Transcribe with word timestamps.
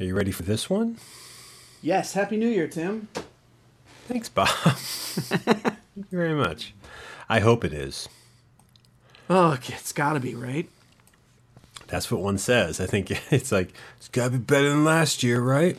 Are 0.00 0.04
you 0.04 0.14
ready 0.14 0.30
for 0.30 0.44
this 0.44 0.70
one? 0.70 0.96
Yes. 1.82 2.14
Happy 2.14 2.38
New 2.38 2.48
Year, 2.48 2.66
Tim. 2.66 3.08
Thanks, 4.08 4.30
Bob. 4.30 4.48
Thank 4.76 5.76
you 5.94 6.04
very 6.18 6.32
much. 6.32 6.72
I 7.28 7.40
hope 7.40 7.66
it 7.66 7.74
is. 7.74 8.08
Oh, 9.28 9.58
it's 9.62 9.92
got 9.92 10.14
to 10.14 10.20
be, 10.20 10.34
right? 10.34 10.70
That's 11.88 12.10
what 12.10 12.22
one 12.22 12.38
says. 12.38 12.80
I 12.80 12.86
think 12.86 13.10
it's 13.30 13.52
like, 13.52 13.74
it's 13.98 14.08
got 14.08 14.24
to 14.24 14.30
be 14.30 14.38
better 14.38 14.70
than 14.70 14.86
last 14.86 15.22
year, 15.22 15.42
right? 15.42 15.76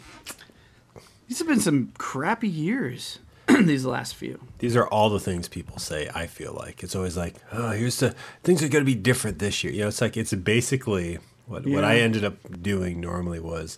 These 1.28 1.40
have 1.40 1.48
been 1.48 1.60
some 1.60 1.92
crappy 1.98 2.48
years, 2.48 3.18
these 3.48 3.86
last 3.86 4.14
few. 4.14 4.40
These 4.60 4.76
are 4.76 4.86
all 4.88 5.10
the 5.10 5.20
things 5.20 5.48
people 5.48 5.80
say, 5.80 6.12
I 6.14 6.28
feel 6.28 6.54
like. 6.54 6.84
It's 6.84 6.96
always 6.96 7.18
like, 7.18 7.38
oh, 7.52 7.72
here's 7.72 8.00
the 8.00 8.14
things 8.44 8.62
are 8.62 8.70
going 8.70 8.86
to 8.86 8.92
be 8.92 8.94
different 8.94 9.40
this 9.40 9.64
year. 9.64 9.74
You 9.74 9.82
know, 9.82 9.88
it's 9.88 10.02
like, 10.02 10.16
it's 10.16 10.34
basically 10.34 11.18
what, 11.52 11.68
what 11.68 11.84
I 11.84 12.00
ended 12.00 12.24
up 12.24 12.62
doing 12.62 13.02
normally 13.02 13.40
was 13.40 13.78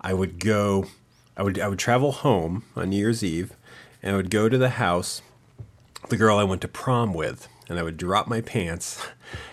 I 0.00 0.12
would 0.12 0.38
go, 0.38 0.86
I 1.36 1.42
would, 1.42 1.58
I 1.58 1.68
would 1.68 1.78
travel 1.78 2.12
home 2.12 2.64
on 2.76 2.90
New 2.90 2.98
Year's 2.98 3.24
Eve 3.24 3.54
and 4.02 4.12
I 4.12 4.16
would 4.16 4.30
go 4.30 4.48
to 4.48 4.58
the 4.58 4.70
house, 4.70 5.22
the 6.10 6.16
girl 6.16 6.38
I 6.38 6.44
went 6.44 6.60
to 6.60 6.68
prom 6.68 7.14
with, 7.14 7.48
and 7.68 7.78
I 7.78 7.82
would 7.82 7.96
drop 7.96 8.28
my 8.28 8.42
pants 8.42 9.02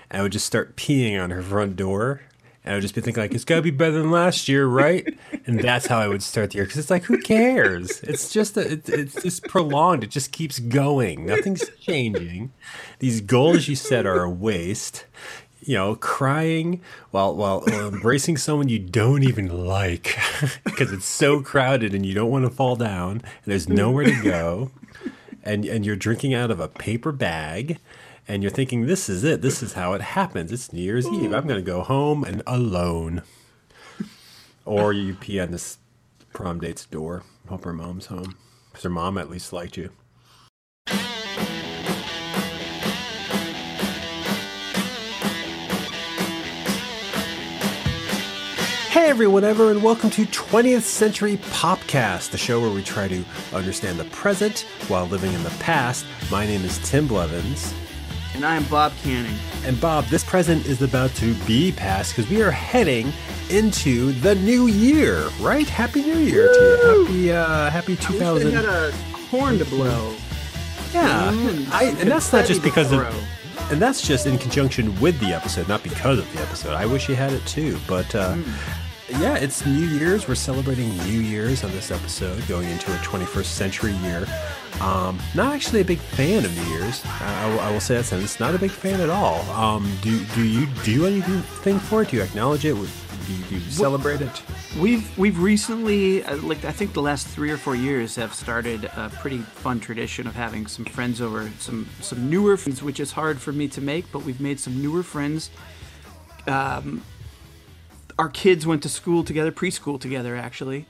and 0.09 0.19
I 0.19 0.23
would 0.23 0.33
just 0.33 0.45
start 0.45 0.75
peeing 0.75 1.21
on 1.21 1.29
her 1.29 1.41
front 1.41 1.77
door. 1.77 2.21
And 2.63 2.73
I 2.73 2.75
would 2.75 2.81
just 2.81 2.93
be 2.93 3.01
thinking 3.01 3.23
like, 3.23 3.33
it's 3.33 3.45
got 3.45 3.55
to 3.55 3.61
be 3.63 3.71
better 3.71 3.93
than 3.93 4.11
last 4.11 4.47
year, 4.47 4.67
right? 4.67 5.17
And 5.47 5.59
that's 5.59 5.87
how 5.87 5.97
I 5.97 6.07
would 6.07 6.21
start 6.21 6.51
the 6.51 6.57
year 6.57 6.65
because 6.65 6.77
it's 6.77 6.91
like, 6.91 7.05
who 7.05 7.17
cares? 7.19 8.01
It's 8.03 8.31
just 8.31 8.55
a, 8.55 8.73
it, 8.73 8.87
it's 8.87 9.19
just 9.23 9.43
prolonged. 9.45 10.03
It 10.03 10.11
just 10.11 10.31
keeps 10.31 10.59
going. 10.59 11.25
Nothing's 11.25 11.67
changing. 11.79 12.51
These 12.99 13.21
goals 13.21 13.67
you 13.67 13.75
set 13.75 14.05
are 14.05 14.21
a 14.21 14.29
waste. 14.29 15.05
You 15.61 15.75
know, 15.75 15.95
crying 15.95 16.81
while 17.11 17.35
while 17.35 17.61
while 17.61 17.85
uh, 17.85 17.87
embracing 17.93 18.37
someone 18.37 18.67
you 18.67 18.79
don't 18.79 19.23
even 19.23 19.65
like 19.65 20.17
because 20.63 20.91
it's 20.91 21.05
so 21.05 21.41
crowded 21.41 21.93
and 21.93 22.05
you 22.05 22.13
don't 22.13 22.31
want 22.31 22.45
to 22.45 22.51
fall 22.51 22.75
down. 22.75 23.11
And 23.11 23.45
there's 23.45 23.69
nowhere 23.69 24.05
to 24.05 24.23
go 24.23 24.71
and 25.43 25.65
and 25.65 25.85
you're 25.85 25.95
drinking 25.95 26.33
out 26.33 26.51
of 26.51 26.59
a 26.59 26.67
paper 26.67 27.11
bag 27.11 27.77
and 28.27 28.43
you're 28.43 28.51
thinking 28.51 28.85
this 28.85 29.09
is 29.09 29.23
it. 29.23 29.41
This 29.41 29.61
is 29.61 29.73
how 29.73 29.93
it 29.93 30.01
happens. 30.01 30.51
It's 30.51 30.71
new 30.71 30.81
year's 30.81 31.07
eve. 31.07 31.33
I'm 31.33 31.47
going 31.47 31.63
to 31.63 31.71
go 31.71 31.81
home 31.81 32.23
and 32.23 32.41
alone. 32.47 33.23
Or 34.63 34.93
you 34.93 35.15
pee 35.15 35.39
on 35.39 35.51
this 35.51 35.79
prom 36.33 36.59
date's 36.59 36.85
door. 36.85 37.23
Hope 37.49 37.65
her 37.65 37.73
mom's 37.73 38.05
home. 38.07 38.37
Because 38.69 38.83
her 38.83 38.89
mom 38.89 39.17
at 39.17 39.29
least 39.29 39.51
liked 39.51 39.75
you 39.75 39.89
Hey 48.91 49.09
everyone 49.09 49.45
ever 49.45 49.71
and 49.71 49.81
welcome 49.81 50.09
to 50.09 50.25
20th 50.25 50.81
Century 50.81 51.37
Popcast, 51.37 52.31
the 52.31 52.37
show 52.37 52.59
where 52.59 52.69
we 52.69 52.83
try 52.83 53.07
to 53.07 53.23
understand 53.53 53.97
the 53.97 54.03
present 54.03 54.65
while 54.89 55.05
living 55.05 55.31
in 55.31 55.41
the 55.43 55.49
past. 55.61 56.05
My 56.29 56.45
name 56.45 56.65
is 56.65 56.77
Tim 56.83 57.07
Blevins. 57.07 57.73
And 58.35 58.45
I 58.45 58.57
am 58.57 58.65
Bob 58.65 58.91
Canning. 59.01 59.33
And 59.63 59.79
Bob, 59.79 60.07
this 60.07 60.25
present 60.25 60.65
is 60.65 60.81
about 60.81 61.15
to 61.15 61.33
be 61.45 61.71
past 61.71 62.13
because 62.13 62.29
we 62.29 62.41
are 62.41 62.51
heading 62.51 63.13
into 63.49 64.11
the 64.11 64.35
new 64.35 64.67
year, 64.67 65.25
right? 65.39 65.69
Happy 65.69 66.01
New 66.01 66.17
Year 66.17 66.51
to 66.53 66.59
you. 66.59 67.05
Happy 67.05 67.31
uh 67.31 67.69
happy 67.69 67.97
I 67.97 68.33
wish 68.33 68.43
they 68.43 68.51
had 68.51 68.65
a 68.65 68.91
horn 69.29 69.57
to 69.59 69.65
blow. 69.65 70.13
Yeah. 70.93 71.31
Mm, 71.31 71.71
I, 71.71 71.95
and 71.97 72.11
that's 72.11 72.33
not 72.33 72.45
just 72.45 72.61
because 72.61 72.91
of 72.91 72.99
and 73.71 73.81
that's 73.81 74.05
just 74.05 74.27
in 74.27 74.37
conjunction 74.37 74.99
with 74.99 75.17
the 75.21 75.27
episode, 75.27 75.69
not 75.69 75.81
because 75.81 76.19
of 76.19 76.33
the 76.33 76.41
episode. 76.41 76.73
I 76.73 76.85
wish 76.85 77.07
you 77.07 77.15
had 77.15 77.31
it 77.31 77.45
too, 77.45 77.79
but 77.87 78.13
uh, 78.13 78.35
yeah, 79.19 79.35
it's 79.35 79.65
New 79.65 79.85
Year's. 79.87 80.27
We're 80.27 80.35
celebrating 80.35 80.89
New 80.99 81.19
Year's 81.19 81.63
on 81.63 81.71
this 81.71 81.91
episode, 81.91 82.45
going 82.47 82.67
into 82.69 82.91
a 82.93 82.97
21st 82.97 83.45
century 83.45 83.91
year. 83.97 84.25
Um, 84.79 85.19
not 85.35 85.53
actually 85.53 85.81
a 85.81 85.85
big 85.85 85.99
fan 85.99 86.43
of 86.45 86.55
New 86.55 86.73
Year's. 86.77 87.03
I, 87.05 87.57
I 87.61 87.71
will- 87.71 87.79
say 87.79 87.95
that 87.95 88.05
sentence. 88.05 88.39
Not 88.39 88.55
a 88.55 88.57
big 88.59 88.71
fan 88.71 88.99
at 89.01 89.09
all. 89.09 89.41
Um, 89.51 89.91
do 90.01 90.23
do 90.35 90.43
you 90.43 90.67
do 90.83 91.05
anything 91.05 91.79
for 91.79 92.01
it? 92.03 92.09
Do 92.09 92.17
you 92.17 92.23
acknowledge 92.23 92.65
it? 92.65 92.73
Do 92.73 93.33
you, 93.33 93.43
do 93.49 93.55
you 93.55 93.61
celebrate 93.71 94.21
it? 94.21 94.41
We've 94.79 95.17
we've 95.17 95.37
recently, 95.39 96.23
uh, 96.23 96.37
like 96.37 96.63
I 96.65 96.71
think 96.71 96.93
the 96.93 97.01
last 97.01 97.27
three 97.27 97.51
or 97.51 97.57
four 97.57 97.75
years, 97.75 98.15
have 98.15 98.33
started 98.33 98.85
a 98.85 99.09
pretty 99.19 99.39
fun 99.39 99.79
tradition 99.79 100.25
of 100.27 100.35
having 100.35 100.65
some 100.67 100.85
friends 100.85 101.21
over, 101.21 101.49
some 101.59 101.87
some 102.01 102.29
newer 102.29 102.57
friends, 102.57 102.81
which 102.81 102.99
is 102.99 103.11
hard 103.11 103.39
for 103.39 103.51
me 103.51 103.67
to 103.69 103.81
make, 103.81 104.11
but 104.11 104.23
we've 104.23 104.41
made 104.41 104.59
some 104.59 104.81
newer 104.81 105.03
friends. 105.03 105.49
Um, 106.47 107.03
our 108.21 108.29
kids 108.29 108.67
went 108.67 108.83
to 108.83 108.87
school 108.89 109.23
together, 109.23 109.51
preschool 109.51 109.99
together, 109.99 110.35
actually, 110.35 110.85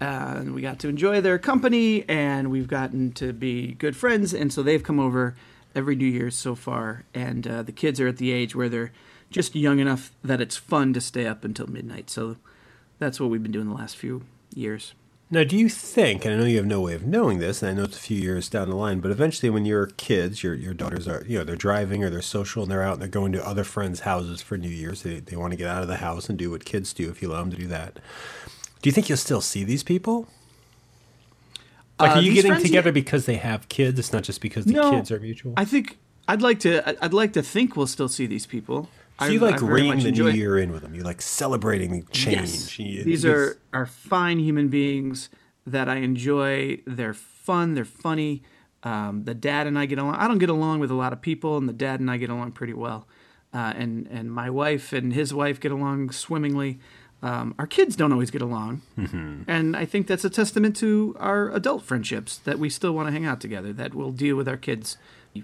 and 0.00 0.52
we 0.52 0.60
got 0.60 0.80
to 0.80 0.88
enjoy 0.88 1.20
their 1.20 1.38
company, 1.38 2.04
and 2.08 2.50
we've 2.50 2.66
gotten 2.66 3.12
to 3.12 3.32
be 3.32 3.74
good 3.74 3.94
friends, 3.94 4.34
and 4.34 4.52
so 4.52 4.64
they've 4.64 4.82
come 4.82 4.98
over 4.98 5.36
every 5.76 5.94
New 5.94 6.08
Year's 6.08 6.34
so 6.34 6.56
far, 6.56 7.04
and 7.14 7.46
uh, 7.46 7.62
the 7.62 7.70
kids 7.70 8.00
are 8.00 8.08
at 8.08 8.16
the 8.16 8.32
age 8.32 8.56
where 8.56 8.68
they're 8.68 8.90
just 9.30 9.54
young 9.54 9.78
enough 9.78 10.10
that 10.24 10.40
it's 10.40 10.56
fun 10.56 10.92
to 10.92 11.00
stay 11.00 11.24
up 11.24 11.44
until 11.44 11.68
midnight. 11.68 12.10
So 12.10 12.34
that's 12.98 13.20
what 13.20 13.30
we've 13.30 13.44
been 13.44 13.52
doing 13.52 13.68
the 13.68 13.76
last 13.76 13.96
few 13.96 14.24
years. 14.52 14.92
Now, 15.32 15.44
do 15.44 15.56
you 15.56 15.70
think, 15.70 16.26
and 16.26 16.34
I 16.34 16.36
know 16.36 16.44
you 16.44 16.58
have 16.58 16.66
no 16.66 16.82
way 16.82 16.92
of 16.92 17.06
knowing 17.06 17.38
this, 17.38 17.62
and 17.62 17.70
I 17.70 17.74
know 17.74 17.84
it's 17.84 17.96
a 17.96 18.00
few 18.00 18.20
years 18.20 18.50
down 18.50 18.68
the 18.68 18.76
line, 18.76 19.00
but 19.00 19.10
eventually 19.10 19.48
when 19.48 19.64
your 19.64 19.86
kids, 19.86 20.42
your, 20.42 20.52
your 20.52 20.74
daughters 20.74 21.08
are, 21.08 21.24
you 21.26 21.38
know, 21.38 21.44
they're 21.44 21.56
driving 21.56 22.04
or 22.04 22.10
they're 22.10 22.20
social 22.20 22.64
and 22.64 22.70
they're 22.70 22.82
out 22.82 22.92
and 22.92 23.00
they're 23.00 23.08
going 23.08 23.32
to 23.32 23.48
other 23.48 23.64
friends' 23.64 24.00
houses 24.00 24.42
for 24.42 24.58
New 24.58 24.68
Year's, 24.68 25.04
they, 25.04 25.20
they 25.20 25.34
want 25.34 25.52
to 25.52 25.56
get 25.56 25.68
out 25.68 25.80
of 25.80 25.88
the 25.88 25.96
house 25.96 26.28
and 26.28 26.38
do 26.38 26.50
what 26.50 26.66
kids 26.66 26.92
do 26.92 27.08
if 27.08 27.22
you 27.22 27.30
allow 27.30 27.40
them 27.40 27.50
to 27.50 27.56
do 27.56 27.66
that. 27.68 27.98
Do 28.82 28.90
you 28.90 28.92
think 28.92 29.08
you'll 29.08 29.16
still 29.16 29.40
see 29.40 29.64
these 29.64 29.82
people? 29.82 30.28
Like, 31.98 32.10
Uh, 32.10 32.14
are 32.16 32.20
you 32.20 32.34
these 32.34 32.42
getting 32.42 32.62
together 32.62 32.92
because 32.92 33.24
they 33.24 33.36
have 33.36 33.70
kids? 33.70 33.98
It's 33.98 34.12
not 34.12 34.24
just 34.24 34.42
because 34.42 34.66
the 34.66 34.74
No, 34.74 34.90
kids 34.90 35.10
are 35.10 35.18
mutual? 35.18 35.54
I 35.56 35.64
think 35.64 35.96
I'd 36.28 36.42
like 36.42 36.60
to. 36.60 37.02
I'd 37.02 37.14
like 37.14 37.32
to 37.32 37.42
think 37.42 37.74
we'll 37.74 37.86
still 37.86 38.08
see 38.08 38.26
these 38.26 38.44
people. 38.44 38.90
So 39.26 39.32
you 39.32 39.40
like 39.40 39.60
ringing 39.62 39.98
the 40.00 40.12
new 40.12 40.28
year 40.28 40.58
in 40.58 40.72
with 40.72 40.82
them. 40.82 40.94
You 40.94 41.02
like 41.02 41.20
celebrating 41.22 42.06
change. 42.12 42.78
Yes. 42.78 43.04
These 43.04 43.24
are 43.24 43.58
are 43.72 43.86
fine 43.86 44.38
human 44.38 44.68
beings 44.68 45.28
that 45.66 45.88
I 45.88 45.96
enjoy. 45.96 46.80
They're 46.86 47.14
fun. 47.14 47.74
They're 47.74 47.84
funny. 47.84 48.42
Um, 48.84 49.24
the 49.24 49.34
dad 49.34 49.66
and 49.66 49.78
I 49.78 49.86
get 49.86 49.98
along. 49.98 50.16
I 50.16 50.26
don't 50.26 50.38
get 50.38 50.48
along 50.50 50.80
with 50.80 50.90
a 50.90 50.94
lot 50.94 51.12
of 51.12 51.20
people, 51.22 51.56
and 51.56 51.68
the 51.68 51.72
dad 51.72 52.00
and 52.00 52.10
I 52.10 52.16
get 52.16 52.30
along 52.30 52.52
pretty 52.52 52.72
well. 52.74 53.06
Uh, 53.54 53.72
and 53.76 54.08
and 54.10 54.32
my 54.32 54.50
wife 54.50 54.92
and 54.92 55.12
his 55.12 55.32
wife 55.32 55.60
get 55.60 55.70
along 55.72 56.10
swimmingly. 56.10 56.78
Um, 57.24 57.54
our 57.56 57.68
kids 57.68 57.94
don't 57.94 58.10
always 58.10 58.32
get 58.32 58.42
along, 58.42 58.82
Mm-hmm. 58.98 59.42
and 59.46 59.76
I 59.76 59.84
think 59.84 60.08
that's 60.08 60.24
a 60.24 60.30
testament 60.30 60.74
to 60.78 61.14
our 61.20 61.50
adult 61.52 61.84
friendships 61.84 62.38
that 62.38 62.58
we 62.58 62.68
still 62.68 62.92
want 62.92 63.06
to 63.06 63.12
hang 63.12 63.24
out 63.24 63.40
together. 63.40 63.72
That 63.72 63.94
we'll 63.94 64.10
deal 64.10 64.34
with 64.34 64.48
our 64.48 64.56
kids 64.56 64.96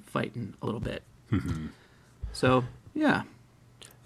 fighting 0.07 0.55
a 0.61 0.67
little 0.67 0.81
bit. 0.81 1.05
Mm-hmm. 1.31 1.67
So 2.33 2.65
yeah, 2.95 3.23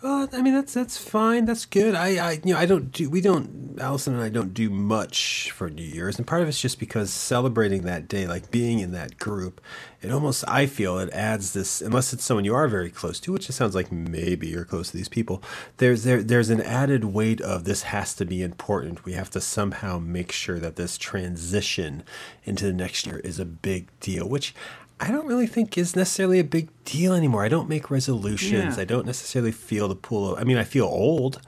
Uh, 0.02 0.26
I 0.32 0.42
mean 0.42 0.52
that's 0.52 0.74
that's 0.74 0.98
fine. 0.98 1.44
That's 1.44 1.64
good. 1.64 1.94
I, 1.94 2.16
I 2.16 2.32
you 2.44 2.54
know 2.54 2.58
I 2.58 2.66
don't 2.66 2.90
do 2.90 3.08
we 3.08 3.20
don't 3.20 3.78
Allison 3.80 4.14
and 4.14 4.22
I 4.22 4.30
don't 4.30 4.52
do 4.52 4.68
much 4.68 5.52
for 5.52 5.70
New 5.70 5.84
Year's, 5.84 6.18
and 6.18 6.26
part 6.26 6.42
of 6.42 6.48
it's 6.48 6.60
just 6.60 6.80
because 6.80 7.12
celebrating 7.12 7.82
that 7.82 8.08
day, 8.08 8.26
like 8.26 8.50
being 8.50 8.80
in 8.80 8.90
that 8.92 9.16
group, 9.18 9.60
it 10.00 10.10
almost 10.10 10.44
I 10.48 10.66
feel 10.66 10.98
it 10.98 11.10
adds 11.12 11.52
this 11.52 11.80
unless 11.80 12.12
it's 12.12 12.24
someone 12.24 12.44
you 12.44 12.54
are 12.54 12.66
very 12.66 12.90
close 12.90 13.20
to, 13.20 13.32
which 13.32 13.48
it 13.48 13.52
sounds 13.52 13.76
like 13.76 13.92
maybe 13.92 14.48
you're 14.48 14.64
close 14.64 14.90
to 14.90 14.96
these 14.96 15.08
people. 15.08 15.40
There's 15.76 16.02
there 16.02 16.20
there's 16.20 16.50
an 16.50 16.60
added 16.60 17.04
weight 17.04 17.40
of 17.40 17.62
this 17.62 17.82
has 17.82 18.12
to 18.16 18.24
be 18.24 18.42
important. 18.42 19.04
We 19.04 19.12
have 19.12 19.30
to 19.30 19.40
somehow 19.40 20.00
make 20.00 20.32
sure 20.32 20.58
that 20.58 20.74
this 20.74 20.98
transition 20.98 22.02
into 22.42 22.66
the 22.66 22.72
next 22.72 23.06
year 23.06 23.18
is 23.18 23.38
a 23.38 23.44
big 23.44 23.88
deal, 24.00 24.28
which. 24.28 24.52
I 25.02 25.10
don't 25.10 25.26
really 25.26 25.48
think 25.48 25.76
is 25.76 25.96
necessarily 25.96 26.38
a 26.38 26.44
big 26.44 26.68
deal 26.84 27.12
anymore. 27.12 27.44
I 27.44 27.48
don't 27.48 27.68
make 27.68 27.90
resolutions. 27.90 28.76
Yeah. 28.76 28.82
I 28.82 28.84
don't 28.84 29.04
necessarily 29.04 29.50
feel 29.50 29.88
the 29.88 29.96
pull 29.96 30.32
of. 30.32 30.38
I 30.38 30.44
mean, 30.44 30.56
I 30.56 30.62
feel 30.62 30.84
old. 30.84 31.40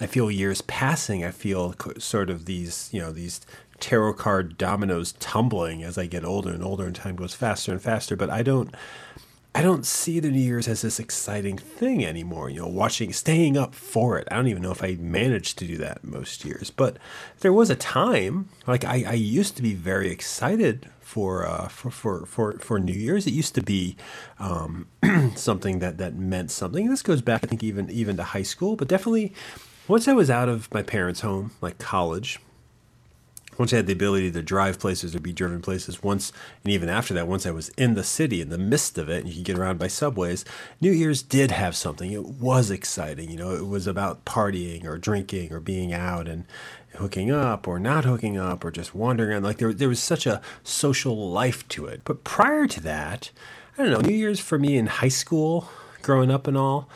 I 0.00 0.06
feel 0.06 0.30
years 0.30 0.62
passing. 0.62 1.22
I 1.22 1.30
feel 1.30 1.74
sort 1.98 2.30
of 2.30 2.46
these, 2.46 2.88
you 2.92 3.00
know, 3.02 3.12
these 3.12 3.42
tarot 3.80 4.14
card 4.14 4.56
dominoes 4.56 5.12
tumbling 5.18 5.82
as 5.82 5.98
I 5.98 6.06
get 6.06 6.24
older 6.24 6.50
and 6.50 6.64
older, 6.64 6.86
and 6.86 6.96
time 6.96 7.16
goes 7.16 7.34
faster 7.34 7.70
and 7.70 7.82
faster. 7.82 8.16
But 8.16 8.30
I 8.30 8.42
don't. 8.42 8.74
I 9.54 9.62
don't 9.62 9.86
see 9.86 10.18
the 10.18 10.30
New 10.30 10.40
Year's 10.40 10.68
as 10.68 10.80
this 10.82 10.98
exciting 10.98 11.58
thing 11.58 12.04
anymore. 12.04 12.48
You 12.48 12.60
know, 12.60 12.66
watching, 12.66 13.12
staying 13.12 13.58
up 13.58 13.74
for 13.74 14.18
it. 14.18 14.26
I 14.30 14.36
don't 14.36 14.48
even 14.48 14.62
know 14.62 14.70
if 14.70 14.82
I 14.82 14.96
managed 15.00 15.58
to 15.58 15.66
do 15.66 15.76
that 15.78 16.02
most 16.02 16.46
years, 16.46 16.70
but 16.70 16.96
there 17.40 17.52
was 17.52 17.68
a 17.68 17.76
time 17.76 18.48
like 18.66 18.86
I, 18.86 19.04
I 19.06 19.14
used 19.14 19.54
to 19.56 19.62
be 19.62 19.74
very 19.74 20.10
excited 20.10 20.90
for 21.06 21.46
uh, 21.46 21.68
for, 21.68 21.90
for 21.90 22.26
for 22.26 22.58
for 22.58 22.80
New 22.80 22.92
Year's. 22.92 23.28
It 23.28 23.32
used 23.32 23.54
to 23.54 23.62
be 23.62 23.96
um, 24.40 24.88
something 25.36 25.78
that 25.78 25.98
that 25.98 26.16
meant 26.16 26.50
something. 26.50 26.90
This 26.90 27.02
goes 27.02 27.22
back, 27.22 27.44
I 27.44 27.46
think, 27.46 27.62
even 27.62 27.88
even 27.90 28.16
to 28.16 28.24
high 28.24 28.42
school, 28.42 28.74
but 28.74 28.88
definitely 28.88 29.32
once 29.86 30.08
I 30.08 30.12
was 30.12 30.30
out 30.30 30.48
of 30.48 30.72
my 30.74 30.82
parents' 30.82 31.20
home, 31.20 31.52
like 31.60 31.78
college, 31.78 32.40
once 33.56 33.72
I 33.72 33.76
had 33.76 33.86
the 33.86 33.92
ability 33.92 34.32
to 34.32 34.42
drive 34.42 34.80
places 34.80 35.14
or 35.14 35.20
be 35.20 35.32
driven 35.32 35.62
places, 35.62 36.02
once 36.02 36.32
and 36.64 36.72
even 36.72 36.88
after 36.88 37.14
that, 37.14 37.28
once 37.28 37.46
I 37.46 37.52
was 37.52 37.68
in 37.70 37.94
the 37.94 38.02
city 38.02 38.40
in 38.40 38.48
the 38.48 38.58
midst 38.58 38.98
of 38.98 39.08
it, 39.08 39.20
and 39.20 39.28
you 39.28 39.36
could 39.36 39.44
get 39.44 39.58
around 39.58 39.78
by 39.78 39.86
subways, 39.86 40.44
New 40.80 40.90
Year's 40.90 41.22
did 41.22 41.52
have 41.52 41.76
something. 41.76 42.10
It 42.10 42.24
was 42.24 42.68
exciting. 42.68 43.30
You 43.30 43.36
know, 43.36 43.54
it 43.54 43.68
was 43.68 43.86
about 43.86 44.24
partying 44.24 44.84
or 44.84 44.98
drinking 44.98 45.52
or 45.52 45.60
being 45.60 45.92
out 45.92 46.26
and 46.26 46.46
hooking 46.96 47.30
up 47.30 47.66
or 47.66 47.78
not 47.78 48.04
hooking 48.04 48.36
up 48.36 48.64
or 48.64 48.70
just 48.70 48.94
wandering 48.94 49.30
around. 49.30 49.42
Like 49.44 49.58
there, 49.58 49.72
there 49.72 49.88
was 49.88 50.00
such 50.00 50.26
a 50.26 50.40
social 50.62 51.30
life 51.30 51.66
to 51.68 51.86
it. 51.86 52.02
But 52.04 52.24
prior 52.24 52.66
to 52.66 52.80
that, 52.82 53.30
I 53.76 53.82
don't 53.82 53.92
know, 53.92 54.08
New 54.08 54.14
Year's 54.14 54.40
for 54.40 54.58
me 54.58 54.76
in 54.76 54.86
high 54.86 55.08
school, 55.08 55.68
growing 56.02 56.30
up 56.30 56.46
and 56.46 56.56
all, 56.56 56.88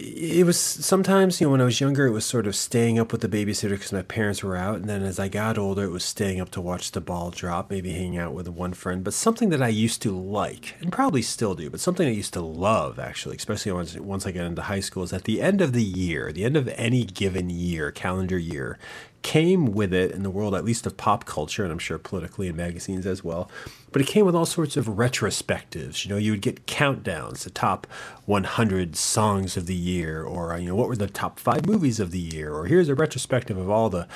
it 0.00 0.46
was 0.46 0.56
sometimes 0.58 1.40
you 1.40 1.46
know 1.46 1.50
when 1.50 1.60
i 1.60 1.64
was 1.64 1.80
younger 1.80 2.06
it 2.06 2.12
was 2.12 2.24
sort 2.24 2.46
of 2.46 2.54
staying 2.54 3.00
up 3.00 3.10
with 3.10 3.20
the 3.20 3.28
babysitter 3.28 3.70
because 3.70 3.92
my 3.92 4.02
parents 4.02 4.44
were 4.44 4.56
out 4.56 4.76
and 4.76 4.84
then 4.84 5.02
as 5.02 5.18
i 5.18 5.26
got 5.26 5.58
older 5.58 5.82
it 5.82 5.90
was 5.90 6.04
staying 6.04 6.40
up 6.40 6.50
to 6.50 6.60
watch 6.60 6.92
the 6.92 7.00
ball 7.00 7.30
drop 7.30 7.68
maybe 7.68 7.92
hanging 7.92 8.16
out 8.16 8.32
with 8.32 8.46
one 8.46 8.72
friend 8.72 9.02
but 9.02 9.12
something 9.12 9.48
that 9.48 9.60
i 9.60 9.66
used 9.66 10.00
to 10.00 10.16
like 10.16 10.76
and 10.80 10.92
probably 10.92 11.20
still 11.20 11.56
do 11.56 11.68
but 11.68 11.80
something 11.80 12.06
i 12.06 12.12
used 12.12 12.32
to 12.32 12.40
love 12.40 13.00
actually 13.00 13.34
especially 13.34 13.72
once, 13.72 13.96
once 13.96 14.24
i 14.24 14.30
got 14.30 14.44
into 14.44 14.62
high 14.62 14.78
school 14.78 15.02
is 15.02 15.12
at 15.12 15.24
the 15.24 15.42
end 15.42 15.60
of 15.60 15.72
the 15.72 15.82
year 15.82 16.30
the 16.32 16.44
end 16.44 16.56
of 16.56 16.68
any 16.76 17.02
given 17.02 17.50
year 17.50 17.90
calendar 17.90 18.38
year 18.38 18.78
came 19.22 19.66
with 19.66 19.92
it 19.92 20.12
in 20.12 20.22
the 20.22 20.30
world, 20.30 20.54
at 20.54 20.64
least 20.64 20.86
of 20.86 20.96
pop 20.96 21.24
culture, 21.24 21.62
and 21.62 21.72
I'm 21.72 21.78
sure 21.78 21.98
politically 21.98 22.48
in 22.48 22.56
magazines 22.56 23.06
as 23.06 23.24
well. 23.24 23.50
But 23.90 24.02
it 24.02 24.06
came 24.06 24.26
with 24.26 24.34
all 24.34 24.46
sorts 24.46 24.76
of 24.76 24.86
retrospectives. 24.86 26.04
You 26.04 26.10
know, 26.10 26.16
you 26.16 26.32
would 26.32 26.42
get 26.42 26.66
countdowns, 26.66 27.44
the 27.44 27.50
top 27.50 27.86
100 28.26 28.96
songs 28.96 29.56
of 29.56 29.66
the 29.66 29.74
year, 29.74 30.22
or 30.22 30.52
uh, 30.52 30.58
you 30.58 30.68
know, 30.68 30.74
what 30.74 30.88
were 30.88 30.96
the 30.96 31.08
top 31.08 31.38
five 31.38 31.66
movies 31.66 32.00
of 32.00 32.10
the 32.10 32.18
year, 32.18 32.52
or 32.54 32.66
here's 32.66 32.88
a 32.88 32.94
retrospective 32.94 33.56
of 33.56 33.70
all 33.70 33.88
the 33.90 34.06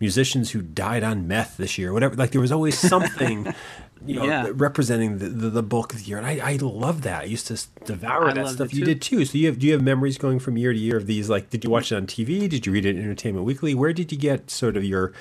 musicians 0.00 0.52
who 0.52 0.62
died 0.62 1.02
on 1.02 1.26
meth 1.26 1.56
this 1.56 1.78
year, 1.78 1.92
whatever. 1.92 2.14
Like 2.14 2.30
there 2.30 2.40
was 2.40 2.52
always 2.52 2.78
something 2.78 3.52
you 4.06 4.16
know, 4.16 4.24
yeah. 4.24 4.50
representing 4.52 5.18
the, 5.18 5.28
the, 5.28 5.50
the, 5.50 5.62
bulk 5.62 5.92
of 5.92 6.00
the 6.00 6.04
year. 6.04 6.18
And 6.18 6.26
I, 6.26 6.52
I 6.52 6.56
love 6.56 7.02
that. 7.02 7.22
I 7.22 7.24
used 7.24 7.46
to 7.48 7.60
devour 7.84 8.30
I 8.30 8.32
that 8.34 8.48
stuff. 8.48 8.74
You 8.74 8.84
did 8.84 9.02
too. 9.02 9.24
So 9.24 9.38
you 9.38 9.46
have 9.46 9.58
do 9.58 9.66
you 9.66 9.72
have 9.72 9.82
memories 9.82 10.18
going 10.18 10.38
from 10.38 10.56
year 10.56 10.72
to 10.72 10.78
year 10.78 10.96
of 10.96 11.06
these? 11.06 11.28
Like, 11.28 11.50
did 11.50 11.64
you 11.64 11.70
watch 11.70 11.92
it 11.92 11.96
on 11.96 12.06
TV? 12.06 12.48
Did 12.48 12.66
you 12.66 12.72
read 12.72 12.86
it 12.86 12.96
in 12.96 13.02
Entertainment 13.02 13.44
Weekly? 13.44 13.74
Where 13.74 13.92
did 13.92 14.12
you 14.12 14.18
get 14.18 14.50
sort 14.50 14.76
of 14.76 14.84
your 14.84 15.12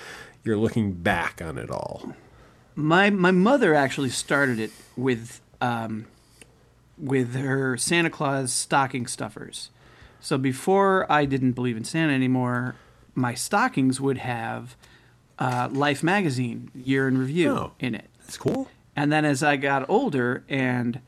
your 0.43 0.57
looking 0.57 0.93
back 0.93 1.41
on 1.41 1.57
it 1.57 1.69
all? 1.69 2.13
My 2.75 3.09
my 3.09 3.31
mother 3.31 3.73
actually 3.73 4.09
started 4.09 4.59
it 4.59 4.71
with 4.95 5.41
um, 5.61 6.05
with 6.97 7.35
her 7.35 7.77
Santa 7.77 8.09
Claus 8.09 8.51
stocking 8.51 9.07
stuffers. 9.07 9.69
So 10.19 10.37
before 10.37 11.09
I 11.11 11.25
didn't 11.25 11.53
believe 11.53 11.77
in 11.77 11.83
Santa 11.83 12.13
anymore, 12.13 12.75
my 13.13 13.33
stockings 13.33 14.01
would 14.01 14.17
have 14.17 14.75
uh, 15.39 15.69
Life 15.71 16.03
magazine 16.03 16.71
year 16.73 17.07
in 17.07 17.17
review 17.17 17.51
oh. 17.51 17.71
in 17.79 17.95
it. 17.95 18.09
That's 18.27 18.37
cool. 18.37 18.67
And 18.95 19.11
then 19.11 19.25
as 19.25 19.41
I 19.41 19.55
got 19.55 19.89
older 19.89 20.43
and 20.49 20.99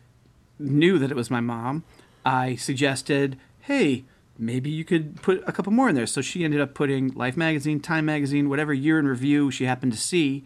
knew 0.58 0.98
that 1.00 1.12
it 1.12 1.16
was 1.16 1.30
my 1.30 1.42
mom, 1.42 1.84
I 2.26 2.56
suggested, 2.56 3.38
hey, 3.62 4.06
maybe 4.38 4.70
you 4.70 4.86
could 4.86 5.22
put 5.22 5.44
a 5.46 5.52
couple 5.52 5.74
more 5.74 5.90
in 5.90 5.96
there. 5.96 6.08
So 6.08 6.22
she 6.22 6.44
ended 6.44 6.62
up 6.62 6.74
putting 6.74 7.10
Life 7.10 7.36
magazine, 7.36 7.80
Time 7.80 8.06
magazine, 8.06 8.48
whatever 8.48 8.74
year 8.74 9.00
in 9.00 9.08
review 9.08 9.52
she 9.52 9.66
happened 9.66 9.92
to 9.92 10.00
see. 10.00 10.44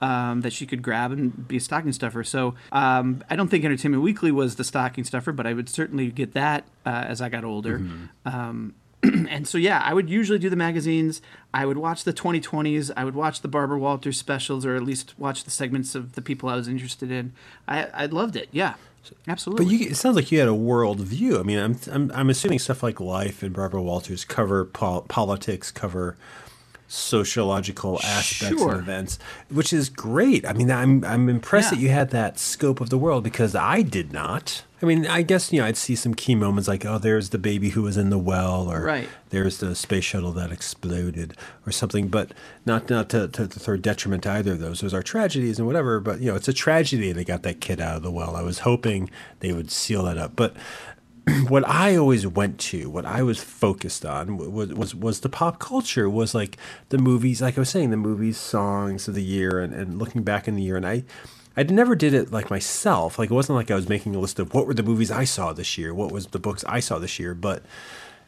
Um, 0.00 0.40
that 0.40 0.52
she 0.52 0.66
could 0.66 0.82
grab 0.82 1.12
and 1.12 1.46
be 1.46 1.58
a 1.58 1.60
stocking 1.60 1.92
stuffer. 1.92 2.24
So 2.24 2.56
um, 2.72 3.22
I 3.30 3.36
don't 3.36 3.46
think 3.46 3.64
Entertainment 3.64 4.02
Weekly 4.02 4.32
was 4.32 4.56
the 4.56 4.64
stocking 4.64 5.04
stuffer, 5.04 5.30
but 5.30 5.46
I 5.46 5.52
would 5.52 5.68
certainly 5.68 6.10
get 6.10 6.32
that 6.32 6.64
uh, 6.84 7.04
as 7.06 7.20
I 7.20 7.28
got 7.28 7.44
older. 7.44 7.78
Mm-hmm. 7.78 8.04
Um, 8.24 8.74
and 9.28 9.48
so 9.48 9.58
yeah, 9.58 9.80
I 9.84 9.94
would 9.94 10.08
usually 10.08 10.38
do 10.38 10.48
the 10.48 10.56
magazines. 10.56 11.20
I 11.52 11.66
would 11.66 11.78
watch 11.78 12.04
the 12.04 12.12
2020s. 12.12 12.90
I 12.96 13.04
would 13.04 13.16
watch 13.16 13.40
the 13.40 13.48
Barbara 13.48 13.78
Walters 13.78 14.16
specials, 14.16 14.64
or 14.64 14.76
at 14.76 14.82
least 14.82 15.18
watch 15.18 15.44
the 15.44 15.50
segments 15.50 15.94
of 15.94 16.12
the 16.12 16.22
people 16.22 16.48
I 16.48 16.56
was 16.56 16.68
interested 16.68 17.10
in. 17.10 17.32
I 17.66 17.84
I 17.86 18.06
loved 18.06 18.36
it. 18.36 18.48
Yeah, 18.52 18.74
absolutely. 19.26 19.64
But 19.64 19.72
you, 19.72 19.90
it 19.90 19.96
sounds 19.96 20.16
like 20.16 20.30
you 20.30 20.38
had 20.38 20.48
a 20.48 20.54
world 20.54 21.00
view. 21.00 21.38
I 21.40 21.42
mean, 21.42 21.58
I'm 21.58 21.76
I'm, 21.90 22.12
I'm 22.14 22.30
assuming 22.30 22.60
stuff 22.60 22.82
like 22.82 23.00
Life 23.00 23.42
and 23.42 23.52
Barbara 23.52 23.82
Walters 23.82 24.24
cover 24.24 24.64
pol- 24.64 25.02
politics, 25.02 25.70
cover 25.72 26.16
sociological 26.86 27.98
aspects 28.04 28.58
sure. 28.58 28.72
and 28.72 28.80
events, 28.80 29.18
which 29.48 29.72
is 29.72 29.88
great. 29.88 30.46
I 30.46 30.52
mean, 30.52 30.70
I'm 30.70 31.04
I'm 31.04 31.28
impressed 31.28 31.72
yeah. 31.72 31.76
that 31.76 31.82
you 31.82 31.88
had 31.88 32.10
that 32.10 32.38
scope 32.38 32.80
of 32.80 32.90
the 32.90 32.98
world 32.98 33.24
because 33.24 33.54
I 33.54 33.82
did 33.82 34.12
not. 34.12 34.62
I 34.82 34.86
mean, 34.86 35.06
I 35.06 35.22
guess 35.22 35.52
you 35.52 35.60
know 35.60 35.66
I'd 35.66 35.76
see 35.76 35.94
some 35.94 36.12
key 36.12 36.34
moments 36.34 36.66
like, 36.66 36.84
oh, 36.84 36.98
there's 36.98 37.30
the 37.30 37.38
baby 37.38 37.70
who 37.70 37.82
was 37.82 37.96
in 37.96 38.10
the 38.10 38.18
well, 38.18 38.70
or 38.70 38.82
right. 38.82 39.08
there's 39.30 39.58
the 39.58 39.76
space 39.76 40.04
shuttle 40.04 40.32
that 40.32 40.50
exploded, 40.50 41.36
or 41.64 41.72
something. 41.72 42.08
But 42.08 42.32
not 42.66 42.90
not 42.90 43.08
to, 43.10 43.28
to, 43.28 43.46
to 43.46 43.60
throw 43.60 43.76
detriment 43.76 44.24
to 44.24 44.32
either 44.32 44.52
of 44.52 44.58
those. 44.58 44.80
Those 44.80 44.92
are 44.92 45.02
tragedies 45.02 45.58
and 45.58 45.66
whatever. 45.66 46.00
But 46.00 46.20
you 46.20 46.26
know, 46.26 46.34
it's 46.34 46.48
a 46.48 46.52
tragedy 46.52 47.12
they 47.12 47.24
got 47.24 47.44
that 47.44 47.60
kid 47.60 47.80
out 47.80 47.96
of 47.96 48.02
the 48.02 48.10
well. 48.10 48.34
I 48.34 48.42
was 48.42 48.60
hoping 48.60 49.08
they 49.38 49.52
would 49.52 49.70
seal 49.70 50.02
that 50.04 50.18
up, 50.18 50.34
but 50.34 50.56
what 51.48 51.66
I 51.68 51.94
always 51.94 52.26
went 52.26 52.58
to, 52.60 52.90
what 52.90 53.06
I 53.06 53.22
was 53.22 53.42
focused 53.42 54.04
on 54.04 54.36
was, 54.36 54.72
was 54.72 54.94
was 54.94 55.20
the 55.20 55.28
pop 55.28 55.60
culture, 55.60 56.10
was 56.10 56.34
like 56.34 56.56
the 56.88 56.98
movies, 56.98 57.40
like 57.40 57.56
I 57.56 57.60
was 57.60 57.70
saying, 57.70 57.90
the 57.90 57.96
movies, 57.96 58.36
songs 58.36 59.06
of 59.06 59.14
the 59.14 59.22
year, 59.22 59.60
and, 59.60 59.72
and 59.72 59.98
looking 59.98 60.24
back 60.24 60.48
in 60.48 60.56
the 60.56 60.62
year. 60.62 60.76
And 60.76 60.86
I 60.86 61.04
I 61.56 61.62
never 61.64 61.94
did 61.94 62.14
it 62.14 62.32
like 62.32 62.50
myself. 62.50 63.18
Like 63.18 63.30
it 63.30 63.34
wasn't 63.34 63.56
like 63.56 63.70
I 63.70 63.74
was 63.74 63.88
making 63.88 64.14
a 64.14 64.20
list 64.20 64.38
of 64.38 64.54
what 64.54 64.66
were 64.66 64.74
the 64.74 64.82
movies 64.82 65.10
I 65.10 65.24
saw 65.24 65.52
this 65.52 65.76
year, 65.76 65.92
what 65.94 66.12
was 66.12 66.26
the 66.26 66.38
books 66.38 66.64
I 66.66 66.80
saw 66.80 66.98
this 66.98 67.18
year, 67.18 67.34
but 67.34 67.62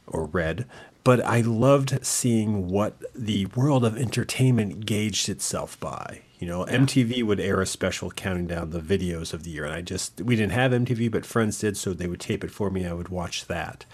or 0.07 0.27
read. 0.27 0.67
But 1.03 1.21
I 1.25 1.43
loved 1.43 2.05
seeing 2.05 2.69
what 2.69 2.97
the 3.15 3.47
world 3.47 3.85
of 3.85 3.97
entertainment 3.97 4.87
gauged 4.87 5.29
itself 5.29 5.79
by. 5.79 6.23
You 6.39 6.49
know, 6.49 6.67
yeah. 6.67 6.77
MTV 6.77 7.23
would 7.23 7.41
air 7.41 7.61
a 7.61 7.67
special 7.67 8.11
counting 8.11 8.47
down 8.47 8.71
the 8.71 8.81
videos 8.81 9.33
of 9.33 9.45
the 9.45 9.51
year, 9.51 9.65
and 9.65 9.73
I 9.73 9.81
just 9.81 10.21
we 10.21 10.37
didn't 10.37 10.53
have 10.53 10.73
MTV, 10.73 11.11
but 11.11 11.25
friends 11.25 11.59
did, 11.59 11.77
so 11.77 11.93
they 11.93 12.07
would 12.07 12.21
tape 12.21 12.45
it 12.45 12.51
for 12.51 12.71
me. 12.71 12.87
I 12.87 12.93
would 12.93 13.09
watch 13.09 13.47
that, 13.47 13.87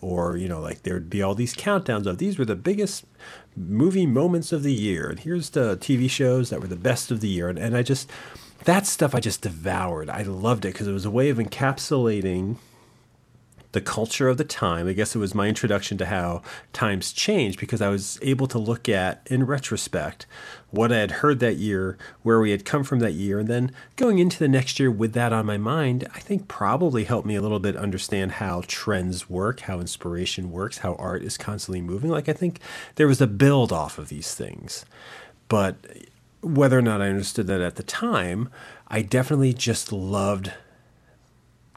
or 0.00 0.36
you 0.36 0.48
know, 0.48 0.60
like 0.60 0.84
there'd 0.84 1.10
be 1.10 1.22
all 1.22 1.34
these 1.34 1.54
countdowns 1.54 2.06
of 2.06 2.18
these 2.18 2.38
were 2.38 2.44
the 2.44 2.54
biggest 2.56 3.04
movie 3.56 4.06
moments 4.06 4.52
of 4.52 4.62
the 4.62 4.72
year, 4.72 5.10
and 5.10 5.20
here's 5.20 5.50
the 5.50 5.76
TV 5.76 6.08
shows 6.08 6.48
that 6.50 6.60
were 6.60 6.66
the 6.66 6.76
best 6.76 7.10
of 7.10 7.20
the 7.20 7.28
year, 7.28 7.48
and, 7.48 7.58
and 7.58 7.76
I 7.76 7.82
just 7.82 8.08
that 8.64 8.86
stuff 8.86 9.14
I 9.14 9.20
just 9.20 9.42
devoured. 9.42 10.10
I 10.10 10.22
loved 10.22 10.64
it 10.64 10.72
because 10.72 10.86
it 10.86 10.92
was 10.92 11.04
a 11.04 11.10
way 11.10 11.28
of 11.28 11.38
encapsulating 11.38 12.56
the 13.72 13.80
culture 13.80 14.28
of 14.28 14.38
the 14.38 14.44
time. 14.44 14.88
I 14.88 14.94
guess 14.94 15.14
it 15.14 15.18
was 15.18 15.34
my 15.34 15.46
introduction 15.46 15.98
to 15.98 16.06
how 16.06 16.42
times 16.72 17.12
change 17.12 17.58
because 17.58 17.82
I 17.82 17.88
was 17.88 18.18
able 18.22 18.46
to 18.48 18.58
look 18.58 18.88
at, 18.88 19.26
in 19.30 19.44
retrospect, 19.44 20.26
what 20.70 20.90
I 20.90 20.96
had 20.96 21.10
heard 21.10 21.38
that 21.40 21.56
year, 21.56 21.98
where 22.22 22.40
we 22.40 22.50
had 22.50 22.64
come 22.64 22.82
from 22.82 23.00
that 23.00 23.12
year, 23.12 23.38
and 23.38 23.48
then 23.48 23.72
going 23.96 24.18
into 24.18 24.38
the 24.38 24.48
next 24.48 24.80
year 24.80 24.90
with 24.90 25.12
that 25.12 25.34
on 25.34 25.44
my 25.44 25.58
mind, 25.58 26.08
I 26.14 26.20
think 26.20 26.48
probably 26.48 27.04
helped 27.04 27.26
me 27.26 27.34
a 27.34 27.42
little 27.42 27.60
bit 27.60 27.76
understand 27.76 28.32
how 28.32 28.62
trends 28.66 29.28
work, 29.28 29.60
how 29.60 29.80
inspiration 29.80 30.50
works, 30.50 30.78
how 30.78 30.94
art 30.94 31.22
is 31.22 31.36
constantly 31.36 31.82
moving. 31.82 32.10
Like, 32.10 32.28
I 32.28 32.32
think 32.32 32.60
there 32.94 33.06
was 33.06 33.20
a 33.20 33.26
build 33.26 33.70
off 33.70 33.98
of 33.98 34.08
these 34.08 34.34
things. 34.34 34.86
But 35.48 35.76
whether 36.40 36.78
or 36.78 36.82
not 36.82 37.02
I 37.02 37.08
understood 37.08 37.46
that 37.48 37.60
at 37.60 37.76
the 37.76 37.82
time, 37.82 38.48
I 38.88 39.02
definitely 39.02 39.52
just 39.52 39.92
loved 39.92 40.52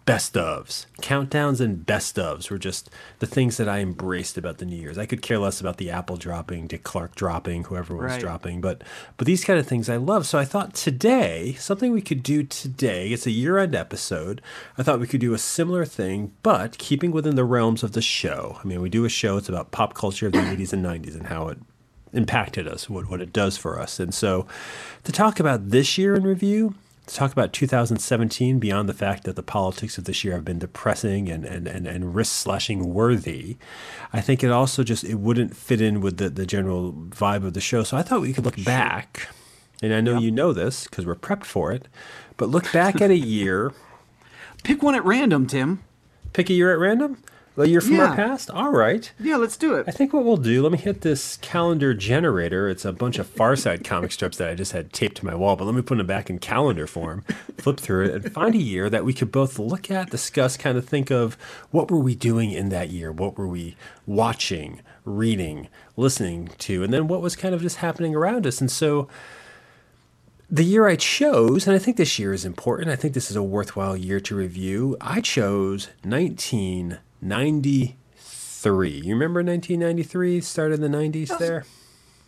best 0.06 0.34
ofs. 0.34 0.88
Countdowns 1.01 1.62
and 1.62 1.86
best 1.86 2.15
ofs 2.15 2.50
were 2.50 2.58
just 2.58 2.89
the 3.20 3.27
things 3.27 3.58
that 3.58 3.70
I 3.70 3.80
embraced 3.80 4.38
about 4.38 4.58
the 4.58 4.65
New 4.65 4.75
Year's. 4.75 4.98
I 4.98 5.06
could 5.06 5.22
care 5.22 5.38
less 5.38 5.62
about 5.62 5.77
the 5.77 5.91
Apple 5.91 6.18
dropping, 6.18 6.68
Dick 6.68 6.84
Clark 6.84 7.15
dropping, 7.15 7.65
whoever 7.65 7.96
was 7.96 8.13
right. 8.13 8.20
dropping, 8.20 8.62
but 8.62 8.84
but 9.18 9.27
these 9.27 9.46
kind 9.46 9.60
of 9.60 9.68
things 9.68 9.89
I 9.89 9.98
love. 9.98 10.25
So 10.25 10.39
I 10.39 10.46
thought 10.46 10.74
today, 10.74 11.53
something 11.60 11.91
we 11.91 12.01
could 12.01 12.24
do 12.24 12.44
today, 12.44 13.10
it's 13.10 13.27
a 13.27 13.32
year-end 13.32 13.75
episode. 13.75 14.41
I 14.77 14.84
thought 14.84 15.00
we 15.00 15.08
could 15.08 15.22
do 15.22 15.34
a 15.34 15.39
similar 15.39 15.86
thing, 15.86 16.34
but 16.44 16.77
keeping 16.77 17.12
within 17.12 17.36
the 17.36 17.46
realms 17.46 17.84
of 17.84 17.94
the 17.94 18.01
show. 18.01 18.58
I 18.63 18.68
mean, 18.68 18.82
we 18.82 18.89
do 18.89 19.06
a 19.06 19.10
show, 19.10 19.38
it's 19.38 19.50
about 19.50 19.72
pop 19.72 19.94
culture 19.94 20.27
of 20.27 20.34
the 20.34 20.39
80s 20.39 20.74
and 20.74 20.84
90s 20.84 21.15
and 21.15 21.27
how 21.27 21.48
it 21.50 21.60
impacted 22.13 22.68
us, 22.68 22.89
what, 22.89 23.10
what 23.10 23.22
it 23.22 23.34
does 23.34 23.58
for 23.58 23.80
us. 23.80 24.00
And 24.00 24.13
so 24.13 24.48
to 25.03 25.12
talk 25.12 25.39
about 25.39 25.70
this 25.70 25.98
year 25.98 26.15
in 26.15 26.24
review, 26.24 26.75
to 27.08 27.15
talk 27.15 27.32
about 27.32 27.51
2017 27.51 28.60
beyond 28.60 28.88
the 28.88 28.94
fact 28.94 29.24
that 29.24 29.36
the 29.36 29.44
politics 29.44 29.98
of 29.98 30.06
this 30.06 30.24
year 30.24 30.34
have 30.34 30.46
been 30.46 30.60
depressing 30.60 31.30
and, 31.30 31.44
and, 31.44 31.68
and, 31.68 31.88
and 31.88 32.15
wrist 32.15 32.34
slashing 32.34 32.94
worthy, 32.94 33.58
I 34.13 34.22
think 34.22 34.44
it 34.44 34.51
also 34.51 34.84
just 34.84 35.03
it 35.03 35.15
wouldn't 35.15 35.56
fit 35.56 35.82
in 35.82 36.01
with 36.01 36.18
the, 36.18 36.30
the 36.30 36.46
general 36.46 36.94
vibe 36.94 37.46
of 37.46 37.53
the 37.53 37.62
show. 37.62 37.84
So 37.84 37.98
I 37.98 38.01
thought 38.01 38.22
we 38.22 38.34
could 38.34 38.46
look 38.46 38.63
back, 38.63 39.27
and 39.82 39.94
I 39.94 40.01
know 40.01 40.13
yep. 40.13 40.22
you 40.22 40.32
know 40.32 40.53
this 40.53 40.86
because 40.86 41.06
we're 41.06 41.15
prepped 41.15 41.46
for 41.46 41.72
it, 41.72 41.88
but 42.38 42.50
look 42.50 42.72
back 42.72 43.01
at 43.01 43.10
a 43.10 43.18
year. 43.18 43.74
Pick 44.63 44.84
one 44.84 44.96
at 44.96 45.03
random, 45.03 45.48
Tim. 45.48 45.84
Pick 46.34 46.50
a 46.50 46.53
year 46.53 46.72
at 46.72 46.80
random? 46.80 47.18
A 47.58 47.65
year 47.65 47.81
from 47.81 47.96
yeah. 47.96 48.10
our 48.10 48.15
past? 48.15 48.50
All 48.50 48.72
right. 48.72 49.12
Yeah, 49.20 49.36
let's 49.36 49.58
do 49.58 49.75
it. 49.75 49.86
I 49.88 49.91
think 49.91 50.13
what 50.13 50.24
we'll 50.24 50.38
do, 50.38 50.63
let 50.63 50.72
me 50.72 50.77
hit 50.77 51.01
this 51.01 51.38
calendar 51.38 51.93
generator. 51.93 52.70
It's 52.70 52.86
a 52.86 52.93
bunch 52.93 53.20
of 53.20 53.27
Far 53.27 53.55
Side 53.55 53.84
comic 53.84 54.12
strips 54.12 54.38
that 54.38 54.50
I 54.50 54.55
just 54.55 54.72
had 54.72 54.93
taped 54.93 55.17
to 55.17 55.25
my 55.25 55.36
wall, 55.36 55.55
but 55.55 55.65
let 55.65 55.75
me 55.75 55.81
put 55.81 55.98
them 55.98 56.08
back 56.08 56.29
in 56.29 56.39
calendar 56.39 56.88
form, 56.88 57.24
flip 57.58 57.79
through 57.79 58.05
it, 58.05 58.13
and 58.13 58.34
find 58.34 58.55
a 58.55 58.58
year 58.58 58.89
that 58.89 59.03
we 59.03 59.13
could 59.13 59.31
both 59.31 59.60
look 59.60 59.91
at, 59.91 60.10
discuss, 60.10 60.55
kind 60.55 60.77
of 60.77 60.88
think 60.88 61.12
of 61.12 61.36
what 61.72 61.91
were 61.91 62.00
we 62.00 62.15
doing 62.15 62.51
in 62.51 62.70
that 62.70 62.89
year? 62.89 63.12
What 63.12 63.38
were 63.38 63.48
we 63.48 63.75
watching? 64.05 64.81
reading, 65.05 65.67
listening 65.98 66.50
to, 66.60 66.84
and 66.84 66.93
then 66.93 67.08
what 67.08 67.22
was 67.22 67.36
kind 67.36 67.55
of 67.55 67.62
just 67.62 67.77
happening 67.77 68.15
around 68.15 68.46
us. 68.46 68.62
And 68.62 68.72
so 68.72 69.08
the 70.50 70.63
year 70.63 70.88
I 70.88 70.96
chose, 70.96 71.65
and 71.65 71.75
I 71.75 71.79
think 71.79 71.98
this 71.98 72.20
year 72.20 72.34
is 72.34 72.46
important, 72.46 72.89
I 72.89 72.96
think 72.96 73.13
this 73.13 73.31
is 73.31 73.38
a 73.38 73.43
worthwhile 73.43 73.98
year 73.98 74.20
to 74.22 74.36
review. 74.36 74.98
I 75.01 75.22
chose 75.22 75.89
1993. 77.21 78.89
You 78.89 79.13
remember 79.13 79.43
1993? 79.43 80.41
Started 80.41 80.81
in 80.81 80.91
the 80.91 80.97
90s 80.97 81.37
there? 81.37 81.65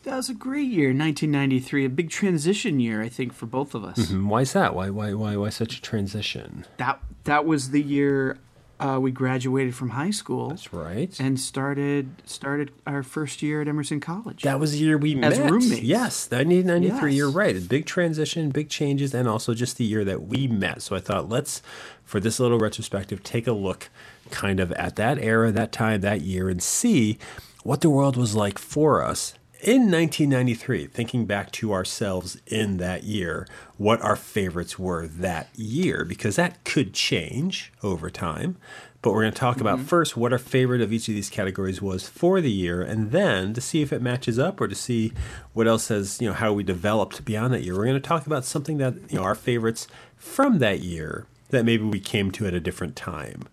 That 0.03 0.17
was 0.17 0.29
a 0.29 0.33
great 0.33 0.69
year, 0.69 0.89
1993. 0.89 1.85
A 1.85 1.89
big 1.89 2.09
transition 2.09 2.79
year, 2.79 3.01
I 3.01 3.09
think, 3.09 3.33
for 3.33 3.45
both 3.45 3.73
of 3.73 3.85
us. 3.85 3.97
Mm-hmm. 3.97 4.27
Why 4.27 4.41
is 4.41 4.53
that? 4.53 4.75
Why, 4.75 4.89
why, 4.89 5.13
why, 5.13 5.38
why 5.38 5.50
such 5.50 5.77
a 5.77 5.81
transition? 5.81 6.65
That 6.77 7.00
that 7.23 7.45
was 7.45 7.71
the 7.71 7.81
year 7.81 8.38
uh, 8.83 9.00
we 9.00 9.12
graduated 9.12 9.73
from 9.75 9.91
high 9.91 10.09
school. 10.09 10.50
That's 10.50 10.73
right. 10.73 11.17
And 11.19 11.39
started 11.39 12.21
started 12.25 12.71
our 12.85 13.01
first 13.01 13.41
year 13.41 13.62
at 13.62 13.67
Emerson 13.69 14.01
College. 14.01 14.41
That 14.43 14.59
was 14.59 14.73
the 14.73 14.79
year 14.79 14.97
we 14.97 15.21
As 15.23 15.39
met. 15.39 15.50
roommates. 15.50 15.83
Yes, 15.83 16.29
1993. 16.29 17.12
Yes. 17.12 17.17
You're 17.17 17.31
right. 17.31 17.55
A 17.55 17.62
big 17.62 17.85
transition, 17.85 18.50
big 18.50 18.69
changes, 18.69 19.13
and 19.13 19.27
also 19.27 19.53
just 19.53 19.77
the 19.77 19.85
year 19.85 20.03
that 20.03 20.23
we 20.23 20.47
met. 20.47 20.81
So 20.81 20.97
I 20.97 21.00
thought, 21.00 21.29
let's, 21.29 21.62
for 22.03 22.19
this 22.19 22.41
little 22.41 22.59
retrospective, 22.59 23.23
take 23.23 23.47
a 23.47 23.53
look 23.53 23.89
kind 24.32 24.60
of 24.60 24.72
at 24.74 24.96
that 24.96 25.20
era, 25.20 25.51
that 25.51 25.72
time, 25.72 26.01
that 26.01 26.22
year, 26.22 26.50
and 26.50 26.62
see 26.62 27.18
what 27.63 27.82
the 27.82 27.89
world 27.89 28.18
was 28.18 28.36
like 28.36 28.60
for 28.60 29.03
us 29.03 29.34
in 29.63 29.89
1993, 29.89 30.88
thinking 30.88 31.25
back 31.25 31.50
to 31.50 31.72
ourselves 31.72 32.38
in 32.48 32.77
that 32.77 33.06
year, 33.06 33.48
what 33.77 34.01
our 34.01 34.18
favorites 34.18 34.77
were 34.77 35.08
that 35.08 35.48
year, 35.56 36.03
because 36.03 36.36
that 36.36 36.62
could 36.65 36.94
change 36.94 37.72
over 37.82 38.10
time. 38.10 38.58
But 39.01 39.13
we're 39.13 39.22
going 39.22 39.34
to 39.34 39.39
talk 39.39 39.62
about 39.62 39.77
mm-hmm. 39.77 39.88
first 39.88 40.18
what 40.18 40.34
our 40.34 40.38
favorite 40.38 40.82
of 40.82 40.92
each 40.92 41.08
of 41.08 41.15
these 41.15 41.30
categories 41.30 41.82
was 41.82 42.10
for 42.10 42.42
the 42.42 42.51
year, 42.51 42.82
and 42.82 43.12
then 43.12 43.53
to 43.53 43.62
see 43.62 43.82
if 43.82 43.94
it 43.94 44.01
matches 44.01 44.38
up 44.38 44.60
or 44.60 44.68
to 44.68 44.75
see 44.75 45.13
what 45.53 45.68
else 45.68 45.88
has, 45.88 46.20
you 46.20 46.27
know, 46.27 46.34
how 46.34 46.51
we 46.51 46.63
developed 46.63 47.24
beyond 47.24 47.53
that 47.53 47.63
year. 47.63 47.77
We're 47.77 47.86
going 47.86 47.96
to 47.96 48.01
talk 48.01 48.27
about 48.27 48.44
something 48.44 48.80
that, 48.80 48.96
you 49.10 49.18
know, 49.18 49.24
our 49.24 49.36
favorites 49.36 49.88
from 50.18 50.60
that 50.60 50.82
year 50.82 51.25
that 51.50 51.63
maybe 51.63 51.86
we 51.86 52.01
came 52.01 52.32
to 52.32 52.48
at 52.48 52.53
a 52.53 52.60
different 52.60 52.98
time. 52.98 53.44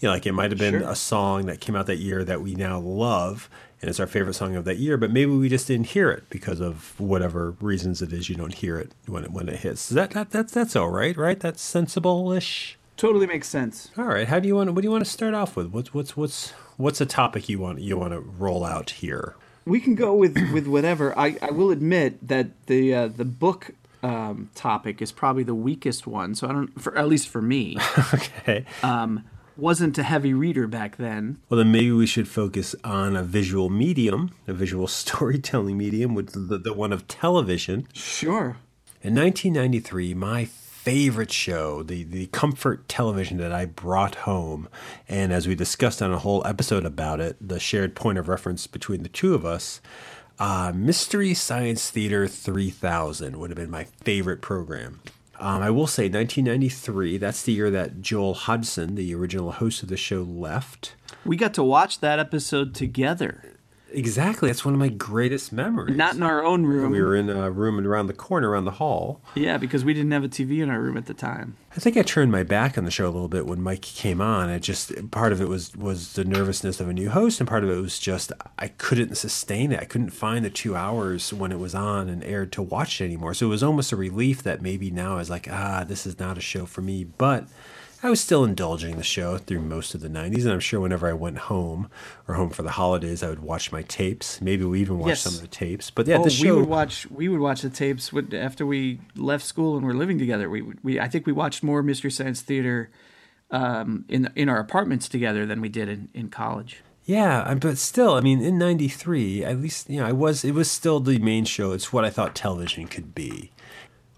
You 0.00 0.08
know, 0.08 0.14
like 0.14 0.26
it 0.26 0.32
might 0.32 0.50
have 0.50 0.58
been 0.58 0.80
Sure. 0.80 0.88
a 0.90 0.96
song 0.96 1.46
that 1.46 1.60
came 1.60 1.76
out 1.76 1.86
that 1.86 1.96
year 1.98 2.24
that 2.24 2.42
we 2.42 2.54
now 2.54 2.78
love 2.78 3.48
and 3.84 3.90
it's 3.90 4.00
our 4.00 4.06
favorite 4.06 4.32
song 4.32 4.56
of 4.56 4.64
that 4.64 4.78
year, 4.78 4.96
but 4.96 5.10
maybe 5.10 5.30
we 5.32 5.46
just 5.50 5.68
didn't 5.68 5.88
hear 5.88 6.10
it 6.10 6.24
because 6.30 6.58
of 6.58 6.98
whatever 6.98 7.50
reasons 7.60 8.00
it 8.00 8.14
is 8.14 8.30
you 8.30 8.34
don't 8.34 8.54
hear 8.54 8.78
it 8.78 8.92
when 9.06 9.24
it 9.24 9.30
when 9.30 9.46
it 9.46 9.56
hits. 9.56 9.90
That, 9.90 10.12
that 10.12 10.30
that's 10.30 10.54
that's 10.54 10.74
all 10.74 10.88
right, 10.88 11.14
right? 11.14 11.38
That's 11.38 11.60
sensible-ish. 11.60 12.78
Totally 12.96 13.26
makes 13.26 13.46
sense. 13.46 13.90
All 13.98 14.04
right. 14.06 14.26
How 14.26 14.40
do 14.40 14.48
you 14.48 14.54
want? 14.54 14.72
What 14.72 14.80
do 14.80 14.86
you 14.86 14.90
want 14.90 15.04
to 15.04 15.10
start 15.10 15.34
off 15.34 15.54
with? 15.54 15.66
What's 15.72 15.92
what's 15.92 16.16
what's 16.16 16.52
what's 16.78 17.02
a 17.02 17.06
topic 17.06 17.48
you 17.50 17.58
want 17.58 17.80
you 17.80 17.98
want 17.98 18.14
to 18.14 18.20
roll 18.20 18.64
out 18.64 18.88
here? 18.88 19.34
We 19.66 19.80
can 19.80 19.94
go 19.94 20.14
with 20.14 20.34
with 20.54 20.66
whatever. 20.66 21.16
I, 21.18 21.36
I 21.42 21.50
will 21.50 21.70
admit 21.70 22.26
that 22.26 22.66
the 22.66 22.94
uh, 22.94 23.08
the 23.08 23.26
book 23.26 23.72
um, 24.02 24.48
topic 24.54 25.02
is 25.02 25.12
probably 25.12 25.42
the 25.42 25.54
weakest 25.54 26.06
one. 26.06 26.34
So 26.34 26.48
I 26.48 26.52
don't, 26.52 26.80
for 26.80 26.96
at 26.96 27.06
least 27.06 27.28
for 27.28 27.42
me, 27.42 27.76
okay. 28.14 28.64
Wasn't 29.56 29.98
a 29.98 30.02
heavy 30.02 30.34
reader 30.34 30.66
back 30.66 30.96
then. 30.96 31.38
Well, 31.48 31.58
then 31.58 31.72
maybe 31.72 31.92
we 31.92 32.06
should 32.06 32.28
focus 32.28 32.74
on 32.84 33.16
a 33.16 33.22
visual 33.22 33.70
medium, 33.70 34.30
a 34.46 34.52
visual 34.52 34.86
storytelling 34.88 35.76
medium, 35.76 36.14
with 36.14 36.48
the, 36.48 36.58
the 36.58 36.72
one 36.72 36.92
of 36.92 37.06
television. 37.08 37.88
Sure. 37.92 38.56
In 39.02 39.14
1993, 39.14 40.14
my 40.14 40.46
favorite 40.46 41.32
show, 41.32 41.82
the, 41.82 42.04
the 42.04 42.26
comfort 42.26 42.88
television 42.88 43.38
that 43.38 43.52
I 43.52 43.64
brought 43.64 44.16
home, 44.16 44.68
and 45.08 45.32
as 45.32 45.48
we 45.48 45.54
discussed 45.54 46.02
on 46.02 46.12
a 46.12 46.18
whole 46.18 46.46
episode 46.46 46.84
about 46.84 47.20
it, 47.20 47.36
the 47.40 47.58
shared 47.58 47.94
point 47.94 48.18
of 48.18 48.28
reference 48.28 48.66
between 48.66 49.02
the 49.02 49.08
two 49.08 49.34
of 49.34 49.46
us, 49.46 49.80
uh, 50.38 50.72
Mystery 50.74 51.32
Science 51.32 51.90
Theater 51.90 52.26
3000 52.26 53.38
would 53.38 53.50
have 53.50 53.56
been 53.56 53.70
my 53.70 53.84
favorite 53.84 54.42
program. 54.42 55.00
Um, 55.38 55.62
I 55.62 55.70
will 55.70 55.86
say 55.86 56.04
1993, 56.04 57.18
that's 57.18 57.42
the 57.42 57.52
year 57.52 57.70
that 57.70 58.00
Joel 58.00 58.34
Hodgson, 58.34 58.94
the 58.94 59.14
original 59.14 59.52
host 59.52 59.82
of 59.82 59.88
the 59.88 59.96
show, 59.96 60.22
left. 60.22 60.94
We 61.24 61.36
got 61.36 61.54
to 61.54 61.62
watch 61.62 62.00
that 62.00 62.18
episode 62.18 62.74
together, 62.74 63.56
Exactly, 63.94 64.48
that's 64.48 64.64
one 64.64 64.74
of 64.74 64.80
my 64.80 64.88
greatest 64.88 65.52
memories. 65.52 65.96
not 65.96 66.14
in 66.16 66.22
our 66.22 66.44
own 66.44 66.66
room. 66.66 66.90
we 66.90 67.00
were 67.00 67.14
in 67.16 67.30
a 67.30 67.50
room 67.50 67.84
around 67.86 68.08
the 68.08 68.12
corner 68.12 68.50
around 68.50 68.64
the 68.64 68.72
hall. 68.72 69.20
yeah, 69.34 69.56
because 69.56 69.84
we 69.84 69.94
didn't 69.94 70.10
have 70.12 70.24
a 70.24 70.28
TV 70.28 70.62
in 70.62 70.70
our 70.70 70.80
room 70.80 70.96
at 70.96 71.06
the 71.06 71.14
time. 71.14 71.56
I 71.76 71.80
think 71.80 71.96
I 71.96 72.02
turned 72.02 72.30
my 72.30 72.44
back 72.44 72.78
on 72.78 72.84
the 72.84 72.90
show 72.90 73.06
a 73.06 73.10
little 73.10 73.28
bit 73.28 73.46
when 73.46 73.60
Mike 73.60 73.82
came 73.82 74.20
on. 74.20 74.48
It 74.48 74.60
just 74.60 75.10
part 75.10 75.32
of 75.32 75.40
it 75.40 75.48
was 75.48 75.74
was 75.76 76.12
the 76.12 76.24
nervousness 76.24 76.80
of 76.80 76.88
a 76.88 76.92
new 76.92 77.10
host, 77.10 77.40
and 77.40 77.48
part 77.48 77.64
of 77.64 77.70
it 77.70 77.80
was 77.80 77.98
just 77.98 78.30
I 78.58 78.68
couldn't 78.68 79.16
sustain 79.16 79.72
it. 79.72 79.80
I 79.80 79.84
couldn't 79.84 80.10
find 80.10 80.44
the 80.44 80.50
two 80.50 80.76
hours 80.76 81.32
when 81.32 81.50
it 81.50 81.58
was 81.58 81.74
on 81.74 82.08
and 82.08 82.22
aired 82.22 82.52
to 82.52 82.62
watch 82.62 83.00
it 83.00 83.04
anymore. 83.06 83.34
So 83.34 83.46
it 83.46 83.50
was 83.50 83.62
almost 83.64 83.90
a 83.90 83.96
relief 83.96 84.42
that 84.44 84.62
maybe 84.62 84.90
now 84.90 85.14
I 85.14 85.16
was 85.18 85.30
like, 85.30 85.48
ah, 85.50 85.84
this 85.86 86.06
is 86.06 86.18
not 86.20 86.38
a 86.38 86.40
show 86.40 86.64
for 86.64 86.80
me. 86.80 87.02
But 87.02 87.48
I 88.04 88.10
was 88.10 88.20
still 88.20 88.44
indulging 88.44 88.98
the 88.98 89.02
show 89.02 89.38
through 89.38 89.62
most 89.62 89.94
of 89.94 90.02
the 90.02 90.10
'90s, 90.10 90.42
and 90.42 90.52
I'm 90.52 90.60
sure 90.60 90.78
whenever 90.78 91.08
I 91.08 91.14
went 91.14 91.38
home 91.38 91.88
or 92.28 92.34
home 92.34 92.50
for 92.50 92.62
the 92.62 92.72
holidays, 92.72 93.22
I 93.22 93.30
would 93.30 93.38
watch 93.38 93.72
my 93.72 93.80
tapes. 93.80 94.42
Maybe 94.42 94.62
we 94.62 94.82
even 94.82 94.98
watched 94.98 95.08
Yes. 95.08 95.20
some 95.22 95.34
of 95.36 95.40
the 95.40 95.46
tapes. 95.46 95.90
But 95.90 96.06
yeah, 96.06 96.18
oh, 96.18 96.24
the 96.24 96.28
show. 96.28 96.54
we 96.54 96.60
would 96.60 96.68
watch 96.68 97.10
we 97.10 97.28
would 97.30 97.40
watch 97.40 97.62
the 97.62 97.70
tapes 97.70 98.12
after 98.34 98.66
we 98.66 99.00
left 99.16 99.42
school 99.42 99.78
and 99.78 99.86
were 99.86 99.94
living 99.94 100.18
together. 100.18 100.50
We 100.50 100.60
we 100.82 101.00
I 101.00 101.08
think 101.08 101.26
we 101.26 101.32
watched 101.32 101.62
more 101.62 101.82
Mystery 101.82 102.10
Science 102.10 102.42
Theater 102.42 102.90
um, 103.50 104.04
in 104.10 104.30
in 104.36 104.50
our 104.50 104.58
apartments 104.58 105.08
together 105.08 105.46
than 105.46 105.62
we 105.62 105.70
did 105.70 105.88
in, 105.88 106.10
in 106.12 106.28
college. 106.28 106.82
Yeah, 107.06 107.54
but 107.54 107.78
still, 107.78 108.14
I 108.14 108.20
mean, 108.20 108.42
in 108.42 108.58
'93, 108.58 109.44
at 109.44 109.60
least 109.60 109.88
you 109.88 110.00
know, 110.00 110.06
I 110.06 110.12
was. 110.12 110.44
It 110.44 110.52
was 110.52 110.70
still 110.70 111.00
the 111.00 111.18
main 111.18 111.46
show. 111.46 111.72
It's 111.72 111.90
what 111.90 112.04
I 112.04 112.10
thought 112.10 112.34
television 112.34 112.86
could 112.86 113.14
be. 113.14 113.50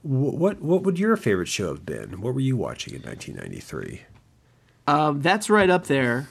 Wh- 0.06 0.34
What 0.38 0.60
What 0.62 0.82
would 0.84 0.98
your 0.98 1.16
favorite 1.16 1.48
show 1.48 1.68
have 1.68 1.84
been? 1.84 2.20
What 2.20 2.34
were 2.34 2.40
you 2.40 2.56
watching 2.56 2.94
in 2.94 3.02
1993? 3.02 4.02
Um, 4.86 5.20
that's 5.20 5.50
right 5.50 5.68
up 5.70 5.86
there. 5.86 6.28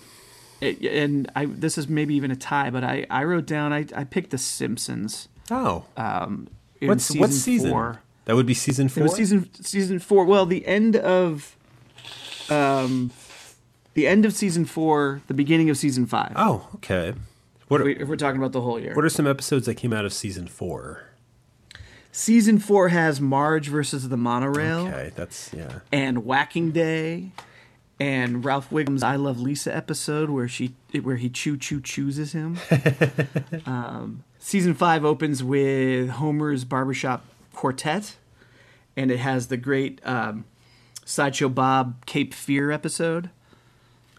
It, 0.61 0.81
and 0.81 1.29
I 1.35 1.45
this 1.45 1.77
is 1.77 1.87
maybe 1.89 2.15
even 2.15 2.31
a 2.31 2.35
tie, 2.35 2.69
but 2.69 2.83
I, 2.83 3.05
I 3.09 3.23
wrote 3.25 3.45
down 3.45 3.73
I, 3.73 3.85
I 3.95 4.03
picked 4.05 4.31
The 4.31 4.37
Simpsons. 4.37 5.27
Oh, 5.51 5.85
In 5.97 6.87
what's 6.87 7.03
season 7.05 7.19
what 7.21 7.31
season? 7.31 7.69
Four. 7.71 8.01
That 8.25 8.35
would 8.35 8.45
be 8.47 8.53
season 8.55 8.87
four. 8.89 9.01
It 9.01 9.03
was 9.03 9.15
season 9.15 9.49
season 9.61 9.99
four. 9.99 10.25
Well, 10.25 10.45
the 10.45 10.65
end 10.65 10.95
of 10.95 11.55
um, 12.49 13.11
the 13.93 14.07
end 14.07 14.25
of 14.25 14.33
season 14.33 14.65
four, 14.65 15.21
the 15.27 15.33
beginning 15.33 15.69
of 15.69 15.77
season 15.77 16.05
five. 16.05 16.33
oh, 16.35 16.67
okay. 16.75 17.13
What 17.67 17.81
are, 17.81 17.85
We- 17.85 17.97
if 17.97 18.07
we're 18.07 18.15
talking 18.15 18.39
about 18.39 18.51
the 18.53 18.61
whole 18.61 18.79
year. 18.79 18.93
What 18.95 19.03
are 19.05 19.09
some 19.09 19.27
episodes 19.27 19.65
that 19.65 19.75
came 19.75 19.91
out 19.93 20.05
of 20.05 20.13
season 20.13 20.47
four? 20.47 21.03
Season 22.15 22.59
four 22.59 22.87
has 22.87 23.19
Marge 23.19 23.67
versus 23.67 24.07
the 24.07 24.15
monorail 24.15 24.87
Okay, 24.87 25.11
that's 25.17 25.51
yeah. 25.53 25.79
and 25.91 26.25
Whacking 26.25 26.71
Day, 26.71 27.31
and 27.99 28.45
Ralph 28.45 28.69
Wiggum's 28.69 29.03
"I 29.03 29.17
Love 29.17 29.37
Lisa" 29.37 29.75
episode 29.75 30.29
where 30.29 30.47
she 30.47 30.75
where 31.01 31.17
he 31.17 31.27
choo 31.29 31.57
choo 31.57 31.81
chooses 31.81 32.31
him. 32.31 32.57
um, 33.65 34.23
season 34.39 34.73
five 34.73 35.03
opens 35.03 35.43
with 35.43 36.11
Homer's 36.11 36.63
barbershop 36.63 37.25
quartet, 37.53 38.15
and 38.95 39.11
it 39.11 39.17
has 39.19 39.47
the 39.47 39.57
great 39.57 39.99
um, 40.05 40.45
sideshow 41.03 41.49
Bob 41.49 42.05
Cape 42.05 42.33
Fear 42.33 42.71
episode. 42.71 43.29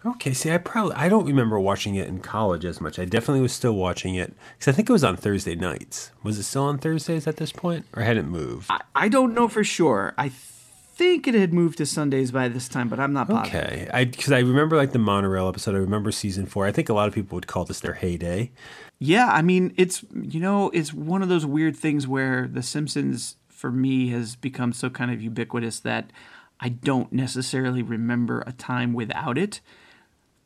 Okay, 0.05 0.33
see, 0.33 0.51
I 0.51 0.57
probably 0.57 0.95
I 0.95 1.09
don't 1.09 1.25
remember 1.25 1.59
watching 1.59 1.95
it 1.95 2.07
in 2.07 2.19
college 2.19 2.65
as 2.65 2.79
much. 2.79 2.99
I 2.99 3.05
definitely 3.05 3.41
was 3.41 3.51
still 3.51 3.73
watching 3.73 4.15
it 4.15 4.33
because 4.57 4.71
I 4.71 4.75
think 4.75 4.89
it 4.89 4.93
was 4.93 5.03
on 5.03 5.17
Thursday 5.17 5.55
nights. 5.55 6.11
Was 6.23 6.37
it 6.37 6.43
still 6.43 6.63
on 6.63 6.77
Thursdays 6.77 7.27
at 7.27 7.37
this 7.37 7.51
point, 7.51 7.85
or 7.95 8.03
had 8.03 8.17
it 8.17 8.25
moved? 8.25 8.67
I, 8.69 8.81
I 8.95 9.09
don't 9.09 9.33
know 9.33 9.47
for 9.47 9.63
sure. 9.63 10.13
I 10.17 10.29
think 10.29 11.27
it 11.27 11.35
had 11.35 11.53
moved 11.53 11.77
to 11.77 11.85
Sundays 11.85 12.31
by 12.31 12.47
this 12.47 12.67
time, 12.67 12.89
but 12.89 12.99
I'm 12.99 13.13
not 13.13 13.27
positive. 13.27 13.61
Okay, 13.61 13.89
I 13.93 14.05
because 14.05 14.31
I 14.31 14.39
remember 14.39 14.77
like 14.77 14.91
the 14.91 14.99
monorail 14.99 15.47
episode. 15.47 15.75
I 15.75 15.79
remember 15.79 16.11
season 16.11 16.45
four. 16.45 16.65
I 16.65 16.71
think 16.71 16.89
a 16.89 16.93
lot 16.93 17.07
of 17.07 17.13
people 17.13 17.35
would 17.35 17.47
call 17.47 17.65
this 17.65 17.79
their 17.79 17.93
heyday. 17.93 18.51
Yeah, 18.99 19.27
I 19.27 19.41
mean, 19.41 19.73
it's 19.77 20.03
you 20.13 20.39
know, 20.39 20.69
it's 20.71 20.93
one 20.93 21.21
of 21.21 21.29
those 21.29 21.45
weird 21.45 21.75
things 21.75 22.07
where 22.07 22.47
The 22.47 22.63
Simpsons 22.63 23.35
for 23.49 23.71
me 23.71 24.09
has 24.09 24.35
become 24.35 24.73
so 24.73 24.89
kind 24.89 25.11
of 25.11 25.21
ubiquitous 25.21 25.79
that 25.81 26.11
I 26.59 26.69
don't 26.69 27.11
necessarily 27.11 27.81
remember 27.81 28.43
a 28.45 28.51
time 28.51 28.93
without 28.93 29.37
it. 29.37 29.59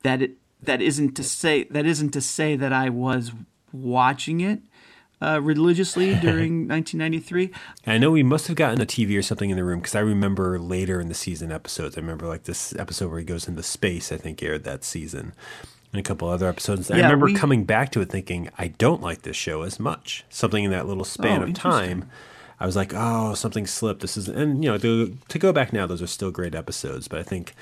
That 0.02 0.22
it 0.22 0.32
that 0.62 0.80
isn't 0.82 1.14
to 1.16 1.22
say 1.24 1.64
that 1.64 1.86
isn't 1.86 2.10
to 2.10 2.20
say 2.20 2.56
that 2.56 2.72
I 2.72 2.88
was 2.88 3.32
watching 3.72 4.40
it 4.40 4.60
uh, 5.20 5.40
religiously 5.40 6.14
during 6.20 6.68
1993. 6.68 7.50
I 7.86 7.98
know 7.98 8.10
we 8.10 8.22
must 8.22 8.46
have 8.48 8.56
gotten 8.56 8.80
a 8.80 8.86
TV 8.86 9.18
or 9.18 9.22
something 9.22 9.50
in 9.50 9.56
the 9.56 9.64
room 9.64 9.80
because 9.80 9.94
I 9.94 10.00
remember 10.00 10.58
later 10.58 11.00
in 11.00 11.08
the 11.08 11.14
season 11.14 11.50
episodes. 11.52 11.96
I 11.96 12.00
remember 12.00 12.26
like 12.26 12.44
this 12.44 12.74
episode 12.76 13.10
where 13.10 13.18
he 13.20 13.24
goes 13.24 13.48
into 13.48 13.62
space. 13.62 14.12
I 14.12 14.16
think 14.16 14.42
aired 14.42 14.64
that 14.64 14.84
season, 14.84 15.32
and 15.92 16.00
a 16.00 16.02
couple 16.02 16.28
other 16.28 16.48
episodes. 16.48 16.90
I 16.90 16.96
remember 16.96 17.26
we- 17.26 17.34
coming 17.34 17.64
back 17.64 17.90
to 17.92 18.00
it 18.00 18.10
thinking 18.10 18.48
I 18.58 18.68
don't 18.68 19.02
like 19.02 19.22
this 19.22 19.36
show 19.36 19.62
as 19.62 19.78
much. 19.80 20.24
Something 20.28 20.64
in 20.64 20.70
that 20.72 20.86
little 20.86 21.04
span 21.04 21.40
Oh, 21.42 21.44
of 21.46 21.54
time. 21.54 22.08
I 22.60 22.66
was 22.66 22.76
like, 22.76 22.92
oh, 22.94 23.34
something 23.34 23.66
slipped. 23.66 24.02
This 24.02 24.16
is, 24.16 24.28
and 24.28 24.62
you 24.62 24.70
know, 24.70 24.78
to, 24.78 25.18
to 25.28 25.38
go 25.40 25.52
back 25.52 25.72
now, 25.72 25.84
those 25.84 26.00
are 26.00 26.06
still 26.06 26.30
great 26.30 26.54
episodes. 26.54 27.08
But 27.08 27.18
I 27.18 27.24
think 27.24 27.54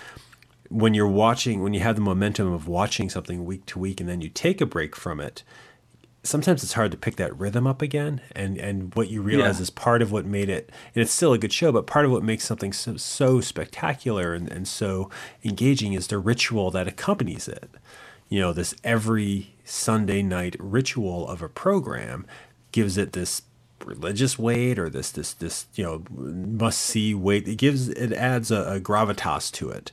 when 0.70 0.94
you're 0.94 1.06
watching, 1.08 1.62
when 1.62 1.74
you 1.74 1.80
have 1.80 1.96
the 1.96 2.00
momentum 2.00 2.50
of 2.52 2.66
watching 2.66 3.10
something 3.10 3.44
week 3.44 3.66
to 3.66 3.78
week, 3.78 4.00
and 4.00 4.08
then 4.08 4.20
you 4.22 4.28
take 4.30 4.60
a 4.62 4.66
break 4.66 4.96
from 4.96 5.20
it, 5.20 5.42
sometimes 6.22 6.62
it's 6.62 6.74
hard 6.74 6.90
to 6.92 6.96
pick 6.96 7.16
that 7.16 7.36
rhythm 7.38 7.66
up 7.66 7.82
again. 7.82 8.20
And 8.36 8.56
and 8.56 8.94
what 8.94 9.08
you 9.08 9.20
realize 9.20 9.56
Yeah. 9.58 9.62
is 9.62 9.70
part 9.70 10.00
of 10.00 10.12
what 10.12 10.24
made 10.26 10.48
it 10.48 10.70
and 10.94 11.02
it's 11.02 11.12
still 11.12 11.32
a 11.32 11.38
good 11.38 11.52
show 11.52 11.72
but 11.72 11.86
part 11.86 12.04
of 12.04 12.10
what 12.12 12.22
makes 12.22 12.44
something 12.44 12.72
so, 12.72 12.96
so 12.98 13.40
spectacular 13.40 14.34
and, 14.34 14.48
and 14.50 14.68
so 14.68 15.08
engaging 15.44 15.92
is 15.94 16.06
the 16.08 16.18
ritual 16.18 16.70
that 16.72 16.86
accompanies 16.86 17.48
it. 17.48 17.70
You 18.28 18.40
know 18.40 18.52
this 18.52 18.74
every 18.84 19.54
sunday 19.64 20.22
night 20.22 20.56
ritual 20.58 21.26
of 21.28 21.42
a 21.42 21.48
program 21.48 22.26
gives 22.70 22.96
it 22.98 23.12
this 23.12 23.42
religious 23.84 24.38
weight 24.38 24.78
or 24.78 24.90
this 24.90 25.10
this 25.10 25.32
this 25.32 25.66
you 25.74 25.82
know 25.84 26.04
must 26.10 26.80
see 26.80 27.14
weight. 27.14 27.48
It 27.48 27.56
gives 27.56 27.88
it 27.88 28.12
adds 28.12 28.50
a, 28.50 28.74
a 28.74 28.78
gravitas 28.80 29.50
to 29.52 29.70
it 29.70 29.90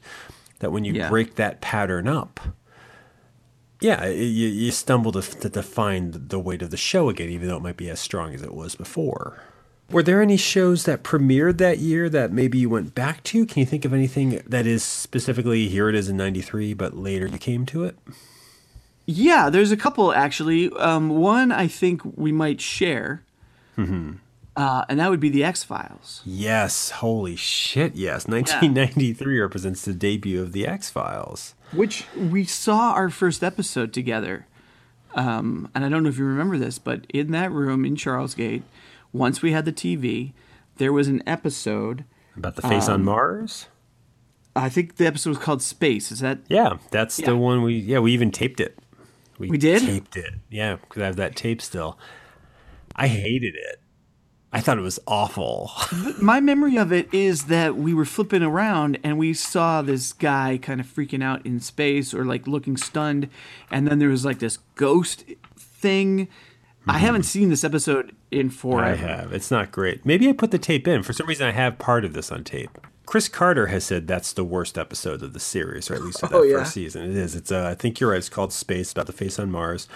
that 0.60 0.72
when 0.72 0.84
you 0.86 0.94
Yeah. 0.94 1.10
break 1.10 1.36
that 1.36 1.62
pattern 1.62 2.08
up 2.08 2.40
yeah, 3.80 4.08
you, 4.08 4.48
you 4.48 4.72
stumble 4.72 5.12
to, 5.12 5.22
to, 5.22 5.52
to 5.52 5.62
find 5.62 6.12
the 6.30 6.40
weight 6.40 6.64
of 6.64 6.72
the 6.72 6.78
show 6.78 7.10
again, 7.10 7.30
even 7.30 7.48
though 7.48 7.58
it 7.58 7.62
might 7.62 7.78
be 7.78 7.92
as 7.92 8.00
strong 8.00 8.34
as 8.34 8.42
it 8.42 8.56
was 8.56 8.76
before. 8.76 9.40
Were 9.92 10.02
there 10.02 10.20
any 10.20 10.36
shows 10.36 10.86
that 10.86 11.04
premiered 11.04 11.60
that 11.60 11.78
year 11.78 12.10
that 12.10 12.32
maybe 12.32 12.58
you 12.58 12.70
went 12.72 12.96
back 12.96 13.22
to? 13.26 13.46
Can 13.46 13.60
you 13.60 13.68
think 13.68 13.86
of 13.86 13.94
anything 13.94 14.42
that 14.48 14.66
is 14.66 14.84
specifically 14.84 15.68
here 15.68 15.90
it 15.90 15.94
is 15.94 16.10
in 16.10 16.18
93, 16.18 16.74
but 16.74 16.98
later 16.98 17.28
you 17.28 17.38
came 17.38 17.68
to 17.68 17.84
it? 17.84 17.96
Yeah, 19.06 19.52
there's 19.52 19.72
a 19.72 19.78
couple 19.78 20.12
actually. 20.12 20.72
Um, 20.74 21.10
one 21.10 21.52
I 21.52 21.68
think 21.68 22.02
we 22.18 22.32
might 22.32 22.60
share, 22.60 23.22
uh, 24.58 24.84
and 24.90 25.00
that 25.00 25.10
would 25.10 25.20
be 25.22 25.30
the 25.30 25.44
X 25.44 25.64
Files. 25.64 26.22
Yes, 26.26 26.90
holy 26.90 27.36
shit, 27.38 27.96
yes. 27.96 28.28
1993 28.28 29.40
represents 29.40 29.86
the 29.86 29.94
debut 29.94 30.42
of 30.42 30.52
The 30.52 30.68
X 30.68 30.90
Files. 30.90 31.54
which 31.72 32.06
we 32.16 32.44
saw 32.44 32.92
our 32.94 33.10
first 33.10 33.44
episode 33.44 33.94
together. 33.94 34.48
Um, 35.16 35.70
and 35.74 35.86
I 35.86 35.90
don't 35.90 36.04
know 36.04 36.10
if 36.10 36.18
you 36.18 36.26
remember 36.26 36.58
this, 36.58 36.78
but 36.80 37.06
in 37.10 37.32
that 37.32 37.52
room 37.52 37.86
in 37.86 37.96
Charlesgate, 37.96 38.64
once 39.14 39.42
we 39.42 39.52
had 39.52 39.66
the 39.66 39.72
TV, 39.74 40.34
there 40.78 40.92
was 40.94 41.08
an 41.08 41.24
episode. 41.26 42.04
About 42.36 42.56
the 42.56 42.62
face 42.62 42.88
Um, 42.88 42.96
on 42.96 43.04
Mars? 43.06 43.68
I 44.56 44.70
think 44.70 44.98
the 44.98 45.08
episode 45.08 45.30
was 45.32 45.40
called 45.40 45.62
Space. 45.62 46.12
Is 46.12 46.20
that? 46.20 46.40
Yeah, 46.50 46.78
that's 46.92 47.20
Yeah. 47.20 47.28
the 47.28 47.38
one 47.38 47.62
we, 47.64 47.76
yeah, 47.76 48.00
we 48.00 48.12
even 48.12 48.32
taped 48.32 48.60
it. 48.60 48.78
We, 49.40 49.50
We 49.52 49.58
did? 49.58 49.82
Taped 49.84 50.18
it. 50.18 50.34
Yeah, 50.50 50.78
because 50.78 51.02
I 51.02 51.06
have 51.06 51.16
that 51.18 51.36
tape 51.36 51.62
still. 51.62 51.98
I 52.96 53.08
hated 53.08 53.54
it. 53.56 53.80
I 54.54 54.62
thought 54.62 54.77
it 54.77 54.82
was 54.82 55.00
awful. 55.06 55.72
My 56.22 56.39
memory 56.39 56.77
of 56.77 56.92
it 56.94 57.13
is 57.13 57.46
that 57.46 57.75
we 57.75 57.94
were 57.94 58.06
flipping 58.06 58.42
around 58.44 58.98
and 59.04 59.18
we 59.18 59.34
saw 59.34 59.82
this 59.82 60.13
guy 60.13 60.58
kind 60.62 60.80
of 60.80 60.88
freaking 60.88 61.22
out 61.24 61.46
in 61.46 61.60
space 61.60 62.13
or 62.13 62.24
like 62.25 62.48
looking 62.48 62.77
stunned, 62.77 63.30
and 63.70 63.88
then 63.88 64.00
there 64.00 64.10
was 64.10 64.24
like 64.25 64.39
this 64.39 64.60
ghost 64.75 65.25
thing. 65.58 66.27
I 66.88 67.00
haven't 67.00 67.24
seen 67.24 67.50
this 67.50 67.66
episode 67.66 68.16
in 68.32 68.50
forever. 68.50 68.96
Mm-hmm. 68.96 69.06
I 69.06 69.08
have. 69.08 69.34
It's 69.34 69.51
not 69.51 69.74
great. 69.74 70.06
Maybe 70.06 70.30
I 70.30 70.32
put 70.32 70.51
the 70.51 70.58
tape 70.58 70.88
in. 70.88 71.04
For 71.04 71.12
some 71.12 71.27
reason, 71.27 71.46
I 71.46 71.51
have 71.51 71.77
part 71.77 72.06
of 72.06 72.13
this 72.13 72.32
on 72.32 72.46
tape. 72.46 72.77
Chris 73.06 73.27
Carter 73.30 73.68
has 73.68 73.84
said 73.86 74.08
that's 74.08 74.32
the 74.34 74.44
worst 74.46 74.77
episode 74.77 75.22
of 75.22 75.34
the 75.34 75.39
series, 75.39 75.89
or 75.92 75.96
at 75.96 76.01
least 76.01 76.24
of 76.24 76.30
that 76.30 76.36
Oh, 76.38 76.44
yeah? 76.44 76.60
first 76.60 76.74
season. 76.74 77.04
It 77.12 77.18
is. 77.18 77.36
It's. 77.36 77.51
Uh, 77.51 77.68
I 77.68 77.75
think 77.75 78.00
you're 78.00 78.10
right. 78.12 78.18
It's 78.18 78.30
called 78.30 78.54
Space, 78.54 78.92
about 78.94 79.06
the 79.08 79.13
face 79.13 79.38
on 79.38 79.51
Mars. 79.51 79.88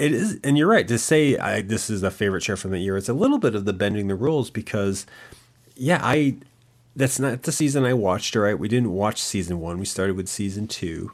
It 0.00 0.12
is, 0.12 0.40
and 0.42 0.56
you're 0.56 0.68
right 0.68 0.88
to 0.88 0.98
say 0.98 1.36
I, 1.36 1.62
this 1.62 1.90
is 1.90 2.02
a 2.02 2.10
favorite 2.10 2.42
show 2.42 2.56
from 2.56 2.70
the 2.70 2.78
year. 2.78 2.96
It's 2.96 3.08
a 3.08 3.14
little 3.14 3.38
bit 3.38 3.54
of 3.54 3.66
the 3.66 3.72
bending 3.72 4.08
the 4.08 4.14
rules 4.14 4.50
because, 4.50 5.06
yeah, 5.76 6.00
I. 6.02 6.36
That's 6.96 7.20
not 7.20 7.44
the 7.44 7.52
season 7.52 7.84
I 7.84 7.94
watched. 7.94 8.34
Right, 8.34 8.58
we 8.58 8.66
didn't 8.66 8.92
watch 8.92 9.22
season 9.22 9.60
one. 9.60 9.78
We 9.78 9.84
started 9.84 10.16
with 10.16 10.28
season 10.28 10.66
two 10.66 11.12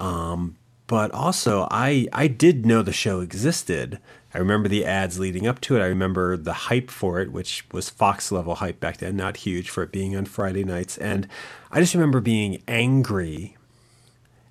um, 0.00 0.56
but 0.86 1.12
also 1.12 1.68
I 1.70 2.08
I 2.12 2.26
did 2.26 2.66
know 2.66 2.82
the 2.82 2.92
show 2.92 3.20
existed. 3.20 4.00
I 4.34 4.38
remember 4.38 4.68
the 4.68 4.84
ads 4.84 5.18
leading 5.18 5.46
up 5.46 5.60
to 5.62 5.76
it. 5.76 5.80
I 5.80 5.86
remember 5.86 6.36
the 6.36 6.52
hype 6.52 6.90
for 6.90 7.20
it, 7.20 7.32
which 7.32 7.64
was 7.72 7.90
Fox 7.90 8.30
level 8.32 8.56
hype 8.56 8.80
back 8.80 8.98
then, 8.98 9.16
not 9.16 9.38
huge 9.38 9.68
for 9.68 9.82
it 9.82 9.92
being 9.92 10.16
on 10.16 10.24
Friday 10.24 10.64
nights. 10.64 10.96
And 10.98 11.28
I 11.70 11.80
just 11.80 11.94
remember 11.94 12.20
being 12.20 12.62
angry 12.68 13.56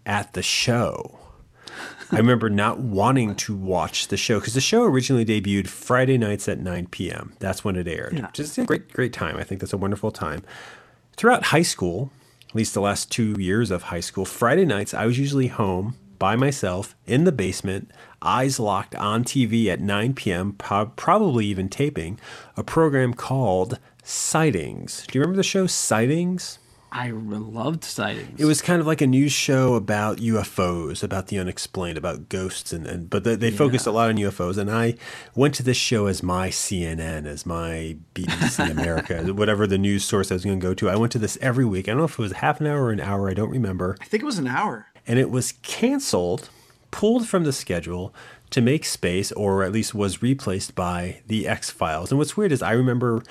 at 0.05 0.33
the 0.33 0.43
show. 0.43 1.17
I 2.11 2.17
remember 2.17 2.49
not 2.49 2.79
wanting 2.79 3.35
to 3.35 3.55
watch 3.55 4.07
the 4.07 4.17
show 4.17 4.39
because 4.39 4.53
the 4.55 4.61
show 4.61 4.83
originally 4.83 5.25
debuted 5.25 5.67
Friday 5.67 6.17
nights 6.17 6.47
at 6.49 6.59
9 6.59 6.87
p.m. 6.87 7.33
That's 7.39 7.63
when 7.63 7.75
it 7.75 7.87
aired, 7.87 8.13
Yeah. 8.17 8.27
which 8.27 8.39
is 8.39 8.57
a 8.57 8.65
great, 8.65 8.91
great 8.93 9.13
time. 9.13 9.37
I 9.37 9.43
think 9.43 9.61
that's 9.61 9.73
a 9.73 9.77
wonderful 9.77 10.11
time. 10.11 10.43
Throughout 11.17 11.45
high 11.45 11.61
school, 11.61 12.11
at 12.49 12.55
least 12.55 12.73
the 12.73 12.81
last 12.81 13.11
two 13.11 13.35
years 13.39 13.69
of 13.71 13.83
high 13.83 13.99
school, 13.99 14.25
Friday 14.25 14.65
nights 14.65 14.93
I 14.93 15.05
was 15.05 15.19
usually 15.19 15.47
home 15.47 15.95
by 16.17 16.35
myself 16.35 16.95
in 17.05 17.23
the 17.23 17.31
basement, 17.31 17.91
eyes 18.21 18.59
locked 18.59 18.93
on 18.95 19.23
TV 19.23 19.67
at 19.67 19.79
9 19.79 20.13
p.m., 20.13 20.53
probably 20.53 21.45
even 21.45 21.69
taping 21.69 22.19
a 22.57 22.63
program 22.63 23.13
called 23.13 23.79
Sightings. 24.03 25.05
Do 25.07 25.17
you 25.17 25.21
remember 25.21 25.37
the 25.37 25.43
show 25.43 25.65
Sightings? 25.65 26.58
I 26.91 27.11
loved 27.11 27.83
sightings. 27.83 28.39
It 28.39 28.45
was 28.45 28.61
kind 28.61 28.81
of 28.81 28.87
like 28.87 29.01
a 29.01 29.07
news 29.07 29.31
show 29.31 29.75
about 29.75 30.17
UFOs, 30.17 31.03
about 31.03 31.27
the 31.27 31.37
unexplained, 31.37 31.97
about 31.97 32.29
ghosts, 32.29 32.73
and, 32.73 32.87
and 32.87 33.09
but 33.09 33.23
they, 33.23 33.35
they 33.35 33.51
focused 33.51 33.85
a 33.85 33.91
lot 33.91 34.09
on 34.09 34.17
UFOs. 34.17 34.57
And 34.57 34.71
I 34.71 34.95
went 35.35 35.53
to 35.55 35.63
this 35.63 35.77
show 35.77 36.07
as 36.07 36.23
my 36.23 36.49
CNN, 36.49 37.25
as 37.25 37.45
my 37.45 37.97
BBC 38.15 38.71
America, 38.71 39.21
whatever 39.33 39.67
the 39.67 39.77
news 39.77 40.03
source 40.03 40.31
I 40.31 40.35
was 40.35 40.45
going 40.45 40.59
to 40.59 40.65
go 40.65 40.73
to. 40.73 40.89
I 40.89 40.95
went 40.95 41.11
to 41.11 41.19
this 41.19 41.37
every 41.41 41.65
week. 41.65 41.87
I 41.87 41.91
don't 41.91 41.99
know 41.99 42.05
if 42.05 42.17
it 42.17 42.19
was 42.19 42.33
half 42.33 42.59
an 42.59 42.67
hour 42.67 42.85
or 42.85 42.91
an 42.91 42.99
hour. 42.99 43.29
I 43.29 43.33
don't 43.33 43.51
remember. 43.51 43.95
I 44.01 44.05
think 44.05 44.23
it 44.23 44.25
was 44.25 44.39
an 44.39 44.47
hour. 44.47 44.87
And 45.05 45.19
it 45.19 45.29
was 45.29 45.53
canceled, 45.61 46.49
pulled 46.91 47.27
from 47.27 47.43
the 47.43 47.53
schedule 47.53 48.13
to 48.49 48.61
make 48.61 48.83
space, 48.83 49.31
or 49.33 49.63
at 49.63 49.71
least 49.71 49.93
was 49.93 50.21
replaced 50.23 50.73
by 50.73 51.21
the 51.27 51.47
X 51.47 51.69
Files. 51.69 52.11
And 52.11 52.17
what's 52.17 52.35
weird 52.35 52.51
is 52.51 52.63
I 52.63 52.71
remember 52.71 53.21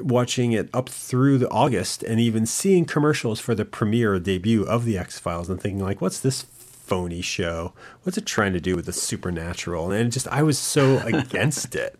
watching 0.00 0.52
it 0.52 0.68
up 0.72 0.88
through 0.88 1.38
the 1.38 1.48
August 1.50 2.02
and 2.02 2.20
even 2.20 2.46
seeing 2.46 2.84
commercials 2.84 3.40
for 3.40 3.54
the 3.54 3.64
premiere 3.64 4.18
debut 4.18 4.64
of 4.64 4.84
the 4.84 4.98
X 4.98 5.18
Files 5.18 5.48
and 5.48 5.60
thinking 5.60 5.82
like, 5.82 6.00
what's 6.00 6.20
this 6.20 6.42
phony 6.42 7.22
show? 7.22 7.72
What's 8.02 8.18
it 8.18 8.26
trying 8.26 8.52
to 8.52 8.60
do 8.60 8.76
with 8.76 8.86
the 8.86 8.92
supernatural? 8.92 9.90
And 9.90 10.12
just 10.12 10.28
I 10.28 10.42
was 10.42 10.58
so 10.58 10.98
against 11.04 11.74
it. 11.74 11.98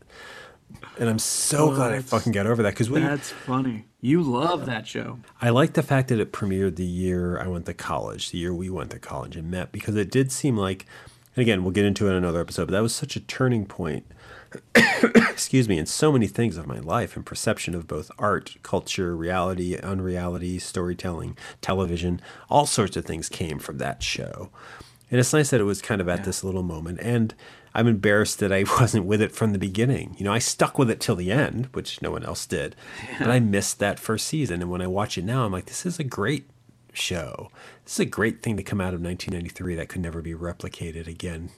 And 0.99 1.09
I'm 1.09 1.19
so 1.19 1.71
Oh, 1.71 1.75
glad 1.75 1.93
I 1.93 2.01
fucking 2.01 2.33
got 2.33 2.47
over 2.47 2.63
that 2.63 2.71
because 2.71 2.91
we 2.91 3.01
That's 3.01 3.31
funny. 3.31 3.87
You 4.01 4.23
love 4.23 4.67
that 4.67 4.87
show. 4.87 5.19
I 5.41 5.51
like 5.51 5.73
the 5.73 5.83
fact 5.83 6.09
that 6.09 6.21
it 6.21 6.33
premiered 6.33 6.77
the 6.77 6.85
year 6.85 7.39
I 7.41 7.47
went 7.47 7.67
to 7.67 7.75
college, 7.75 8.31
the 8.31 8.39
year 8.39 8.53
we 8.55 8.69
went 8.71 8.91
to 8.91 8.99
college 8.99 9.35
and 9.37 9.51
met, 9.51 9.73
because 9.73 9.97
it 9.97 10.11
did 10.11 10.31
seem 10.31 10.57
like, 10.57 10.85
and 11.35 11.43
again, 11.43 11.63
we'll 11.65 11.73
get 11.73 11.85
into 11.85 12.07
it 12.07 12.11
in 12.11 12.17
another 12.17 12.41
episode, 12.41 12.67
but 12.67 12.73
that 12.73 12.83
was 12.83 12.95
such 12.95 13.17
a 13.17 13.21
turning 13.21 13.65
point, 13.67 14.05
excuse 15.31 15.69
me, 15.69 15.79
in 15.79 15.87
so 15.87 16.13
many 16.13 16.27
things 16.27 16.57
of 16.57 16.67
my 16.67 16.79
life 16.79 17.17
and 17.17 17.27
perception 17.27 17.75
of 17.75 17.87
both 17.87 18.11
art, 18.19 18.57
culture, 18.63 19.17
reality, 19.17 19.77
unreality, 19.77 20.59
storytelling, 20.59 21.37
television, 21.61 22.21
all 22.49 22.67
sorts 22.67 22.97
of 22.97 23.05
things 23.05 23.29
came 23.29 23.59
from 23.59 23.79
that 23.79 24.03
show. 24.03 24.51
And 25.11 25.21
it's 25.21 25.33
nice 25.33 25.51
that 25.51 25.61
it 25.61 25.65
was 25.65 25.83
kind 25.83 26.01
of 26.01 26.09
at 26.09 26.25
this 26.25 26.43
little 26.43 26.63
moment. 26.63 26.99
And 27.01 27.35
I'm 27.75 27.87
embarrassed 27.87 28.39
that 28.39 28.53
I 28.53 28.65
wasn't 28.81 29.07
with 29.07 29.21
it 29.21 29.33
from 29.33 29.53
the 29.53 29.59
beginning. 29.59 30.15
You 30.19 30.25
know, 30.25 30.33
I 30.33 30.39
stuck 30.39 30.79
with 30.79 30.91
it 30.91 31.01
till 31.01 31.17
the 31.17 31.33
end, 31.33 31.69
which 31.73 32.01
no 32.01 32.11
one 32.11 32.25
else 32.25 32.47
did. 32.47 32.77
But 33.19 33.31
I 33.31 33.41
missed 33.41 33.79
that 33.81 33.99
first 33.99 34.27
season. 34.27 34.63
And 34.63 34.71
when 34.71 34.83
I 34.83 34.87
watch 34.87 35.19
it 35.19 35.25
now, 35.25 35.45
I'm 35.45 35.53
like, 35.53 35.67
this 35.67 35.85
is 35.85 35.99
a 35.99 36.05
great 36.05 36.49
show. 36.97 37.51
This 37.85 37.95
is 37.95 38.01
a 38.01 38.05
great 38.05 38.43
thing 38.43 38.57
to 38.57 38.63
come 38.63 38.81
out 38.81 38.95
of 38.95 39.01
1993 39.01 39.75
that 39.77 39.89
could 39.89 40.01
never 40.01 40.23
be 40.23 40.35
replicated 40.35 41.07
again. 41.07 41.51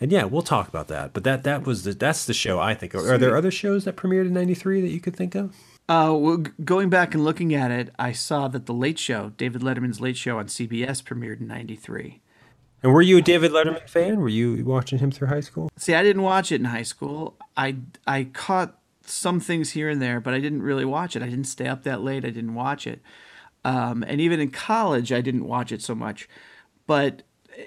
And 0.00 0.12
yeah, 0.12 0.24
we'll 0.24 0.42
talk 0.42 0.68
about 0.68 0.88
that. 0.88 1.12
But 1.12 1.24
that 1.24 1.42
that 1.44 1.64
was 1.64 1.84
the, 1.84 1.94
that's 1.94 2.26
the 2.26 2.34
show 2.34 2.58
I 2.60 2.74
think. 2.74 2.94
Are, 2.94 3.14
are 3.14 3.18
there 3.18 3.36
other 3.36 3.50
shows 3.50 3.84
that 3.84 3.96
premiered 3.96 4.26
in 4.26 4.32
93 4.32 4.80
that 4.80 4.88
you 4.88 5.00
could 5.00 5.16
think 5.16 5.34
of? 5.34 5.54
Uh, 5.88 6.14
well, 6.14 6.44
going 6.64 6.88
back 6.88 7.14
and 7.14 7.24
looking 7.24 7.52
at 7.52 7.72
it, 7.72 7.92
I 7.98 8.12
saw 8.12 8.46
that 8.48 8.66
the 8.66 8.72
Late 8.72 8.98
Show, 8.98 9.32
David 9.36 9.62
Letterman's 9.62 10.00
Late 10.00 10.16
Show 10.16 10.38
on 10.38 10.46
CBS, 10.46 11.02
premiered 11.02 11.40
in 11.40 11.48
'93. 11.48 12.20
And 12.82 12.92
were 12.92 13.02
you 13.02 13.18
a 13.18 13.22
David 13.22 13.50
Letterman 13.50 13.88
fan? 13.88 14.20
Were 14.20 14.28
you 14.28 14.64
watching 14.64 15.00
him 15.00 15.10
through 15.10 15.28
high 15.28 15.40
school? 15.40 15.68
See, 15.76 15.94
I 15.94 16.02
didn't 16.02 16.22
watch 16.22 16.52
it 16.52 16.60
in 16.60 16.66
high 16.66 16.84
school. 16.84 17.36
I 17.56 17.76
I 18.06 18.24
caught 18.24 18.78
some 19.04 19.40
things 19.40 19.70
here 19.70 19.88
and 19.88 20.00
there, 20.00 20.20
but 20.20 20.32
I 20.32 20.40
didn't 20.40 20.62
really 20.62 20.84
watch 20.84 21.16
it. 21.16 21.22
I 21.22 21.26
didn't 21.26 21.44
stay 21.44 21.66
up 21.66 21.82
that 21.82 22.02
late. 22.02 22.24
I 22.24 22.30
didn't 22.30 22.54
watch 22.54 22.86
it. 22.86 23.00
Um, 23.64 24.04
and 24.06 24.20
even 24.20 24.40
in 24.40 24.50
college, 24.50 25.12
I 25.12 25.20
didn't 25.20 25.44
watch 25.44 25.72
it 25.72 25.82
so 25.82 25.94
much. 25.94 26.28
But 26.86 27.22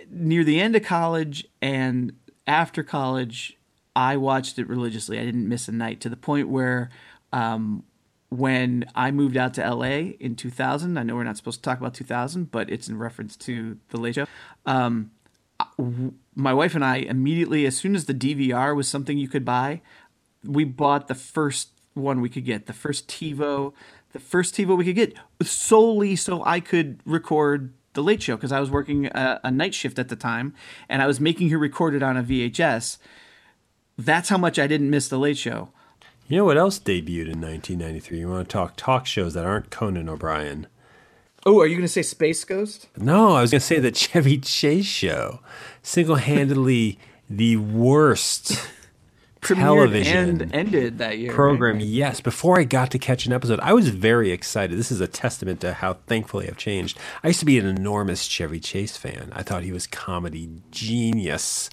near 0.10 0.44
the 0.44 0.60
end 0.60 0.76
of 0.76 0.84
college 0.84 1.46
and 1.62 2.14
after 2.48 2.84
college, 2.84 3.58
I 3.96 4.18
watched 4.18 4.58
it 4.60 4.68
religiously. 4.68 5.20
I 5.20 5.26
didn't 5.26 5.48
miss 5.48 5.68
a 5.68 5.72
night 5.72 6.02
to 6.02 6.10
the 6.10 6.18
point 6.18 6.50
where 6.50 6.90
um, 7.32 7.84
when 8.30 8.86
I 8.96 9.12
moved 9.12 9.38
out 9.38 9.54
to 9.56 9.70
LA 9.70 10.14
in 10.20 10.36
2000, 10.36 10.98
I 10.98 11.04
know 11.04 11.16
we're 11.16 11.24
not 11.24 11.38
supposed 11.38 11.64
to 11.64 11.70
talk 11.70 11.80
about 11.80 11.94
2000, 11.94 12.52
but 12.52 12.70
it's 12.70 12.88
in 12.88 12.98
reference 12.98 13.38
to 13.38 13.78
the 13.90 13.98
Late 13.98 14.16
Show. 14.16 14.28
Um, 14.66 15.12
my 16.36 16.54
wife 16.54 16.76
and 16.76 16.84
I 16.84 16.98
immediately, 16.98 17.66
as 17.66 17.78
soon 17.78 17.96
as 17.96 18.06
the 18.06 18.14
DVR 18.14 18.76
was 18.76 18.88
something 18.88 19.18
you 19.18 19.28
could 19.28 19.46
buy, 19.46 19.82
we 20.44 20.64
bought 20.64 21.08
the 21.08 21.16
first 21.16 21.70
one 21.94 22.22
we 22.22 22.30
could 22.30 22.46
get, 22.46 22.66
the 22.66 22.74
first 22.74 23.08
TiVo, 23.08 23.74
the 24.14 24.20
first 24.20 24.56
TiVo 24.56 24.78
we 24.78 24.86
could 24.86 24.96
get, 24.96 25.14
solely 25.42 26.16
so 26.16 26.44
I 26.46 26.60
could 26.60 27.00
record 27.06 27.74
the 27.94 28.04
Late 28.04 28.22
Show 28.24 28.36
because 28.36 28.52
I 28.52 28.60
was 28.60 28.72
working 28.72 29.08
a, 29.08 29.40
a 29.44 29.52
night 29.52 29.74
shift 29.74 30.00
at 30.00 30.10
the 30.10 30.16
time, 30.16 30.54
and 30.88 31.02
I 31.02 31.08
was 31.08 31.20
making 31.20 31.50
her 31.50 31.58
record 31.58 31.96
it 31.96 32.04
on 32.04 32.16
a 32.16 32.24
VHS. 32.24 32.98
That's 33.98 34.30
how 34.30 34.38
much 34.38 34.58
I 34.58 34.68
didn't 34.68 34.90
miss 34.90 35.08
the 35.08 35.20
Late 35.20 35.38
Show. 35.38 35.70
You 36.28 36.38
know 36.38 36.46
what 36.46 36.58
else 36.58 36.80
debuted 36.80 37.30
in 37.30 37.42
1993? 37.42 38.20
You 38.20 38.30
want 38.30 38.48
to 38.48 38.54
talk 38.54 38.74
talk 38.78 39.06
shows 39.06 39.34
that 39.34 39.46
aren't 39.46 39.70
Conan 39.70 40.08
O'Brien? 40.08 40.68
Oh, 41.46 41.60
are 41.60 41.68
you 41.68 41.76
going 41.76 41.82
to 41.82 41.90
say 41.90 42.04
Space 42.04 42.46
Ghost? 42.46 42.88
No, 42.96 43.34
I 43.36 43.42
was 43.42 43.52
going 43.52 43.60
to 43.60 43.66
say 43.66 43.80
the 43.80 43.92
Chevy 43.96 44.38
Chase 44.38 44.86
show. 44.86 45.42
Single 45.82 46.16
handedly 46.16 46.98
the 47.30 47.58
worst 47.58 48.66
television 49.44 50.42
and 50.42 50.54
ended 50.54 50.98
that 51.00 51.18
year 51.18 51.32
program. 51.32 51.76
Right? 51.76 51.86
Yes, 51.86 52.22
before 52.22 52.60
I 52.60 52.64
got 52.64 52.92
to 52.92 53.00
catch 53.00 53.26
an 53.26 53.34
episode, 53.34 53.60
I 53.62 53.74
was 53.74 53.90
very 53.90 54.32
excited. 54.32 54.78
This 54.78 54.92
is 54.92 55.02
a 55.02 55.08
testament 55.08 55.62
to 55.62 55.74
how 55.74 55.94
thankfully 56.08 56.48
I've 56.48 56.58
changed. 56.58 56.98
I 57.24 57.28
used 57.28 57.40
to 57.40 57.46
be 57.46 57.60
an 57.60 57.66
enormous 57.66 58.24
Chevy 58.24 58.60
Chase 58.60 58.98
fan. 58.98 59.32
I 59.34 59.44
thought 59.44 59.64
he 59.64 59.72
was 59.72 59.88
comedy 59.88 60.50
genius. 60.72 61.70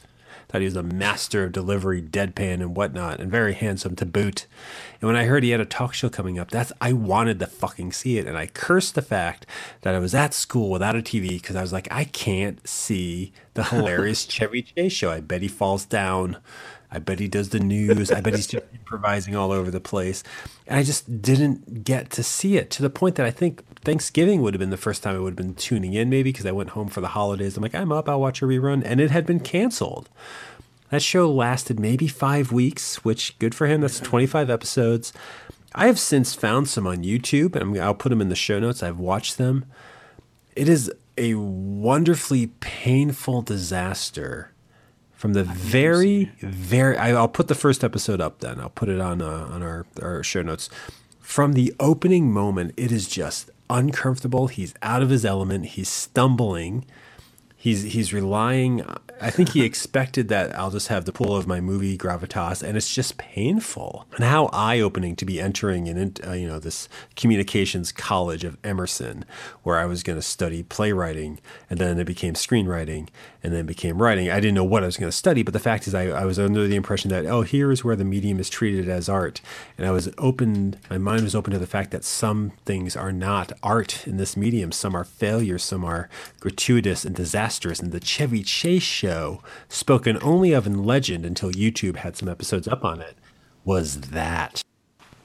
Thought 0.51 0.63
he 0.63 0.65
was 0.65 0.75
a 0.75 0.83
master 0.83 1.45
of 1.45 1.53
delivery, 1.53 2.03
deadpan 2.03 2.55
and 2.55 2.77
whatnot, 2.77 3.21
and 3.21 3.31
very 3.31 3.55
handsome 3.55 3.95
to 3.95 4.05
boot. 4.05 4.49
And 5.01 5.07
when 5.07 5.15
I 5.15 5.27
heard 5.27 5.45
he 5.45 5.51
had 5.51 5.61
a 5.61 5.65
talk 5.65 5.95
show 5.95 6.09
coming 6.09 6.41
up, 6.41 6.51
that's 6.51 6.73
I 6.81 6.93
wanted 6.93 7.39
to 7.39 7.47
fucking 7.47 7.93
see 7.93 8.19
it. 8.19 8.27
And 8.27 8.37
I 8.37 8.49
cursed 8.49 8.97
the 8.97 9.03
fact 9.03 9.47
that 9.83 9.95
I 9.95 10.01
was 10.01 10.13
at 10.13 10.35
school 10.35 10.69
without 10.69 10.97
a 10.97 11.03
TV 11.03 11.29
because 11.29 11.55
I 11.55 11.63
was 11.63 11.73
like, 11.73 11.87
I 11.93 12.03
can't 12.03 12.67
see 12.67 13.33
the 13.55 13.63
hilarious 13.63 14.25
Chevy 14.29 14.63
Chase 14.63 14.93
show. 14.93 15.13
I 15.13 15.21
bet 15.21 15.43
he 15.43 15.47
falls 15.47 15.85
down 15.85 16.39
I 16.93 16.99
bet 16.99 17.21
he 17.21 17.29
does 17.29 17.51
the 17.51 17.61
news. 17.61 18.11
I 18.11 18.21
bet 18.21 18.35
he's 18.35 18.47
just 18.47 18.65
improvising 18.73 19.37
all 19.37 19.53
over 19.53 19.71
the 19.71 19.81
place. 19.81 20.23
And 20.67 20.79
I 20.79 20.83
just 20.83 21.23
didn't 21.23 21.85
get 21.85 22.11
to 22.11 22.23
see 22.23 22.57
it 22.57 22.71
to 22.73 22.83
the 22.83 22.91
point 22.91 23.15
that 23.15 23.27
I 23.27 23.31
think 23.31 23.65
Thanksgiving 23.81 24.43
would 24.43 24.55
have 24.55 24.59
been 24.59 24.71
the 24.71 24.77
first 24.77 25.03
time 25.03 25.15
I 25.15 25.21
would 25.21 25.39
have 25.39 25.47
been 25.47 25.55
tuning 25.55 25.95
in, 25.95 26.11
maybe 26.11 26.33
because 26.33 26.47
I 26.47 26.53
went 26.53 26.71
home 26.71 26.89
for 26.89 27.01
the 27.01 27.09
holidays. 27.09 27.57
I'm 27.57 27.63
like, 27.63 27.75
I'm 27.75 27.93
up, 27.93 28.09
I'll 28.09 28.21
watch 28.21 28.43
a 28.43 28.45
rerun. 28.45 28.83
And 28.85 29.01
it 29.01 29.11
had 29.11 29.25
been 29.25 29.41
canceled. 29.41 30.09
That 30.91 31.03
show 31.03 31.31
lasted 31.31 31.79
maybe 31.79 32.09
five 32.09 32.51
weeks, 32.51 33.05
which 33.05 33.39
good 33.39 33.55
for 33.55 33.69
him. 33.69 33.81
That's 33.81 34.01
25 34.01 34.51
episodes. 34.51 35.13
I 35.73 35.87
have 35.87 36.01
since 36.01 36.35
found 36.35 36.69
some 36.69 36.89
on 36.89 37.05
YouTube, 37.05 37.55
and 37.55 37.79
I'll 37.79 37.95
put 37.95 38.09
them 38.09 38.21
in 38.21 38.29
the 38.29 38.35
show 38.35 38.59
notes. 38.59 38.83
I've 38.83 38.99
watched 38.99 39.39
them. 39.39 39.67
It 40.57 40.69
is 40.69 40.93
a 41.17 41.35
wonderfully 41.35 42.49
painful 42.59 43.43
disaster 43.43 44.53
from 45.21 45.35
the 45.35 45.45
very 45.45 46.33
very 46.41 46.97
I, 46.97 47.13
will 47.13 47.29
put 47.29 47.49
the 47.49 47.55
first 47.55 47.85
episode 47.85 48.23
up 48.23 48.39
then. 48.39 48.59
I'll 48.59 48.71
put 48.71 48.89
it 48.89 49.03
on 49.03 49.21
uh, 49.21 49.49
on 49.53 49.63
our, 49.63 49.85
our 50.01 50.23
show 50.23 50.41
notes. 50.41 50.71
From 51.19 51.53
the 51.53 51.75
opening 51.79 52.33
moment 52.33 52.73
it 52.79 52.91
is 52.91 53.07
just 53.07 53.51
uncomfortable. 53.69 54.47
He's 54.47 54.73
out 54.81 55.03
of 55.03 55.11
his 55.11 55.27
element. 55.27 55.67
He's 55.67 55.91
stumbling. 55.91 56.87
He's 57.55 57.83
he's 57.83 58.15
relying 58.15 58.83
I 59.21 59.31
think 59.31 59.51
he 59.51 59.65
expected 59.65 60.29
that 60.29 60.59
I'll 60.59 60.71
just 60.71 60.89
have 60.89 61.05
the 61.05 61.13
pull 61.13 61.37
of 61.37 61.47
my 61.47 61.61
movie 61.61 61.99
gravitas, 61.99 62.63
and 62.63 62.77
it's 62.77 62.93
just 62.93 63.19
painful. 63.19 64.07
And 64.15 64.25
how 64.25 64.47
eye 64.47 64.81
opening 64.81 65.15
to 65.17 65.27
be 65.27 65.41
entering 65.41 65.87
in, 65.87 66.15
uh, 66.27 66.33
you 66.33 66.49
know, 66.49 66.59
this 66.59 66.89
communications 67.17 67.93
college 67.93 68.45
of 68.45 68.57
Emerson, 68.65 69.27
where 69.63 69.79
I 69.79 69.85
was 69.85 70.03
going 70.03 70.19
to 70.19 70.23
study 70.23 70.63
playwriting, 70.63 71.39
and 71.69 71.79
then 71.79 71.99
it 71.99 72.07
became 72.07 72.33
screenwriting, 72.33 73.09
and 73.43 73.53
then 73.53 73.67
became 73.67 74.01
writing. 74.01 74.31
I 74.31 74.41
didn't 74.41 74.55
know 74.55 74.65
what 74.65 74.83
I 74.83 74.87
was 74.87 74.97
going 74.97 75.11
to 75.11 75.17
study, 75.17 75.43
but 75.43 75.53
the 75.53 75.59
fact 75.61 75.87
is, 75.87 75.95
I, 75.95 76.09
I 76.09 76.25
was 76.25 76.39
under 76.39 76.67
the 76.67 76.77
impression 76.77 77.11
that 77.11 77.27
oh, 77.27 77.43
here 77.43 77.71
is 77.71 77.85
where 77.85 77.97
the 77.97 78.05
medium 78.05 78.41
is 78.41 78.49
treated 78.49 78.89
as 78.89 79.09
art, 79.09 79.43
and 79.77 79.87
I 79.87 79.91
was 79.91 80.09
open. 80.17 80.77
My 80.89 80.99
mind 80.99 81.25
was 81.25 81.35
open 81.35 81.53
to 81.53 81.59
the 81.59 81.67
fact 81.67 81.91
that 81.91 82.05
some 82.05 82.53
things 82.65 82.97
are 82.97 83.13
not 83.13 83.53
art 83.63 84.07
in 84.07 84.17
this 84.17 84.37
medium. 84.37 84.73
Some 84.73 84.95
are 84.95 85.05
failures. 85.05 85.63
Some 85.63 85.85
are 85.85 86.09
gratuitous 86.39 87.05
and 87.05 87.15
disastrous. 87.15 87.81
And 87.81 87.93
the 87.93 88.01
Chevy 88.01 88.43
Chase 88.43 88.83
show 88.83 89.10
show, 89.11 89.43
spoken 89.69 90.19
only 90.23 90.53
of 90.53 90.67
in 90.67 90.85
legend 90.85 91.27
until 91.27 91.51
YouTube 91.51 91.97
had 91.97 92.17
some 92.17 92.29
episodes 92.29 92.69
up 92.69 92.85
on 92.85 93.01
it, 93.01 93.17
was 93.65 94.01
that. 94.13 94.63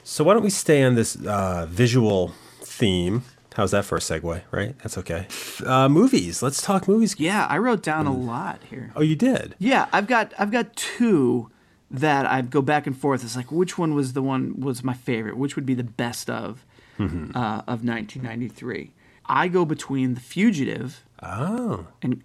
So 0.02 0.24
why 0.24 0.34
don't 0.34 0.42
we 0.42 0.50
stay 0.50 0.82
on 0.82 0.94
this 0.94 1.16
uh, 1.24 1.66
visual 1.68 2.32
theme? 2.62 3.22
How's 3.54 3.70
that 3.70 3.84
for 3.84 3.96
a 3.96 4.00
segue? 4.00 4.42
Right, 4.50 4.78
that's 4.80 4.98
okay. 4.98 5.26
Uh, 5.64 5.88
movies. 5.88 6.42
Let's 6.42 6.60
talk 6.60 6.86
movies. 6.86 7.18
Yeah, 7.18 7.46
I 7.46 7.58
wrote 7.58 7.82
down 7.82 8.06
a 8.06 8.12
lot 8.12 8.60
here. 8.68 8.92
Oh, 8.94 9.00
you 9.00 9.16
did? 9.16 9.54
Yeah, 9.58 9.86
I've 9.92 10.06
got 10.06 10.34
I've 10.38 10.50
got 10.50 10.76
two 10.76 11.50
that 11.90 12.26
I 12.26 12.42
go 12.42 12.60
back 12.60 12.86
and 12.86 12.96
forth. 12.96 13.24
It's 13.24 13.36
like 13.36 13.50
which 13.50 13.78
one 13.78 13.94
was 13.94 14.12
the 14.12 14.22
one 14.22 14.60
was 14.60 14.84
my 14.84 14.92
favorite? 14.92 15.38
Which 15.38 15.56
would 15.56 15.64
be 15.64 15.72
the 15.72 15.84
best 15.84 16.28
of 16.28 16.66
mm-hmm. 16.98 17.34
uh, 17.34 17.60
of 17.60 17.82
1993? 17.82 18.92
I 19.24 19.48
go 19.48 19.64
between 19.64 20.14
The 20.14 20.20
Fugitive. 20.20 21.02
Oh. 21.22 21.86
And 22.02 22.22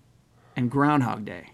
and 0.56 0.70
Groundhog 0.70 1.26
Day. 1.26 1.52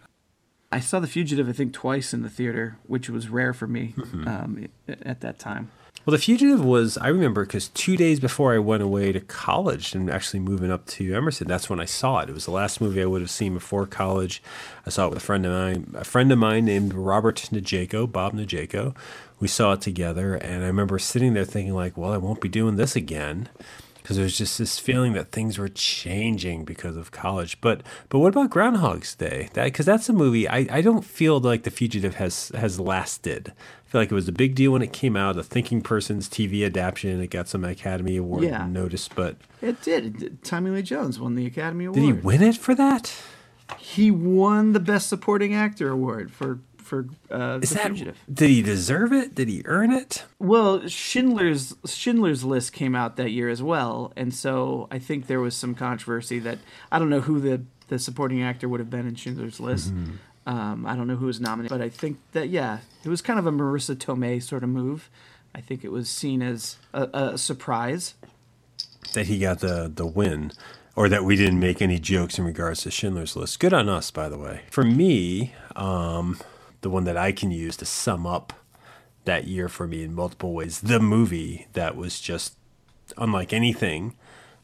I 0.72 0.80
saw 0.80 1.00
The 1.00 1.08
Fugitive, 1.08 1.48
I 1.48 1.54
think, 1.54 1.74
twice 1.74 2.14
in 2.14 2.24
the 2.24 2.30
theater, 2.30 2.78
which 2.86 3.10
was 3.10 3.30
rare 3.30 3.54
for 3.54 3.68
me 3.68 3.94
mm-hmm. 3.98 4.28
um, 4.28 4.68
at 4.88 5.22
that 5.22 5.40
time. 5.40 5.72
Well, 6.06 6.12
The 6.12 6.22
Fugitive 6.22 6.64
was, 6.64 6.98
I 6.98 7.08
remember, 7.08 7.46
because 7.46 7.70
two 7.70 7.98
days 7.98 8.20
before 8.20 8.54
I 8.54 8.60
went 8.60 8.84
away 8.84 9.12
to 9.12 9.20
college 9.20 9.94
and 9.94 10.10
actually 10.10 10.40
moving 10.40 10.72
up 10.72 10.86
to 10.88 11.14
Emerson, 11.14 11.48
that's 11.48 11.70
when 11.70 11.80
I 11.80 11.86
saw 11.86 12.20
it. 12.20 12.30
It 12.30 12.34
was 12.34 12.46
the 12.46 12.52
last 12.52 12.80
movie 12.80 13.02
I 13.02 13.06
would 13.06 13.22
have 13.22 13.30
seen 13.30 13.54
before 13.54 13.86
college. 13.86 14.42
I 14.86 14.90
saw 14.90 15.06
it 15.06 15.10
with 15.10 15.18
a 15.18 15.26
friend 15.26 15.46
of 15.46 15.52
mine, 15.52 15.94
a 15.98 16.06
friend 16.06 16.32
of 16.32 16.38
mine 16.38 16.66
named 16.66 16.94
Robert 16.94 17.50
Najeko, 17.52 18.10
Bob 18.10 18.34
Najeko. 18.34 18.96
We 19.40 19.48
saw 19.48 19.74
it 19.74 19.82
together, 19.82 20.36
and 20.36 20.64
I 20.64 20.68
remember 20.68 20.98
sitting 20.98 21.34
there 21.34 21.46
thinking, 21.46 21.74
like, 21.74 21.98
well, 21.98 22.14
I 22.14 22.18
won't 22.18 22.42
be 22.42 22.50
doing 22.50 22.76
this 22.76 22.96
again 22.96 23.50
because 24.08 24.16
there's 24.16 24.38
just 24.38 24.58
this 24.58 24.80
feeling 24.80 25.12
that 25.12 25.34
things 25.34 25.58
were 25.58 25.68
changing 25.68 26.64
because 26.64 26.96
of 26.96 27.12
college. 27.12 27.60
But 27.60 27.82
but 28.08 28.20
what 28.20 28.30
about 28.30 28.50
Groundhog's 28.50 29.14
Day? 29.14 29.50
That 29.52 29.66
because 29.66 29.86
that's 29.86 30.08
a 30.08 30.14
movie 30.14 30.48
I, 30.48 30.66
I 30.72 30.80
don't 30.80 31.04
feel 31.04 31.42
like 31.42 31.64
The 31.64 31.72
Fugitive 31.72 32.16
has 32.16 32.50
has 32.56 32.80
lasted. 32.80 33.52
I 33.86 33.90
feel 33.90 34.00
like 34.00 34.10
it 34.10 34.16
was 34.16 34.30
a 34.30 34.32
big 34.32 34.56
deal 34.56 34.72
when 34.72 34.82
it 34.82 34.94
came 34.94 35.18
out, 35.18 35.38
a 35.38 35.44
thinking 35.44 35.82
person's 35.82 36.30
TV 36.30 36.66
adaptation. 36.66 37.20
It 37.20 37.32
got 37.32 37.50
some 37.50 37.66
Academy 37.66 38.16
Award 38.16 38.46
yeah. 38.46 38.66
notice, 38.66 39.10
but 39.10 39.36
it 39.62 39.82
did. 39.82 40.06
it 40.06 40.18
did. 40.18 40.42
Tommy 40.42 40.72
Lee 40.72 40.84
Jones 40.84 41.20
won 41.20 41.36
the 41.36 41.46
Academy 41.46 41.84
Award. 41.84 41.96
Did 42.00 42.06
he 42.06 42.14
win 42.14 42.42
it 42.42 42.56
for 42.56 42.76
that? 42.76 43.14
He 43.78 44.10
won 44.10 44.72
the 44.72 44.80
Best 44.80 45.10
Supporting 45.10 45.54
Actor 45.54 45.90
award 45.90 46.32
for 46.32 46.60
for 46.88 47.08
uh, 47.30 47.60
Is 47.62 47.70
the 47.70 47.76
that, 47.76 47.88
fugitive. 47.88 48.18
Did 48.32 48.50
he 48.50 48.62
deserve 48.62 49.14
it? 49.14 49.36
Did 49.36 49.48
he 49.48 49.62
earn 49.66 49.92
it? 49.92 50.26
Well, 50.40 50.88
Schindler's 50.88 51.76
Schindler's 51.86 52.44
List 52.44 52.74
came 52.74 52.96
out 52.96 53.18
that 53.18 53.32
year 53.32 53.50
as 53.50 53.62
well, 53.62 54.14
and 54.16 54.34
so 54.34 54.88
I 54.90 55.00
think 55.00 55.28
there 55.28 55.40
was 55.40 55.56
some 55.56 55.76
controversy 55.76 56.40
that 56.40 56.60
I 56.92 57.00
don't 57.00 57.10
know 57.10 57.22
who 57.22 57.40
the 57.40 57.62
the 57.90 58.00
supporting 58.00 58.42
actor 58.42 58.68
would 58.68 58.80
have 58.80 58.90
been 58.90 59.08
in 59.08 59.16
Schindler's 59.16 59.60
List. 59.60 59.94
Mm-hmm. 59.94 60.16
Um, 60.48 60.86
I 60.86 60.96
don't 60.96 61.08
know 61.08 61.18
who 61.18 61.26
was 61.26 61.42
nominated, 61.42 61.78
but 61.78 61.84
I 61.84 61.90
think 61.90 62.18
that 62.32 62.50
yeah, 62.50 62.80
it 63.04 63.10
was 63.10 63.22
kind 63.22 63.38
of 63.38 63.46
a 63.46 63.52
Marisa 63.52 63.96
Tomei 63.96 64.42
sort 64.42 64.64
of 64.64 64.70
move. 64.70 65.10
I 65.54 65.62
think 65.62 65.84
it 65.84 65.92
was 65.92 66.10
seen 66.10 66.42
as 66.42 66.78
a, 66.94 67.10
a 67.14 67.38
surprise 67.38 68.16
that 69.14 69.28
he 69.28 69.40
got 69.40 69.60
the 69.60 69.92
the 69.94 70.06
win 70.06 70.52
or 70.98 71.08
that 71.10 71.24
we 71.24 71.36
didn't 71.36 71.60
make 71.60 71.82
any 71.82 72.00
jokes 72.00 72.40
in 72.40 72.44
regards 72.44 72.82
to 72.82 72.92
Schindler's 72.92 73.36
List. 73.36 73.60
Good 73.60 73.72
on 73.72 73.88
us, 73.88 74.10
by 74.10 74.28
the 74.28 74.38
way. 74.38 74.62
For 74.72 74.84
me, 74.84 75.54
um, 75.76 76.40
the 76.82 76.90
one 76.90 77.04
that 77.06 77.18
I 77.18 77.32
can 77.32 77.52
use 77.52 77.78
to 77.78 77.86
sum 77.86 78.26
up 78.26 78.54
that 79.26 79.48
year 79.48 79.68
for 79.68 79.88
me 79.88 80.04
in 80.04 80.14
multiple 80.16 80.54
ways. 80.54 80.82
The 80.82 81.00
movie 81.00 81.68
that 81.74 81.96
was 81.96 82.20
just 82.20 82.56
unlike 83.18 83.54
anything 83.54 84.16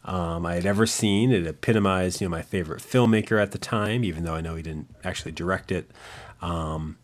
um, 0.05 0.45
I 0.45 0.55
had 0.55 0.65
ever 0.65 0.85
seen. 0.85 1.31
It 1.31 1.47
epitomized, 1.47 2.21
you 2.21 2.27
know, 2.27 2.31
my 2.31 2.41
favorite 2.41 2.81
filmmaker 2.81 3.41
at 3.41 3.51
the 3.51 3.57
time, 3.57 4.03
even 4.03 4.23
though 4.23 4.35
I 4.35 4.41
know 4.41 4.55
he 4.55 4.63
didn't 4.63 4.93
actually 5.03 5.31
direct 5.31 5.71
it. 5.71 5.89
Um, 6.41 6.97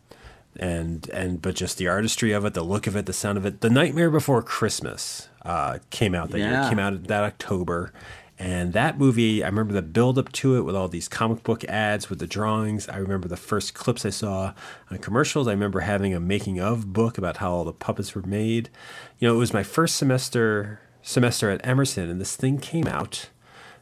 and 0.56 1.08
and 1.10 1.40
but 1.40 1.54
just 1.54 1.78
the 1.78 1.88
artistry 1.88 2.32
of 2.32 2.44
it, 2.44 2.54
the 2.54 2.62
look 2.62 2.86
of 2.86 2.96
it, 2.96 3.06
the 3.06 3.12
sound 3.12 3.38
of 3.38 3.46
it. 3.46 3.60
The 3.60 3.70
Nightmare 3.70 4.10
Before 4.10 4.42
Christmas 4.42 5.28
uh, 5.42 5.78
came 5.90 6.14
out 6.14 6.30
that 6.30 6.38
yeah. 6.38 6.62
year. 6.62 6.70
Came 6.70 6.78
out 6.78 7.04
that 7.04 7.22
October, 7.22 7.92
and 8.40 8.72
that 8.72 8.96
movie, 8.96 9.44
I 9.44 9.48
remember 9.48 9.74
the 9.74 9.82
build 9.82 10.18
up 10.18 10.32
to 10.32 10.56
it 10.56 10.62
with 10.62 10.74
all 10.74 10.88
these 10.88 11.08
comic 11.08 11.42
book 11.42 11.62
ads 11.64 12.08
with 12.08 12.20
the 12.20 12.26
drawings. 12.26 12.88
I 12.88 12.96
remember 12.96 13.28
the 13.28 13.36
first 13.36 13.74
clips 13.74 14.06
I 14.06 14.10
saw 14.10 14.54
on 14.90 14.96
commercials. 14.96 15.46
I 15.46 15.50
remember 15.50 15.80
having 15.80 16.14
a 16.14 16.20
making 16.20 16.58
of 16.58 16.90
book 16.90 17.18
about 17.18 17.36
how 17.36 17.52
all 17.52 17.64
the 17.64 17.74
puppets 17.74 18.14
were 18.14 18.22
made. 18.22 18.70
You 19.18 19.28
know, 19.28 19.34
it 19.34 19.38
was 19.38 19.52
my 19.52 19.62
first 19.62 19.96
semester 19.96 20.80
semester 21.02 21.50
at 21.50 21.66
Emerson, 21.66 22.08
and 22.08 22.18
this 22.18 22.34
thing 22.34 22.56
came 22.56 22.86
out 22.86 23.28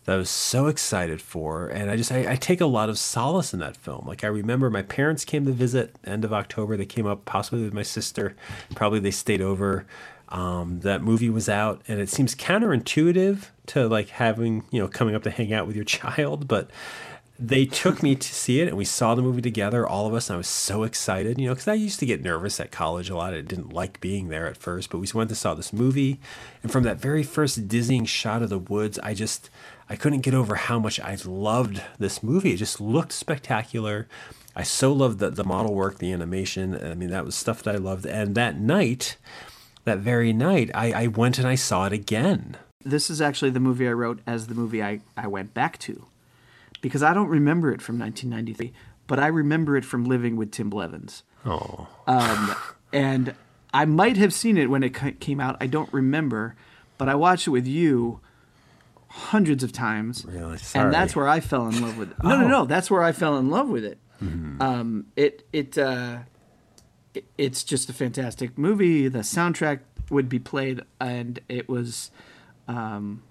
that 0.05 0.15
I 0.15 0.17
was 0.17 0.31
so 0.31 0.67
excited 0.67 1.23
for. 1.23 1.69
And 1.69 1.89
I 1.89 1.97
just 1.97 2.11
I, 2.11 2.33
I, 2.33 2.37
take 2.37 2.61
a 2.61 2.67
lot 2.67 2.89
of 2.89 2.99
solace 2.99 3.53
in 3.53 3.61
that 3.61 3.77
film. 3.77 4.07
Like 4.09 4.25
I 4.25 4.29
remember 4.29 4.71
my 4.71 4.83
parents 4.83 5.25
came 5.25 5.45
to 5.47 5.53
visit 5.53 5.95
end 6.05 6.25
of 6.25 6.33
October. 6.33 6.77
They 6.77 6.87
came 6.87 7.07
up 7.07 7.25
possibly 7.27 7.63
with 7.63 7.75
my 7.75 7.83
sister. 7.83 8.35
Probably 8.75 8.99
they 8.99 9.11
stayed 9.13 9.43
over. 9.43 9.87
Um, 10.31 10.81
that 10.81 11.03
movie 11.03 11.31
was 11.31 11.49
out, 11.49 11.83
and 11.89 12.01
it 12.01 12.11
seems 12.11 12.35
counterintuitive 12.35 13.47
to 13.69 13.89
like 13.89 14.09
having 14.11 14.65
you 14.71 14.81
know 14.81 14.89
coming 14.89 15.15
up 15.15 15.23
to 15.23 15.31
hang 15.31 15.53
out 15.53 15.67
with 15.67 15.77
your 15.77 15.85
child, 15.87 16.49
but 16.49 16.71
they 17.41 17.65
took 17.65 18.03
me 18.03 18.17
to 18.17 18.35
see 18.35 18.61
it, 18.61 18.69
and 18.69 18.77
we 18.77 18.85
saw 18.85 19.15
the 19.15 19.23
movie 19.23 19.41
together, 19.41 19.87
all 19.87 20.07
of 20.07 20.15
us. 20.15 20.29
And 20.29 20.35
I 20.35 20.39
was 20.39 20.49
so 20.49 20.83
excited, 20.83 21.39
you 21.39 21.47
know, 21.47 21.55
because 21.55 21.69
I 21.69 21.75
used 21.75 22.01
to 22.01 22.07
get 22.07 22.21
nervous 22.21 22.59
at 22.59 22.73
college 22.73 23.11
a 23.11 23.17
lot. 23.17 23.33
I 23.33 23.43
didn't 23.43 23.73
like 23.73 24.01
being 24.01 24.29
there 24.29 24.49
at 24.49 24.57
first, 24.57 24.91
but 24.91 24.99
we 24.99 25.07
went 25.15 25.31
to 25.31 25.37
saw 25.37 25.55
this 25.55 25.73
movie, 25.73 26.19
and 26.63 26.73
from 26.73 26.83
that 26.83 27.01
very 27.01 27.23
first 27.23 27.69
dizzying 27.69 28.05
shot 28.05 28.43
of 28.43 28.51
the 28.51 28.59
woods, 28.59 28.99
I 28.99 29.15
just 29.15 29.51
I 29.89 29.97
couldn't 29.97 30.21
get 30.21 30.35
over 30.35 30.57
how 30.57 30.79
much 30.79 30.99
I 31.01 31.17
loved 31.25 31.81
this 31.99 32.23
movie. 32.23 32.53
It 32.53 32.57
just 32.57 32.81
looked 32.81 33.13
spectacular. 33.13 34.09
I 34.57 34.65
so 34.65 34.93
loved 34.93 35.21
the 35.21 35.31
the 35.31 35.45
model 35.45 35.75
work, 35.75 35.99
the 35.99 36.13
animation. 36.13 36.75
I 36.85 36.95
mean, 36.95 37.11
that 37.11 37.25
was 37.25 37.37
stuff 37.37 37.63
that 37.63 37.75
I 37.75 37.79
loved. 37.79 38.05
And 38.05 38.35
that 38.35 38.59
night, 38.59 39.17
that 39.89 39.99
very 39.99 40.33
night, 40.33 40.71
I, 40.75 40.93
I 40.93 41.07
went 41.09 41.39
and 41.39 41.47
I 41.47 41.55
saw 41.57 41.87
it 41.87 41.93
again. 41.93 42.57
This 42.85 43.11
is 43.11 43.21
actually 43.21 43.51
the 43.51 43.61
movie 43.61 43.89
I 43.89 43.93
wrote 43.93 44.21
as 44.27 44.47
the 44.47 44.55
movie 44.55 44.83
I, 44.83 45.01
I 45.17 45.27
went 45.27 45.53
back 45.55 45.79
to. 45.81 46.07
Because 46.81 47.03
I 47.03 47.13
don't 47.13 47.29
remember 47.29 47.73
it 47.73 47.83
from 47.83 47.99
1993, 47.99 48.73
but 49.07 49.19
I 49.19 49.27
remember 49.27 49.77
it 49.77 49.85
from 49.85 50.05
living 50.05 50.37
with 50.37 50.53
Tim 50.53 50.71
Blevins. 50.71 51.23
Oh, 51.45 51.89
Um, 52.07 52.55
and 52.93 53.35
I 53.75 53.85
might 53.85 54.17
have 54.17 54.33
seen 54.33 54.57
it 54.57 54.71
when 54.71 54.83
it 54.83 55.21
came 55.21 55.41
out. 55.41 55.57
I 55.61 55.67
don't 55.67 55.93
remember, 55.93 56.55
but 56.97 57.09
I 57.09 57.15
watched 57.17 57.47
it 57.49 57.51
with 57.51 57.67
you 57.67 58.21
hundreds 59.09 59.65
of 59.65 59.73
times. 59.73 60.25
Really? 60.25 60.59
Sorry. 60.59 60.85
And 60.85 60.95
that's 60.95 61.17
where 61.17 61.27
I 61.29 61.41
fell 61.41 61.67
in 61.67 61.81
love 61.81 61.99
with 61.99 62.11
it. 62.13 62.17
No, 62.23 62.41
no, 62.41 62.47
no. 62.47 62.65
That's 62.65 62.91
where 62.91 63.03
I 63.03 63.13
fell 63.13 63.37
in 63.39 63.51
love 63.51 63.69
with 63.69 63.85
it. 63.85 63.99
Um, 64.21 65.07
it 65.17 65.47
it, 65.53 65.79
uh, 65.79 66.19
it 66.19 66.38
it's 67.37 67.65
just 67.65 67.89
a 67.89 67.93
fantastic 67.93 68.59
movie. 68.59 69.09
The 69.09 69.21
soundtrack 69.21 69.81
would 70.11 70.29
be 70.29 70.39
played, 70.39 70.83
and 71.01 71.41
it 71.49 71.69
was 71.69 72.11
um, 72.67 73.23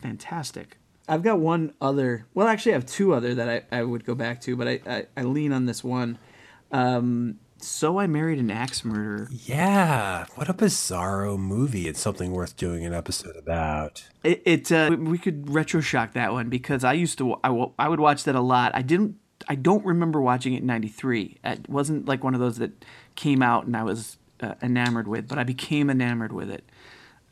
fantastic. 0.00 0.78
I've 1.08 1.22
got 1.22 1.40
one 1.40 1.72
other. 1.80 2.26
Well, 2.34 2.46
actually, 2.48 2.72
I 2.72 2.74
have 2.74 2.86
two 2.86 3.14
other 3.14 3.34
that 3.34 3.48
I, 3.48 3.78
I 3.78 3.82
would 3.82 4.04
go 4.04 4.14
back 4.14 4.40
to, 4.42 4.56
but 4.56 4.68
I, 4.68 4.80
I, 4.86 5.06
I 5.16 5.22
lean 5.22 5.52
on 5.52 5.64
this 5.64 5.82
one. 5.82 6.18
Um, 6.70 7.38
so 7.60 7.98
I 7.98 8.06
married 8.06 8.38
an 8.38 8.50
axe 8.50 8.84
murderer. 8.84 9.28
yeah. 9.30 10.26
What 10.34 10.48
a 10.48 10.54
bizarro 10.54 11.38
movie! 11.38 11.88
It's 11.88 12.00
something 12.00 12.32
worth 12.32 12.56
doing 12.56 12.84
an 12.84 12.94
episode 12.94 13.36
about. 13.36 14.06
It, 14.22 14.42
it 14.44 14.72
uh, 14.72 14.96
we 14.98 15.18
could 15.18 15.50
retro 15.50 15.80
shock 15.80 16.12
that 16.12 16.32
one 16.32 16.48
because 16.50 16.84
I 16.84 16.92
used 16.92 17.18
to 17.18 17.34
I, 17.42 17.66
I 17.78 17.88
would 17.88 18.00
watch 18.00 18.24
that 18.24 18.34
a 18.34 18.40
lot. 18.40 18.72
I 18.74 18.82
didn't 18.82 19.16
I 19.48 19.54
don't 19.54 19.84
remember 19.84 20.20
watching 20.20 20.54
it 20.54 20.58
in 20.58 20.66
'93. 20.66 21.38
It 21.42 21.68
wasn't 21.68 22.06
like 22.06 22.22
one 22.22 22.34
of 22.34 22.40
those 22.40 22.58
that 22.58 22.84
came 23.18 23.42
out 23.42 23.66
and 23.66 23.76
I 23.76 23.82
was 23.82 24.16
uh, 24.40 24.54
enamored 24.62 25.06
with, 25.08 25.28
but 25.28 25.36
I 25.38 25.44
became 25.44 25.90
enamored 25.90 26.32
with 26.32 26.50
it. 26.50 26.64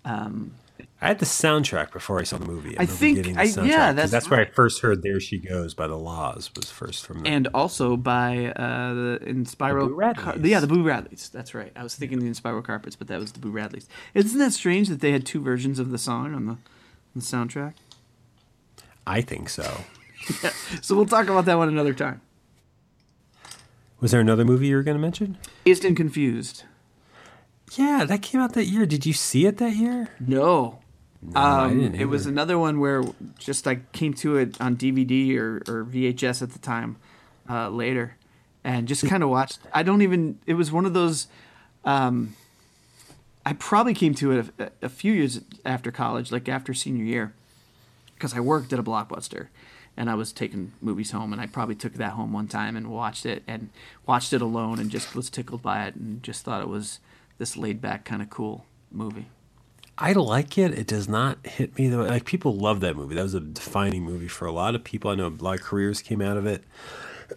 I 0.04 1.08
had 1.08 1.18
the 1.18 1.26
soundtrack 1.26 1.92
before 1.92 2.18
I 2.20 2.22
saw 2.24 2.38
the 2.38 2.46
movie. 2.46 2.78
I 2.78 2.86
think- 2.86 3.22
the 3.24 3.34
I- 3.38 3.44
yeah, 3.64 3.92
that's 3.92 4.10
that's 4.10 4.28
where 4.30 4.40
I 4.40 4.44
first 4.46 4.80
heard 4.82 5.02
"There 5.02 5.20
She 5.20 5.38
Goes" 5.38 5.74
by 5.74 5.86
the 5.86 5.96
La's. 5.96 6.50
Was 6.56 6.70
first 6.70 7.06
from 7.06 7.20
that. 7.22 7.28
And 7.28 7.48
also 7.54 7.96
by 7.96 8.46
uh, 8.52 8.94
the 8.94 9.18
Inspiral, 9.26 9.84
The 9.84 9.88
Boo 9.88 9.96
Radleys. 9.96 10.46
yeah, 10.48 10.60
the 10.60 10.66
Boo 10.66 10.82
Radleys. 10.84 11.30
That's 11.30 11.54
right. 11.54 11.70
I 11.76 11.82
was 11.82 11.94
thinking 11.94 12.18
the 12.20 12.26
Inspiral 12.30 12.64
Carpets, 12.64 12.96
but 12.96 13.08
that 13.08 13.20
was 13.20 13.32
the 13.32 13.38
Boo 13.40 13.52
Radleys. 13.52 13.86
Isn't 14.14 14.38
that 14.38 14.52
strange 14.52 14.88
that 14.88 15.00
they 15.00 15.12
had 15.12 15.24
two 15.26 15.40
versions 15.40 15.78
of 15.78 15.90
the 15.90 15.98
song 15.98 16.34
on 16.34 16.46
the, 16.46 16.52
on 16.52 16.58
the 17.14 17.20
soundtrack? 17.22 17.74
I 19.06 19.20
think 19.20 19.48
so. 19.48 19.82
So 20.82 20.96
we'll 20.96 21.06
talk 21.06 21.28
about 21.28 21.44
that 21.44 21.56
one 21.56 21.68
another 21.68 21.94
time. 21.94 22.20
Was 24.00 24.10
there 24.10 24.20
another 24.20 24.44
movie 24.44 24.68
you 24.68 24.76
were 24.76 24.82
going 24.82 24.96
to 24.96 25.00
mention? 25.00 25.38
Dazed 25.64 25.84
and 25.84 25.96
Confused. 25.96 26.64
Yeah, 27.74 28.04
that 28.06 28.22
came 28.22 28.40
out 28.40 28.52
that 28.52 28.66
year. 28.66 28.86
Did 28.86 29.06
you 29.06 29.12
see 29.12 29.46
it 29.46 29.56
that 29.58 29.74
year? 29.74 30.08
No. 30.20 30.80
I 31.34 31.64
um, 31.64 31.80
didn't 31.80 32.00
it 32.00 32.04
was 32.04 32.26
another 32.26 32.58
one 32.58 32.78
where 32.78 33.02
just 33.38 33.66
I 33.66 33.76
came 33.92 34.14
to 34.14 34.36
it 34.36 34.60
on 34.60 34.76
DVD 34.76 35.36
or, 35.36 35.56
or 35.66 35.84
VHS 35.84 36.42
at 36.42 36.50
the 36.50 36.58
time 36.58 36.96
uh, 37.48 37.68
later 37.70 38.16
and 38.62 38.86
just 38.86 39.06
kind 39.08 39.22
of 39.22 39.30
watched. 39.30 39.58
I 39.72 39.82
don't 39.82 40.02
even, 40.02 40.38
it 40.46 40.54
was 40.54 40.70
one 40.70 40.86
of 40.86 40.92
those. 40.92 41.26
Um, 41.84 42.36
I 43.44 43.54
probably 43.54 43.94
came 43.94 44.14
to 44.16 44.32
it 44.32 44.46
a, 44.58 44.70
a 44.82 44.88
few 44.88 45.12
years 45.12 45.40
after 45.64 45.90
college, 45.90 46.30
like 46.30 46.48
after 46.48 46.74
senior 46.74 47.04
year, 47.04 47.32
because 48.14 48.34
I 48.34 48.40
worked 48.40 48.72
at 48.72 48.78
a 48.78 48.82
blockbuster 48.82 49.48
and 49.96 50.10
I 50.10 50.14
was 50.14 50.32
taking 50.32 50.72
movies 50.80 51.10
home 51.10 51.32
and 51.32 51.40
I 51.40 51.46
probably 51.46 51.74
took 51.74 51.94
that 51.94 52.12
home 52.12 52.32
one 52.32 52.48
time 52.48 52.76
and 52.76 52.88
watched 52.88 53.26
it 53.26 53.42
and 53.46 53.70
watched 54.06 54.32
it 54.32 54.42
alone 54.42 54.78
and 54.78 54.90
just 54.90 55.14
was 55.14 55.30
tickled 55.30 55.62
by 55.62 55.86
it 55.86 55.94
and 55.94 56.22
just 56.22 56.44
thought 56.44 56.62
it 56.62 56.68
was 56.68 57.00
this 57.38 57.56
laid 57.56 57.80
back 57.80 58.04
kind 58.04 58.22
of 58.22 58.30
cool 58.30 58.66
movie. 58.90 59.26
I 59.98 60.12
like 60.12 60.58
it. 60.58 60.78
It 60.78 60.86
does 60.86 61.08
not 61.08 61.44
hit 61.46 61.78
me 61.78 61.88
way 61.88 62.08
like 62.08 62.26
people 62.26 62.54
love 62.54 62.80
that 62.80 62.96
movie. 62.96 63.14
That 63.14 63.22
was 63.22 63.34
a 63.34 63.40
defining 63.40 64.02
movie 64.02 64.28
for 64.28 64.46
a 64.46 64.52
lot 64.52 64.74
of 64.74 64.84
people. 64.84 65.10
I 65.10 65.14
know 65.14 65.28
a 65.28 65.42
lot 65.42 65.58
of 65.58 65.62
careers 65.62 66.02
came 66.02 66.20
out 66.20 66.36
of 66.36 66.46
it. 66.46 66.64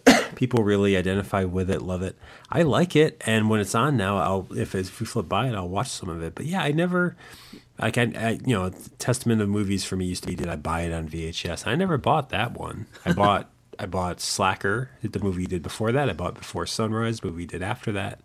people 0.34 0.62
really 0.62 0.96
identify 0.96 1.44
with 1.44 1.70
it, 1.70 1.82
love 1.82 2.02
it. 2.02 2.16
I 2.50 2.62
like 2.62 2.94
it, 2.94 3.20
and 3.26 3.48
when 3.48 3.60
it's 3.60 3.74
on 3.74 3.96
now, 3.96 4.18
I'll 4.18 4.46
if 4.54 4.74
if 4.74 5.00
we 5.00 5.06
flip 5.06 5.28
by 5.28 5.48
it, 5.48 5.54
I'll 5.54 5.68
watch 5.68 5.88
some 5.88 6.10
of 6.10 6.22
it. 6.22 6.34
But 6.34 6.46
yeah, 6.46 6.62
I 6.62 6.72
never 6.72 7.16
like 7.80 7.98
I, 7.98 8.12
I 8.16 8.30
you 8.44 8.54
know 8.54 8.70
testament 8.98 9.40
of 9.40 9.48
movies 9.48 9.84
for 9.84 9.96
me 9.96 10.06
used 10.06 10.22
to 10.24 10.28
be 10.28 10.34
did 10.34 10.48
I 10.48 10.56
buy 10.56 10.82
it 10.82 10.92
on 10.92 11.08
VHS? 11.08 11.66
I 11.66 11.74
never 11.74 11.98
bought 11.98 12.30
that 12.30 12.52
one. 12.58 12.86
I 13.04 13.12
bought 13.12 13.50
I 13.78 13.86
bought 13.86 14.20
Slacker, 14.20 14.90
the 15.02 15.20
movie 15.20 15.46
did 15.46 15.62
before 15.62 15.90
that. 15.92 16.10
I 16.10 16.12
bought 16.12 16.34
Before 16.34 16.66
Sunrise, 16.66 17.24
movie 17.24 17.46
did 17.46 17.62
after 17.62 17.90
that. 17.92 18.20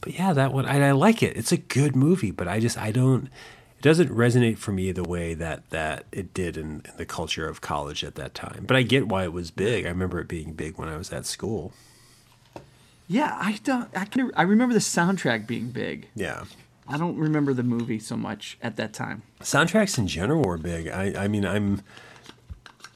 But 0.00 0.14
yeah, 0.14 0.32
that 0.32 0.52
one 0.52 0.66
I, 0.66 0.88
I 0.88 0.92
like 0.92 1.22
it. 1.22 1.36
It's 1.36 1.52
a 1.52 1.56
good 1.56 1.94
movie, 1.94 2.30
but 2.30 2.48
I 2.48 2.58
just 2.60 2.76
I 2.76 2.90
don't. 2.90 3.26
It 3.78 3.82
doesn't 3.82 4.10
resonate 4.10 4.58
for 4.58 4.72
me 4.72 4.92
the 4.92 5.04
way 5.04 5.34
that 5.34 5.70
that 5.70 6.06
it 6.12 6.34
did 6.34 6.56
in, 6.56 6.82
in 6.84 6.96
the 6.96 7.06
culture 7.06 7.48
of 7.48 7.60
college 7.60 8.02
at 8.02 8.16
that 8.16 8.34
time. 8.34 8.64
But 8.66 8.76
I 8.76 8.82
get 8.82 9.08
why 9.08 9.24
it 9.24 9.32
was 9.32 9.50
big. 9.50 9.86
I 9.86 9.88
remember 9.88 10.20
it 10.20 10.28
being 10.28 10.52
big 10.52 10.76
when 10.76 10.88
I 10.88 10.96
was 10.96 11.12
at 11.12 11.24
school. 11.24 11.72
Yeah, 13.06 13.36
I 13.40 13.58
don't. 13.64 13.88
I 13.96 14.04
can. 14.04 14.30
I 14.36 14.42
remember 14.42 14.72
the 14.72 14.80
soundtrack 14.80 15.46
being 15.46 15.70
big. 15.70 16.08
Yeah. 16.14 16.44
I 16.88 16.96
don't 16.96 17.16
remember 17.16 17.54
the 17.54 17.62
movie 17.62 17.98
so 17.98 18.16
much 18.16 18.58
at 18.62 18.76
that 18.76 18.92
time. 18.92 19.22
Soundtracks 19.40 19.96
in 19.98 20.06
general 20.08 20.42
were 20.42 20.58
big. 20.58 20.88
I, 20.88 21.24
I 21.24 21.28
mean, 21.28 21.44
I'm. 21.44 21.82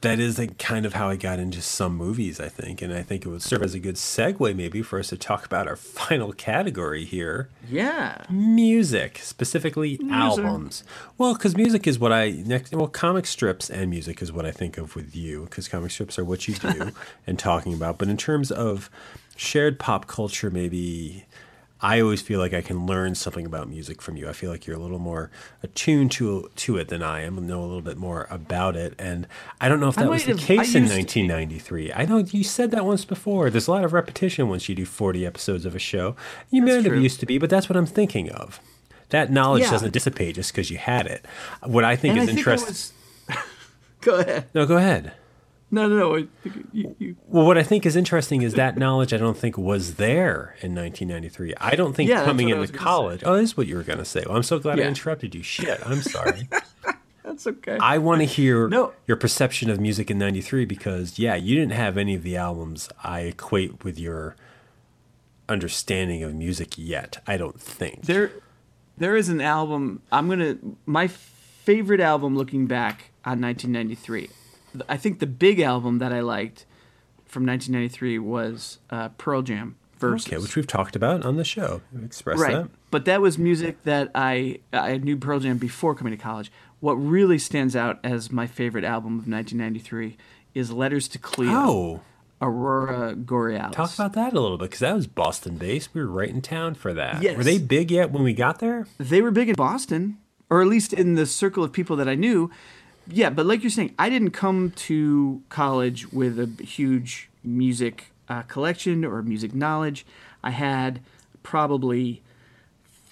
That 0.01 0.21
is 0.21 0.39
like 0.39 0.59
kind 0.59 0.85
of 0.85 0.93
how 0.93 1.09
I 1.09 1.17
got 1.17 1.39
into 1.39 1.63
some 1.63 1.97
movies, 1.97 2.39
I 2.39 2.51
think, 2.51 2.83
and 2.83 2.93
I 2.93 3.03
think 3.03 3.25
it 3.25 3.31
would 3.31 3.41
serve 3.41 3.63
as 3.63 3.73
a 3.73 3.79
good 3.79 3.95
segue 3.95 4.55
maybe 4.55 4.83
for 4.83 4.99
us 4.99 5.09
to 5.09 5.17
talk 5.17 5.47
about 5.47 5.67
our 5.67 5.77
final 6.03 6.35
category 6.35 7.07
here. 7.07 7.49
Yeah. 7.71 8.27
music, 8.29 9.21
specifically 9.23 9.99
albums. 10.11 10.85
Well, 11.17 11.33
because 11.33 11.57
music 11.57 11.87
is 11.87 11.99
what 11.99 12.13
I 12.13 12.33
next. 12.33 12.75
Well, 12.75 12.87
comic 12.89 13.25
strips 13.25 13.71
and 13.71 13.89
music 13.89 14.21
is 14.21 14.31
what 14.31 14.45
I 14.45 14.51
think 14.51 14.77
of 14.77 14.95
with 14.95 15.17
you, 15.17 15.45
because 15.45 15.69
comic 15.69 15.91
strips 15.91 16.19
are 16.19 16.25
what 16.25 16.49
you 16.49 16.55
do 16.55 16.91
and 17.27 17.39
talking 17.39 17.73
about. 17.73 17.97
But 17.97 18.09
in 18.09 18.19
terms 18.19 18.51
of 18.51 18.91
shared 19.37 19.79
pop 19.79 20.07
culture, 20.07 20.51
maybe 20.51 21.25
I 21.85 22.01
always 22.01 22.23
feel 22.23 22.41
like 22.41 22.55
I 22.55 22.63
can 22.63 22.87
learn 22.87 23.15
something 23.15 23.45
about 23.45 23.69
music 23.69 24.01
from 24.01 24.17
you. 24.17 24.27
I 24.29 24.33
feel 24.33 24.51
like 24.51 24.67
you're 24.67 24.77
a 24.77 24.81
little 24.81 24.99
more 24.99 25.31
attuned 25.63 26.11
to 26.13 26.51
to 26.57 26.79
it 26.79 26.89
than 26.89 27.03
I 27.03 27.21
am, 27.23 27.37
and 27.39 27.47
know 27.47 27.61
a 27.61 27.67
little 27.67 27.83
bit 27.83 27.99
more 27.99 28.27
about 28.31 28.75
it. 28.75 28.95
And 28.99 29.27
I 29.61 29.69
don't 29.69 29.81
know 29.81 29.89
if 29.89 29.97
that 29.97 30.09
was 30.09 30.25
the 30.25 30.33
have- 30.33 30.41
case 30.41 30.75
in 30.75 30.85
used 30.85 30.93
to- 30.95 30.99
1993. 30.99 31.93
I 31.93 32.07
know 32.07 32.19
you 32.19 32.43
said 32.43 32.71
that 32.71 32.87
once 32.87 33.05
before. 33.05 33.51
There's 33.51 33.69
a 33.69 33.71
lot 33.71 33.85
of 33.85 33.93
repetition 33.93 34.49
once 34.49 34.69
you 34.69 34.75
do 34.75 34.87
40 34.87 35.27
episodes 35.27 35.67
of 35.67 35.75
a 35.75 35.79
show. 35.79 36.17
You 36.51 36.63
may 36.63 36.73
have 36.83 36.87
used 36.87 37.21
to 37.21 37.27
be, 37.27 37.37
but 37.39 37.51
that's 37.51 37.69
what 37.69 37.77
I'm 37.77 37.87
thinking 37.87 38.31
of. 38.31 38.61
That 39.11 39.31
knowledge 39.31 39.65
Yeah. 39.65 39.71
doesn't 39.73 39.93
dissipate 39.93 40.37
just 40.37 40.53
because 40.53 40.71
you 40.71 40.79
had 40.79 41.07
it. 41.07 41.27
What 41.63 41.85
I 41.85 41.97
think 41.97 42.19
And 42.19 42.29
is 42.31 42.35
interesting. 42.37 42.69
was. 42.69 42.93
go 44.01 44.15
ahead. 44.21 44.47
No, 44.55 44.65
go 44.67 44.79
ahead. 44.79 45.13
No, 45.75 45.89
no, 45.89 45.97
no. 45.99 46.29
You, 46.73 46.95
you, 46.99 47.17
Well, 47.27 47.45
what 47.47 47.59
I 47.59 47.65
think 47.65 47.85
is 47.85 47.97
interesting 47.97 48.43
is 48.43 48.55
that 48.55 48.79
knowledge 48.79 49.13
I 49.13 49.17
don't 49.17 49.37
think 49.37 49.59
was 49.59 49.95
there 49.97 50.55
in 50.61 50.73
1993. 50.75 51.55
I 51.61 51.75
don't 51.75 51.95
think 51.95 52.09
Yeah, 52.09 52.25
coming 52.25 52.49
into 52.51 52.73
college. 52.73 53.23
Oh, 53.27 53.35
this 53.37 53.51
is 53.51 53.57
what 53.57 53.67
you 53.67 53.77
were 53.77 53.83
going 53.83 53.99
to 53.99 54.05
say. 54.05 54.23
Well, 54.25 54.37
I'm 54.37 54.45
so 54.45 54.61
glad 54.61 54.79
I 54.79 54.85
interrupted 54.85 55.35
you. 55.35 55.43
Shit, 55.43 55.81
I'm 55.85 56.01
sorry. 56.01 56.49
that's 57.25 57.47
okay. 57.49 57.77
I 57.81 57.99
want 57.99 58.21
to 58.21 58.25
hear 58.25 58.69
No. 58.69 58.93
your 59.09 59.17
perception 59.17 59.69
of 59.69 59.81
music 59.81 60.13
in 60.13 60.19
93 60.19 60.65
because, 60.65 61.19
yeah, 61.19 61.35
you 61.35 61.57
didn't 61.57 61.73
have 61.73 61.99
any 61.99 62.15
of 62.15 62.23
the 62.23 62.37
albums 62.37 62.89
I 63.03 63.21
equate 63.23 63.83
with 63.83 63.99
your 63.99 64.37
understanding 65.49 66.23
of 66.23 66.35
music 66.35 66.75
yet. 66.79 67.21
I 67.27 67.37
don't 67.37 67.61
think. 67.61 68.03
there, 68.03 68.31
there 68.97 69.17
is 69.17 69.29
an 69.29 69.41
album. 69.41 70.03
I'm 70.13 70.29
gonna. 70.29 70.57
My 70.87 71.09
favorite 71.09 72.01
album, 72.01 72.37
looking 72.37 72.67
back 72.67 73.11
on 73.25 73.41
1993. 73.41 74.31
I 74.89 74.97
think 74.97 75.19
the 75.21 75.27
big 75.27 75.61
album 75.61 75.99
that 75.99 76.13
I 76.13 76.21
liked 76.21 76.67
from 77.27 77.47
1993 77.47 78.19
was 78.19 78.79
uh, 78.91 79.09
Pearl 79.11 79.43
Jam. 79.43 79.77
Versus. 79.99 80.27
Okay, 80.27 80.39
which 80.39 80.57
we've 80.57 80.67
talked 80.67 80.97
about 80.97 81.25
on 81.25 81.37
the 81.37 81.45
show. 81.45 81.81
We've 81.93 82.05
expressed 82.05 82.41
right 82.43 82.53
that. 82.55 82.69
but 82.91 83.05
that 83.07 83.21
was 83.23 83.39
music 83.39 83.83
that 83.85 84.11
i 84.15 84.59
i 84.73 84.99
knew 84.99 85.17
pearl 85.17 85.39
jam 85.39 85.57
before 85.57 85.95
coming 85.95 86.11
to 86.11 86.17
college 86.23 86.51
what 86.81 86.95
really 86.95 87.39
stands 87.39 87.75
out 87.77 88.01
as 88.05 88.31
my 88.31 88.47
favorite 88.47 88.85
album 88.85 89.13
of 89.21 89.29
1993 89.29 90.17
is 90.53 90.71
letters 90.73 91.07
to 91.09 91.19
cleo 91.19 91.51
Oh, 91.53 92.01
Aurora 92.43 93.15
Gory 93.15 93.57
Alice 93.57 93.77
talk 93.77 93.95
about 93.95 94.13
that 94.15 94.33
a 94.35 94.41
little 94.41 94.59
bit 94.59 94.65
because 94.65 94.81
that 94.81 94.95
was 94.95 95.07
Boston 95.07 95.57
based. 95.57 95.91
We 95.95 96.03
were 96.03 96.09
right 96.09 96.29
in 96.29 96.43
town 96.43 96.75
for 96.75 96.93
that. 96.93 97.23
Yes. 97.23 97.37
Were 97.37 97.45
they 97.45 97.59
big 97.59 97.91
yet 97.91 98.11
when 98.11 98.23
we 98.25 98.35
got 98.35 98.59
there? 98.59 98.87
they 98.99 99.23
were 99.23 99.31
big 99.31 99.49
in 99.49 99.55
boston 99.55 100.19
or 100.51 100.61
at 100.61 100.67
least 100.69 100.93
in 100.93 101.15
the 101.15 101.25
circle 101.25 101.65
of 101.65 101.73
people 101.73 101.97
that 101.97 102.09
i 102.09 102.15
knew 102.15 102.51
yeah 103.07 103.31
but 103.31 103.47
like 103.47 103.63
you're 103.63 103.71
saying 103.71 103.95
i 103.99 104.09
didn't 104.09 104.31
come 104.31 104.71
to 104.73 105.43
college 105.49 106.13
with 106.13 106.39
a 106.39 106.63
huge 106.63 107.29
music 107.43 108.13
uh, 108.29 108.43
collection 108.43 109.05
or 109.05 109.23
music 109.23 109.55
knowledge 109.55 110.07
i 110.43 110.51
had 110.51 111.01
probably 111.43 112.23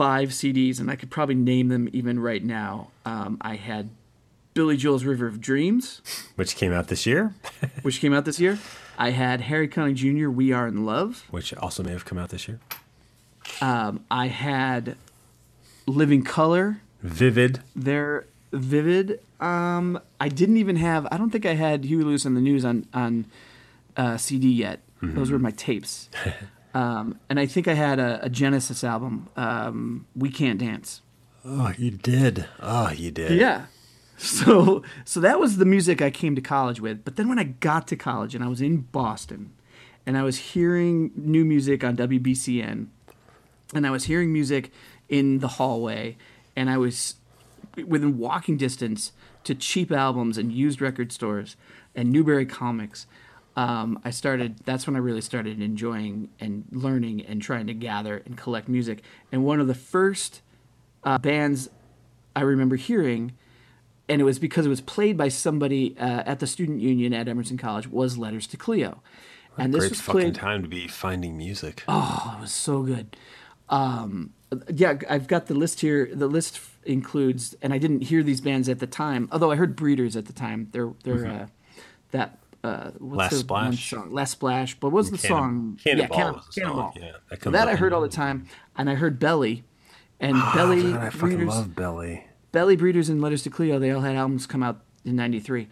five 0.03 0.31
CDs, 0.31 0.81
and 0.81 0.91
I 0.91 0.97
could 0.97 1.11
probably 1.11 1.37
name 1.37 1.69
them 1.69 1.89
even 1.93 2.19
right 2.19 2.43
now. 2.43 2.89
Um, 3.05 3.39
I 3.41 3.55
had 3.55 3.91
Billy 4.55 4.77
Joel's 4.77 5.05
River 5.05 5.29
of 5.29 5.41
Dreams, 5.41 6.03
which 6.35 6.57
came 6.57 6.73
out 6.73 6.89
this 6.89 7.07
year, 7.07 7.35
which 7.83 8.01
came 8.01 8.13
out 8.13 8.25
this 8.25 8.41
year. 8.41 8.59
I 8.99 9.11
had 9.11 9.43
Harry 9.43 9.69
Connick 9.69 9.95
Jr. 9.95 10.29
We 10.29 10.53
Are 10.53 10.67
in 10.67 10.85
Love. 10.85 11.25
which 11.31 11.55
also 11.55 11.83
may 11.83 11.93
have 11.93 12.05
come 12.05 12.19
out 12.19 12.31
this 12.31 12.49
year. 12.49 12.59
Um, 13.61 14.05
I 14.11 14.27
had 14.27 14.97
Living 15.87 16.25
Color. 16.25 16.81
Vivid. 17.03 17.61
They're 17.77 18.27
vivid. 18.53 19.21
Um, 19.43 20.01
I 20.21 20.29
didn't 20.29 20.57
even 20.59 20.77
have. 20.77 21.07
I 21.11 21.19
don't 21.19 21.31
think 21.31 21.45
I 21.45 21.55
had 21.55 21.85
Huey 21.85 22.05
Lewis 22.05 22.25
and 22.25 22.37
the 22.37 22.41
News 22.41 22.65
on 22.65 22.87
on 22.95 23.27
uh, 23.97 24.17
CD 24.17 24.49
yet. 24.49 24.81
Those 25.03 25.33
were 25.33 25.39
my 25.41 25.51
tapes. 25.51 26.09
um, 26.75 27.19
and 27.29 27.41
I 27.41 27.47
think 27.47 27.67
I 27.67 27.75
had 27.75 27.99
a, 27.99 28.21
a 28.23 28.31
Genesis 28.31 28.85
album. 28.85 29.29
Um, 29.37 30.07
we 30.15 30.31
Can't 30.31 30.61
Dance. 30.61 31.03
Oh, 31.45 31.73
you 31.77 31.91
did. 31.91 32.47
Oh, 32.61 32.91
you 32.93 33.11
did. 33.11 33.33
Yeah. 33.33 33.67
So 34.17 34.85
so 35.05 35.19
that 35.19 35.41
was 35.41 35.57
the 35.57 35.65
music 35.65 36.01
I 36.01 36.11
came 36.11 36.37
to 36.37 36.41
college 36.41 36.81
with. 36.81 37.05
But 37.05 37.17
then 37.17 37.29
when 37.29 37.41
I 37.41 37.45
got 37.45 37.89
to 37.89 37.97
college 37.97 38.37
and 38.37 38.45
I 38.45 38.47
was 38.47 38.61
in 38.61 38.83
Boston 38.83 39.53
and 40.07 40.17
I 40.17 40.23
was 40.23 40.39
hearing 40.39 41.11
new 41.17 41.45
music 41.45 41.83
on 41.83 41.97
WBCN 41.97 42.87
and 43.75 43.87
I 43.87 43.91
was 43.91 44.05
hearing 44.05 44.33
music 44.33 44.71
in 45.09 45.41
the 45.41 45.49
hallway 45.49 46.17
and 46.55 46.71
I 46.71 46.79
was 46.79 47.17
within 47.85 48.19
walking 48.19 48.57
distance 48.57 49.11
to 49.45 49.55
cheap 49.55 49.91
albums 49.93 50.39
and 50.39 50.53
used 50.53 50.81
record 50.81 51.13
stores 51.13 51.57
and 51.95 52.11
Newbury 52.11 52.47
comics. 52.47 53.07
Um, 53.55 54.01
I 54.05 54.11
started. 54.11 54.61
That's 54.65 54.87
when 54.87 54.97
I 54.97 55.01
really 55.01 55.21
started 55.21 55.61
enjoying 55.61 56.31
and 56.41 56.65
learning 56.71 57.27
and 57.27 57.43
trying 57.43 57.67
to 57.67 57.75
gather 57.75 58.23
and 58.25 58.37
collect 58.37 58.69
music. 58.69 59.03
And 59.31 59.45
one 59.45 59.61
of 59.61 59.67
the 59.67 59.75
first 59.75 60.41
uh, 61.05 61.19
bands 61.19 61.69
I 62.35 62.41
remember 62.41 62.77
hearing, 62.77 63.33
and 64.09 64.23
it 64.23 64.25
was 64.25 64.39
because 64.39 64.65
it 64.65 64.71
was 64.71 64.81
played 64.81 65.19
by 65.19 65.29
somebody 65.29 65.95
uh, 65.99 66.23
at 66.25 66.41
the 66.41 66.47
student 66.47 66.81
union 66.81 67.13
at 67.13 67.29
Emerson 67.29 67.59
College, 67.59 67.89
was 67.89 68.17
Letters 68.17 68.47
to 68.49 68.57
Cleo. 68.57 69.03
And 69.59 69.75
this 69.75 69.81
Great 69.81 69.91
was 69.91 70.01
fucking 70.01 70.21
played. 70.21 70.35
time 70.35 70.63
to 70.63 70.69
be 70.69 70.89
finding 70.89 71.37
music. 71.37 71.85
Oh, 71.87 72.37
it 72.39 72.41
was 72.41 72.53
so 72.53 72.83
good. 72.83 73.17
Um, 73.69 74.33
yeah, 74.73 74.95
I've 75.11 75.27
got 75.27 75.47
the 75.47 75.55
list 75.55 75.81
here. 75.81 76.09
The 76.11 76.27
list 76.27 76.59
includes, 76.85 77.55
and 77.63 77.73
I 77.73 77.79
didn't 77.79 78.03
hear 78.03 78.23
these 78.23 78.41
bands 78.41 78.69
at 78.69 78.79
the 78.79 78.87
time, 78.87 79.29
although 79.33 79.51
I 79.51 79.57
heard 79.57 79.77
Breeders 79.77 80.17
at 80.17 80.27
the 80.27 80.33
time. 80.33 80.69
They're 80.73 80.93
they're 81.05 81.27
uh, 81.27 81.47
that 82.13 82.39
uh, 82.65 82.91
what's 82.99 82.99
Mm-hmm. 82.99 83.17
Last 83.17 83.37
Splash? 83.39 83.93
Last 84.09 84.31
Splash. 84.33 84.75
But 84.81 84.89
what 84.91 84.99
was 84.99 85.11
the 85.11 85.19
Cannon- 85.19 85.37
song? 85.39 85.79
Cannonball 85.83 86.17
yeah, 86.17 86.23
Cannon, 86.23 86.35
was 86.35 86.47
the 86.47 86.53
song. 86.53 86.63
Cannonball. 86.63 86.93
Yeah, 87.01 87.13
that 87.31 87.43
So 87.43 87.51
that 87.51 87.69
I 87.69 87.75
heard 87.77 87.93
all 87.93 88.01
the 88.03 88.09
time, 88.09 88.47
and 88.77 88.89
I 88.91 88.95
heard 88.95 89.19
Belly, 89.19 89.65
and 90.21 90.35
Belly 90.55 90.81
Oh, 90.81 90.93
God, 90.93 91.03
I 91.03 91.11
fucking 91.11 91.37
Breeders. 91.37 91.49
love 91.49 91.75
Belly. 91.75 92.27
Belly 92.53 92.77
Breeders 92.77 93.09
and 93.09 93.21
Letters 93.23 93.43
to 93.45 93.51
Cleo, 93.51 93.79
they 93.79 93.91
all 93.91 94.03
had 94.03 94.15
albums 94.15 94.47
come 94.47 94.63
out 94.63 94.83
in 95.05 95.17
93. 95.17 95.69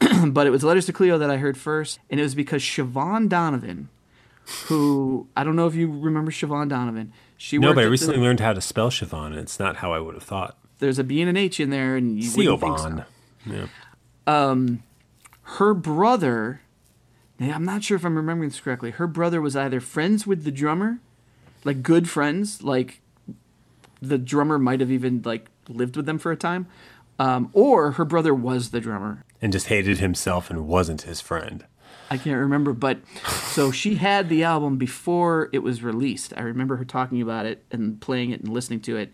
but 0.28 0.46
it 0.46 0.50
was 0.50 0.64
Letters 0.64 0.86
to 0.86 0.92
Cleo 0.92 1.18
that 1.18 1.30
I 1.30 1.36
heard 1.36 1.56
first, 1.58 1.98
and 2.10 2.18
it 2.18 2.22
was 2.22 2.34
because 2.34 2.62
Siobhan 2.62 3.28
Donovan, 3.28 3.88
who, 4.66 5.28
I 5.36 5.44
don't 5.44 5.54
know 5.56 5.66
if 5.66 5.74
you 5.74 5.86
remember 5.90 6.30
Siobhan 6.30 6.68
Donovan. 6.68 7.12
She 7.44 7.58
No, 7.58 7.74
but 7.74 7.80
I 7.80 7.82
at 7.82 7.84
the- 7.84 7.90
recently 7.90 8.16
learned 8.16 8.40
how 8.40 8.54
to 8.54 8.60
spell 8.62 8.88
Siobhan, 8.88 9.26
and 9.26 9.34
it's 9.34 9.58
not 9.58 9.76
how 9.76 9.92
I 9.92 9.98
would 9.98 10.14
have 10.14 10.22
thought. 10.22 10.56
There's 10.78 10.98
a 10.98 11.04
B 11.04 11.20
and 11.20 11.28
an 11.28 11.36
H 11.36 11.60
in 11.60 11.68
there, 11.68 11.94
and 11.94 12.16
you 12.16 12.26
think 12.26 12.46
so. 12.46 12.56
Siobhan. 12.56 13.04
Yeah. 13.44 14.66
Her 15.58 15.74
brother, 15.74 16.62
I'm 17.38 17.66
not 17.66 17.84
sure 17.84 17.96
if 17.96 18.04
I'm 18.06 18.16
remembering 18.16 18.48
this 18.48 18.60
correctly, 18.60 18.92
her 18.92 19.06
brother 19.06 19.42
was 19.42 19.54
either 19.56 19.78
friends 19.80 20.26
with 20.26 20.44
the 20.44 20.50
drummer, 20.50 21.00
like 21.64 21.82
good 21.82 22.08
friends, 22.08 22.62
like 22.62 23.02
the 24.00 24.16
drummer 24.16 24.58
might 24.58 24.80
have 24.80 24.90
even 24.90 25.20
like 25.22 25.50
lived 25.68 25.98
with 25.98 26.06
them 26.06 26.18
for 26.18 26.32
a 26.32 26.36
time, 26.36 26.66
um, 27.18 27.50
or 27.52 27.92
her 27.92 28.06
brother 28.06 28.34
was 28.34 28.70
the 28.70 28.80
drummer. 28.80 29.22
And 29.42 29.52
just 29.52 29.66
hated 29.66 29.98
himself 29.98 30.48
and 30.48 30.66
wasn't 30.66 31.02
his 31.02 31.20
friend. 31.20 31.66
I 32.10 32.18
can't 32.18 32.38
remember, 32.38 32.72
but 32.72 32.98
so 33.26 33.70
she 33.70 33.96
had 33.96 34.28
the 34.28 34.44
album 34.44 34.76
before 34.76 35.48
it 35.52 35.60
was 35.60 35.82
released. 35.82 36.32
I 36.36 36.42
remember 36.42 36.76
her 36.76 36.84
talking 36.84 37.22
about 37.22 37.46
it 37.46 37.64
and 37.70 38.00
playing 38.00 38.30
it 38.30 38.40
and 38.40 38.52
listening 38.52 38.80
to 38.80 38.96
it, 38.96 39.12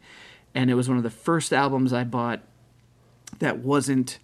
and 0.55 0.71
it 0.71 0.75
was 0.75 0.89
one 0.89 0.99
of 0.99 1.05
the 1.05 1.11
first 1.11 1.53
albums 1.53 1.93
I 1.93 2.05
bought 2.05 2.41
that 3.39 3.59
wasn't 3.59 4.19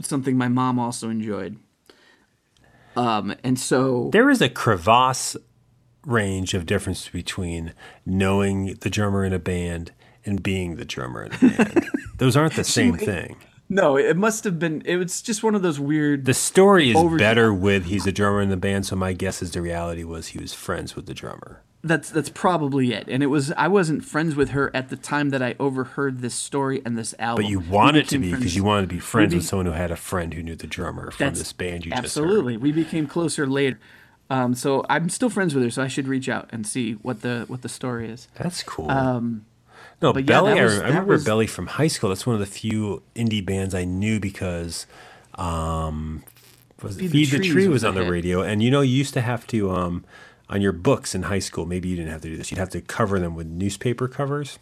something 0.00 0.36
my 0.36 0.48
mom 0.48 0.78
also 0.78 1.10
enjoyed. 1.10 1.56
Um, 2.96 3.34
and 3.44 3.58
so 3.58 4.10
There 4.12 4.30
is 4.30 4.40
a 4.40 4.48
crevasse 4.48 5.36
range 6.06 6.54
of 6.54 6.66
difference 6.66 7.08
between 7.08 7.72
knowing 8.06 8.74
the 8.80 8.90
drummer 8.90 9.24
in 9.24 9.32
a 9.32 9.38
band 9.38 9.92
and 10.24 10.42
being 10.42 10.76
the 10.76 10.84
drummer 10.84 11.24
in 11.24 11.32
a 11.32 11.38
band. 11.38 11.86
Those 12.18 12.36
aren't 12.36 12.54
the 12.54 12.64
same 12.64 12.96
thing. 12.96 13.36
No, 13.68 13.96
it 13.96 14.16
must 14.16 14.44
have 14.44 14.58
been. 14.58 14.82
It 14.84 14.96
was 14.96 15.20
just 15.22 15.42
one 15.42 15.54
of 15.54 15.62
those 15.62 15.78
weird. 15.78 16.24
The 16.24 16.34
story 16.34 16.90
is 16.90 16.96
Over- 16.96 17.18
better 17.18 17.52
with 17.52 17.86
he's 17.86 18.06
a 18.06 18.12
drummer 18.12 18.40
in 18.40 18.48
the 18.48 18.56
band, 18.56 18.86
so 18.86 18.96
my 18.96 19.12
guess 19.12 19.42
is 19.42 19.52
the 19.52 19.62
reality 19.62 20.04
was 20.04 20.28
he 20.28 20.38
was 20.38 20.54
friends 20.54 20.96
with 20.96 21.06
the 21.06 21.14
drummer. 21.14 21.62
That's 21.84 22.10
that's 22.10 22.28
probably 22.28 22.92
it. 22.92 23.06
And 23.08 23.22
it 23.22 23.26
was 23.26 23.52
I 23.52 23.68
wasn't 23.68 24.04
friends 24.04 24.34
with 24.34 24.50
her 24.50 24.74
at 24.74 24.88
the 24.88 24.96
time 24.96 25.30
that 25.30 25.42
I 25.42 25.54
overheard 25.60 26.20
this 26.20 26.34
story 26.34 26.82
and 26.84 26.98
this 26.98 27.14
album. 27.18 27.44
But 27.44 27.50
you 27.50 27.60
wanted 27.60 28.08
to 28.08 28.18
be 28.18 28.32
because 28.32 28.56
you 28.56 28.64
wanted 28.64 28.88
to 28.88 28.94
be 28.94 28.98
friends 28.98 29.32
be- 29.32 29.38
with 29.38 29.46
someone 29.46 29.66
who 29.66 29.72
had 29.72 29.90
a 29.90 29.96
friend 29.96 30.34
who 30.34 30.42
knew 30.42 30.56
the 30.56 30.66
drummer 30.66 31.10
from 31.12 31.34
this 31.34 31.52
band 31.52 31.84
you 31.84 31.92
just 31.92 32.02
absolutely. 32.02 32.56
We 32.56 32.72
became 32.72 33.06
closer 33.06 33.46
later. 33.46 33.78
Um, 34.30 34.54
so 34.54 34.84
I'm 34.90 35.08
still 35.08 35.30
friends 35.30 35.54
with 35.54 35.64
her, 35.64 35.70
so 35.70 35.82
I 35.82 35.88
should 35.88 36.08
reach 36.08 36.28
out 36.28 36.48
and 36.50 36.66
see 36.66 36.94
what 36.94 37.22
the 37.22 37.44
what 37.48 37.62
the 37.62 37.68
story 37.68 38.10
is. 38.10 38.28
That's 38.34 38.62
cool. 38.62 38.90
No, 40.02 40.12
but 40.12 40.24
Belly. 40.26 40.58
I, 40.58 40.64
was- 40.64 40.78
I 40.80 40.86
remember 40.88 41.12
was- 41.14 41.24
Belly 41.24 41.46
from 41.46 41.66
high 41.66 41.88
school. 41.88 42.08
That's 42.10 42.26
one 42.26 42.34
of 42.34 42.40
the 42.40 42.46
few 42.46 43.02
indie 43.16 43.44
bands 43.44 43.74
I 43.74 43.84
knew 43.84 44.20
because 44.20 44.86
um, 45.34 46.24
was 46.82 46.96
it 46.96 47.00
Feed 47.00 47.10
Feed, 47.10 47.30
the 47.30 47.38
the, 47.38 47.48
Tree 47.48 47.64
was 47.68 47.74
was 47.82 47.84
on 47.84 47.94
the 47.94 48.02
hit. 48.04 48.10
radio, 48.10 48.42
and 48.42 48.62
you 48.62 48.70
know 48.70 48.80
you 48.80 48.94
used 48.96 49.14
to 49.14 49.20
have 49.20 49.46
to 49.48 49.70
um, 49.70 50.04
on 50.48 50.60
your 50.60 50.72
books 50.72 51.14
in 51.14 51.24
high 51.24 51.38
school. 51.38 51.66
Maybe 51.66 51.88
you 51.88 51.96
didn't 51.96 52.10
have 52.12 52.20
to 52.22 52.28
do 52.28 52.36
this. 52.36 52.50
You'd 52.50 52.58
have 52.58 52.70
to 52.70 52.80
cover 52.80 53.18
them 53.18 53.34
with 53.34 53.46
newspaper 53.46 54.08
covers. 54.08 54.58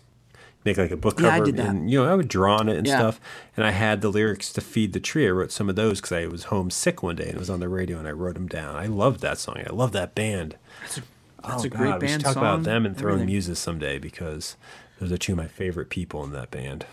Make 0.64 0.78
like 0.78 0.90
a 0.90 0.96
book 0.96 1.20
Yeah, 1.20 1.28
I 1.28 1.30
cover, 1.38 1.44
did 1.46 1.56
that. 1.58 1.66
and 1.68 1.88
you 1.90 2.02
know 2.02 2.10
I 2.10 2.14
would 2.16 2.26
draw 2.28 2.56
on 2.56 2.68
it 2.68 2.76
and 2.76 2.86
Yeah. 2.86 2.98
stuff. 2.98 3.20
And 3.56 3.64
I 3.64 3.70
had 3.70 4.00
the 4.00 4.08
lyrics 4.08 4.52
to 4.54 4.60
"Feed 4.60 4.92
the 4.94 5.00
Tree." 5.00 5.26
I 5.26 5.30
wrote 5.30 5.52
some 5.52 5.68
of 5.68 5.76
those 5.76 6.00
because 6.00 6.12
I 6.12 6.26
was 6.26 6.44
homesick 6.44 7.02
one 7.02 7.16
day 7.16 7.26
and 7.26 7.34
it 7.34 7.38
was 7.38 7.50
on 7.50 7.60
the 7.60 7.68
radio, 7.68 7.98
and 7.98 8.08
I 8.08 8.12
wrote 8.12 8.34
them 8.34 8.48
down. 8.48 8.74
I 8.76 8.86
loved 8.86 9.20
that 9.20 9.38
song. 9.38 9.58
I 9.64 9.72
love 9.72 9.92
that 9.92 10.14
band. 10.14 10.56
That's 10.80 10.98
a, 10.98 11.02
Oh, 11.44 11.50
that's 11.50 11.64
a 11.64 11.68
God, 11.68 11.78
great 11.78 12.00
we 12.00 12.08
should 12.08 12.22
talk 12.22 12.34
song. 12.34 12.42
about 12.42 12.62
them 12.64 12.84
and 12.84 12.96
throwing 12.96 13.14
everything. 13.20 13.32
muses 13.34 13.58
someday 13.60 13.98
because 14.00 14.56
those 14.98 15.12
are 15.12 15.18
two 15.18 15.32
of 15.32 15.38
my 15.38 15.46
favorite 15.46 15.90
people 15.90 16.24
in 16.24 16.32
that 16.32 16.50
band. 16.50 16.86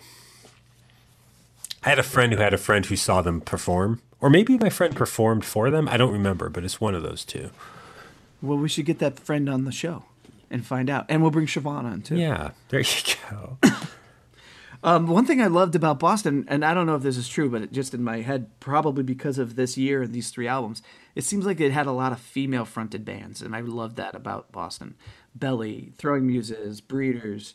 I 1.82 1.90
had 1.90 1.98
a 1.98 2.02
friend 2.02 2.32
who 2.32 2.40
had 2.40 2.54
a 2.54 2.58
friend 2.58 2.86
who 2.86 2.96
saw 2.96 3.22
them 3.22 3.40
perform, 3.40 4.00
or 4.20 4.30
maybe 4.30 4.56
my 4.56 4.70
friend 4.70 4.94
performed 4.96 5.44
for 5.44 5.70
them. 5.70 5.88
I 5.88 5.96
don't 5.96 6.12
remember, 6.12 6.48
but 6.48 6.64
it's 6.64 6.80
one 6.80 6.94
of 6.94 7.02
those 7.02 7.24
two. 7.24 7.50
Well, 8.40 8.58
we 8.58 8.68
should 8.68 8.86
get 8.86 8.98
that 9.00 9.18
friend 9.20 9.48
on 9.48 9.64
the 9.64 9.72
show 9.72 10.04
and 10.50 10.64
find 10.64 10.88
out, 10.88 11.06
and 11.08 11.22
we'll 11.22 11.30
bring 11.30 11.46
Siobhan 11.46 11.84
on 11.84 12.02
too. 12.02 12.16
Yeah, 12.16 12.50
there 12.68 12.80
you 12.80 13.14
go. 13.30 13.58
Um, 14.84 15.06
one 15.06 15.24
thing 15.24 15.40
I 15.40 15.46
loved 15.46 15.74
about 15.74 15.98
Boston, 15.98 16.44
and 16.46 16.62
I 16.62 16.74
don't 16.74 16.84
know 16.84 16.94
if 16.94 17.02
this 17.02 17.16
is 17.16 17.26
true, 17.26 17.48
but 17.48 17.62
it 17.62 17.72
just 17.72 17.94
in 17.94 18.04
my 18.04 18.20
head, 18.20 18.50
probably 18.60 19.02
because 19.02 19.38
of 19.38 19.56
this 19.56 19.78
year 19.78 20.02
and 20.02 20.12
these 20.12 20.28
three 20.28 20.46
albums, 20.46 20.82
it 21.14 21.24
seems 21.24 21.46
like 21.46 21.58
it 21.58 21.72
had 21.72 21.86
a 21.86 21.92
lot 21.92 22.12
of 22.12 22.20
female 22.20 22.66
fronted 22.66 23.02
bands, 23.02 23.40
and 23.40 23.56
I 23.56 23.60
loved 23.60 23.96
that 23.96 24.14
about 24.14 24.52
Boston. 24.52 24.94
Belly, 25.34 25.94
Throwing 25.96 26.26
Muses, 26.26 26.82
Breeders, 26.82 27.54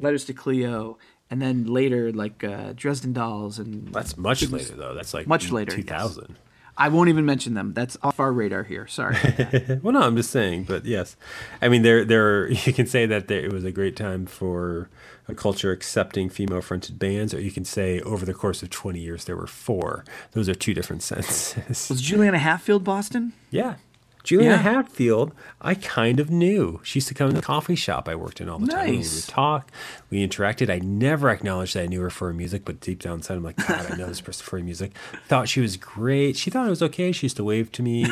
Letters 0.00 0.24
to 0.26 0.32
Cleo, 0.32 0.98
and 1.30 1.40
then 1.40 1.66
later 1.66 2.12
like 2.12 2.42
uh, 2.42 2.72
Dresden 2.74 3.12
Dolls 3.12 3.58
and 3.58 3.92
That's 3.92 4.16
much 4.16 4.48
later 4.48 4.74
though. 4.74 4.94
That's 4.94 5.14
like 5.14 5.26
Much 5.26 5.50
later, 5.52 5.76
two 5.76 5.82
thousand. 5.82 6.36
I 6.76 6.88
won't 6.88 7.10
even 7.10 7.26
mention 7.26 7.52
them. 7.54 7.74
That's 7.74 7.98
off 8.02 8.18
our 8.18 8.32
radar 8.32 8.62
here. 8.62 8.86
Sorry. 8.86 9.16
Well, 9.82 9.92
no, 9.92 10.00
I'm 10.00 10.16
just 10.16 10.30
saying, 10.30 10.64
but 10.64 10.86
yes, 10.86 11.16
I 11.60 11.68
mean 11.68 11.82
there 11.82 12.04
there 12.04 12.48
you 12.66 12.72
can 12.72 12.86
say 12.86 13.06
that 13.06 13.28
there, 13.28 13.40
it 13.40 13.52
was 13.52 13.64
a 13.64 13.72
great 13.72 13.96
time 13.96 14.24
for 14.26 14.88
a 15.28 15.34
culture 15.34 15.70
accepting 15.70 16.28
female-fronted 16.28 16.98
bands, 16.98 17.32
or 17.34 17.40
you 17.40 17.52
can 17.52 17.64
say 17.64 18.00
over 18.00 18.24
the 18.26 18.34
course 18.34 18.62
of 18.64 18.70
20 18.70 18.98
years 18.98 19.26
there 19.26 19.36
were 19.36 19.46
four. 19.46 20.04
Those 20.32 20.48
are 20.48 20.54
two 20.54 20.74
different 20.74 21.02
senses. 21.10 21.88
Was 21.88 22.00
Juliana 22.00 22.38
Hatfield 22.38 22.82
Boston? 22.82 23.32
yeah. 23.50 23.74
Juliana 24.24 24.56
Yeah. 24.56 24.62
Hatfield, 24.62 25.32
I 25.60 25.74
kind 25.74 26.20
of 26.20 26.30
knew. 26.30 26.80
She 26.84 26.98
used 26.98 27.08
to 27.08 27.14
come 27.14 27.30
to 27.30 27.36
the 27.36 27.42
coffee 27.42 27.74
shop 27.74 28.08
I 28.08 28.14
worked 28.14 28.40
in 28.40 28.48
all 28.48 28.58
the 28.58 28.66
time. 28.66 28.80
and 28.88 28.90
We 28.92 28.98
would 28.98 29.24
talk, 29.28 29.70
we 30.10 30.26
interacted. 30.26 30.70
I 30.70 30.78
never 30.78 31.30
acknowledged 31.30 31.74
that 31.74 31.82
I 31.84 31.86
knew 31.86 32.00
her 32.02 32.10
for 32.10 32.28
her 32.28 32.34
music, 32.34 32.64
but 32.64 32.80
deep 32.80 33.00
down 33.02 33.14
inside, 33.18 33.34
I'm 33.34 33.42
like, 33.42 33.56
God, 33.56 33.90
I 33.90 33.96
know 33.96 34.06
this 34.06 34.20
person 34.20 34.44
for 34.44 34.58
her 34.58 34.64
music. 34.64 34.92
Thought 35.28 35.48
she 35.48 35.60
was 35.60 35.76
great. 35.76 36.36
She 36.36 36.50
thought 36.50 36.66
it 36.66 36.70
was 36.70 36.82
okay. 36.82 37.12
She 37.12 37.26
used 37.26 37.36
to 37.38 37.44
wave 37.44 37.72
to 37.72 37.82
me. 37.82 38.06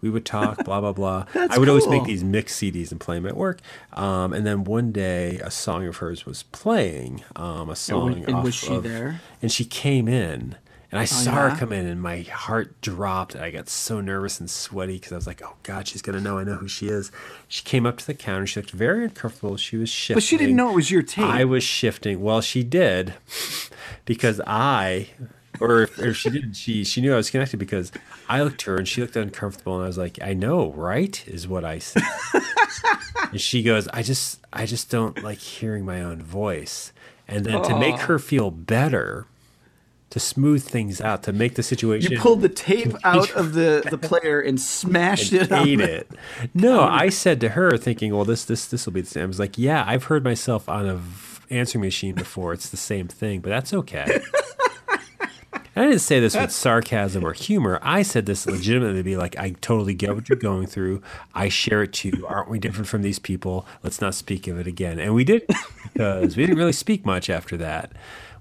We 0.00 0.08
would 0.08 0.24
talk, 0.24 0.64
blah, 0.64 0.80
blah, 0.80 0.92
blah. 0.92 1.26
That's 1.34 1.54
I 1.54 1.58
would 1.58 1.68
always 1.68 1.86
make 1.88 2.04
these 2.04 2.24
mixed 2.24 2.60
CDs 2.60 2.90
and 2.90 2.98
play 2.98 3.16
them 3.16 3.26
at 3.26 3.36
work. 3.36 3.60
Um, 3.92 4.32
and 4.32 4.46
then 4.46 4.64
one 4.64 4.92
day, 4.92 5.38
a 5.40 5.50
song 5.50 5.86
of 5.86 5.98
hers 5.98 6.24
was 6.24 6.42
playing, 6.44 7.22
um, 7.36 7.68
a 7.68 7.76
song. 7.76 8.24
and 8.24 8.36
off 8.36 8.44
was 8.44 8.54
she 8.54 8.74
of- 8.74 8.82
there? 8.84 9.20
And 9.42 9.52
she 9.52 9.64
came 9.64 10.08
in. 10.08 10.56
And 10.90 10.98
I 10.98 11.04
oh, 11.04 11.06
saw 11.06 11.32
her 11.32 11.48
yeah? 11.48 11.56
come 11.56 11.72
in, 11.72 11.86
and 11.86 12.02
my 12.02 12.22
heart 12.22 12.80
dropped. 12.80 13.34
And 13.34 13.44
I 13.44 13.50
got 13.50 13.68
so 13.68 14.00
nervous 14.00 14.40
and 14.40 14.50
sweaty 14.50 14.94
because 14.94 15.12
I 15.12 15.16
was 15.16 15.26
like, 15.26 15.40
"Oh 15.44 15.54
God, 15.62 15.86
she's 15.86 16.02
gonna 16.02 16.20
know 16.20 16.38
I 16.38 16.44
know 16.44 16.56
who 16.56 16.66
she 16.68 16.88
is." 16.88 17.12
She 17.46 17.62
came 17.62 17.86
up 17.86 17.98
to 17.98 18.06
the 18.06 18.14
counter. 18.14 18.46
She 18.46 18.60
looked 18.60 18.72
very 18.72 19.04
uncomfortable. 19.04 19.56
She 19.56 19.76
was 19.76 19.88
shifting. 19.88 20.16
But 20.16 20.24
she 20.24 20.36
didn't 20.36 20.56
know 20.56 20.70
it 20.70 20.74
was 20.74 20.90
your 20.90 21.02
tape. 21.02 21.24
I 21.24 21.44
was 21.44 21.62
shifting. 21.62 22.20
Well, 22.20 22.40
she 22.40 22.64
did, 22.64 23.14
because 24.04 24.40
I 24.46 25.10
or 25.60 25.82
if, 25.82 25.98
if 25.98 26.16
she 26.16 26.30
didn't, 26.30 26.54
she 26.54 26.84
she 26.84 27.00
knew 27.00 27.12
I 27.12 27.16
was 27.16 27.30
connected 27.30 27.58
because 27.58 27.92
I 28.28 28.42
looked 28.42 28.62
at 28.62 28.66
her 28.66 28.76
and 28.76 28.88
she 28.88 29.00
looked 29.00 29.14
uncomfortable, 29.14 29.74
and 29.74 29.84
I 29.84 29.86
was 29.86 29.98
like, 29.98 30.18
"I 30.22 30.32
know, 30.32 30.72
right?" 30.72 31.22
Is 31.28 31.46
what 31.46 31.64
I 31.64 31.78
said. 31.78 32.02
and 33.30 33.40
she 33.40 33.62
goes, 33.62 33.86
"I 33.88 34.02
just 34.02 34.40
I 34.52 34.66
just 34.66 34.90
don't 34.90 35.22
like 35.22 35.38
hearing 35.38 35.84
my 35.84 36.02
own 36.02 36.22
voice." 36.22 36.92
And 37.28 37.46
then 37.46 37.62
to 37.62 37.78
make 37.78 37.96
her 38.00 38.18
feel 38.18 38.50
better, 38.50 39.26
to 40.10 40.20
smooth 40.20 40.62
things 40.62 41.00
out, 41.00 41.22
to 41.22 41.32
make 41.32 41.54
the 41.54 41.62
situation 41.62 42.12
You 42.12 42.18
pulled 42.18 42.42
the 42.42 42.48
tape 42.48 42.94
out 43.04 43.30
of 43.32 43.52
the, 43.54 43.86
the 43.88 43.96
player 43.98 44.40
and 44.40 44.60
smashed 44.60 45.32
it. 45.32 45.50
ate 45.52 45.80
it. 45.80 46.10
No, 46.52 46.82
um, 46.82 46.90
I 46.92 47.08
said 47.08 47.40
to 47.42 47.50
her, 47.50 47.76
thinking, 47.78 48.14
"Well, 48.14 48.24
this 48.24 48.44
this 48.44 48.66
this 48.66 48.86
will 48.86 48.92
be 48.92 49.00
the 49.02 49.06
same." 49.06 49.22
I 49.22 49.26
was 49.26 49.38
like, 49.38 49.56
"Yeah, 49.56 49.84
I've 49.86 50.04
heard 50.04 50.24
myself 50.24 50.68
on 50.68 50.88
a 50.88 50.96
v- 50.96 51.54
answering 51.56 51.82
machine 51.82 52.14
before. 52.14 52.52
It's 52.52 52.68
the 52.68 52.76
same 52.76 53.08
thing, 53.08 53.40
but 53.40 53.50
that's 53.50 53.72
okay." 53.72 54.20
And 55.76 55.84
I 55.84 55.88
didn't 55.88 56.00
say 56.00 56.18
this 56.18 56.34
with 56.34 56.50
sarcasm 56.50 57.24
or 57.24 57.32
humor. 57.32 57.78
I 57.80 58.02
said 58.02 58.26
this 58.26 58.44
legitimately 58.46 58.98
to 58.98 59.04
be 59.04 59.16
like, 59.16 59.38
I 59.38 59.50
totally 59.60 59.94
get 59.94 60.14
what 60.14 60.28
you're 60.28 60.36
going 60.36 60.66
through. 60.66 61.00
I 61.34 61.48
share 61.48 61.84
it 61.84 61.92
too. 61.92 62.26
Aren't 62.26 62.50
we 62.50 62.58
different 62.58 62.88
from 62.88 63.02
these 63.02 63.20
people? 63.20 63.66
Let's 63.82 64.00
not 64.00 64.14
speak 64.14 64.48
of 64.48 64.58
it 64.58 64.66
again. 64.66 64.98
And 64.98 65.14
we 65.14 65.22
did 65.22 65.46
because 65.92 66.36
we 66.36 66.44
didn't 66.44 66.58
really 66.58 66.72
speak 66.72 67.06
much 67.06 67.30
after 67.30 67.56
that. 67.58 67.92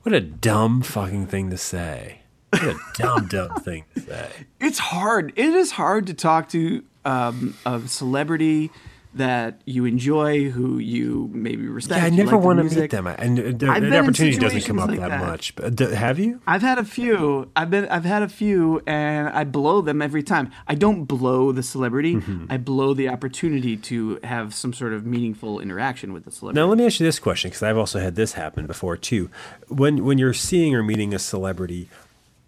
What 0.01 0.15
a 0.15 0.21
dumb 0.21 0.81
fucking 0.81 1.27
thing 1.27 1.49
to 1.51 1.57
say. 1.57 2.21
What 2.49 2.63
a 2.63 2.79
dumb, 2.95 3.27
dumb 3.27 3.59
thing 3.59 3.85
to 3.93 4.01
say. 4.01 4.29
It's 4.59 4.79
hard. 4.79 5.31
It 5.35 5.53
is 5.53 5.71
hard 5.71 6.07
to 6.07 6.15
talk 6.15 6.49
to 6.49 6.83
um, 7.05 7.55
a 7.65 7.79
celebrity 7.87 8.71
that 9.13 9.61
you 9.65 9.85
enjoy, 9.85 10.49
who 10.51 10.77
you 10.77 11.29
maybe 11.33 11.67
respect. 11.67 11.99
Yeah, 11.99 12.05
I 12.05 12.09
never 12.09 12.35
like 12.35 12.45
want 12.45 12.59
to 12.59 12.79
meet 12.79 12.91
them, 12.91 13.07
and 13.07 13.37
the, 13.37 13.51
the 13.53 13.67
I've 13.67 13.81
been 13.81 13.93
in 13.93 14.03
opportunity 14.03 14.37
doesn't 14.37 14.65
come 14.65 14.77
up 14.77 14.89
like 14.89 14.99
that, 14.99 15.09
that. 15.09 15.19
much. 15.19 15.55
But 15.55 15.75
d- 15.75 15.95
have 15.95 16.19
you? 16.19 16.41
I've 16.45 16.61
had 16.61 16.77
a 16.77 16.83
few. 16.83 17.49
I've 17.55 17.71
been. 17.71 17.87
I've 17.87 18.05
had 18.05 18.21
a 18.21 18.29
few, 18.29 18.81
and 18.85 19.29
I 19.29 19.45
blow 19.45 19.81
them 19.81 20.01
every 20.01 20.21
time. 20.21 20.51
I 20.67 20.75
don't 20.75 21.05
blow 21.05 21.51
the 21.51 21.63
celebrity. 21.63 22.15
Mm-hmm. 22.15 22.45
I 22.49 22.57
blow 22.57 22.93
the 22.93 23.09
opportunity 23.09 23.77
to 23.77 24.19
have 24.23 24.53
some 24.53 24.73
sort 24.73 24.93
of 24.93 25.05
meaningful 25.05 25.59
interaction 25.59 26.13
with 26.13 26.25
the 26.25 26.31
celebrity. 26.31 26.61
Now 26.61 26.67
let 26.67 26.77
me 26.77 26.85
ask 26.85 26.99
you 26.99 27.05
this 27.05 27.19
question 27.19 27.49
because 27.49 27.63
I've 27.63 27.77
also 27.77 27.99
had 27.99 28.15
this 28.15 28.33
happen 28.33 28.67
before 28.67 28.95
too. 28.95 29.31
When 29.69 30.05
when 30.05 30.19
you're 30.19 30.33
seeing 30.33 30.75
or 30.75 30.83
meeting 30.83 31.15
a 31.15 31.19
celebrity, 31.19 31.89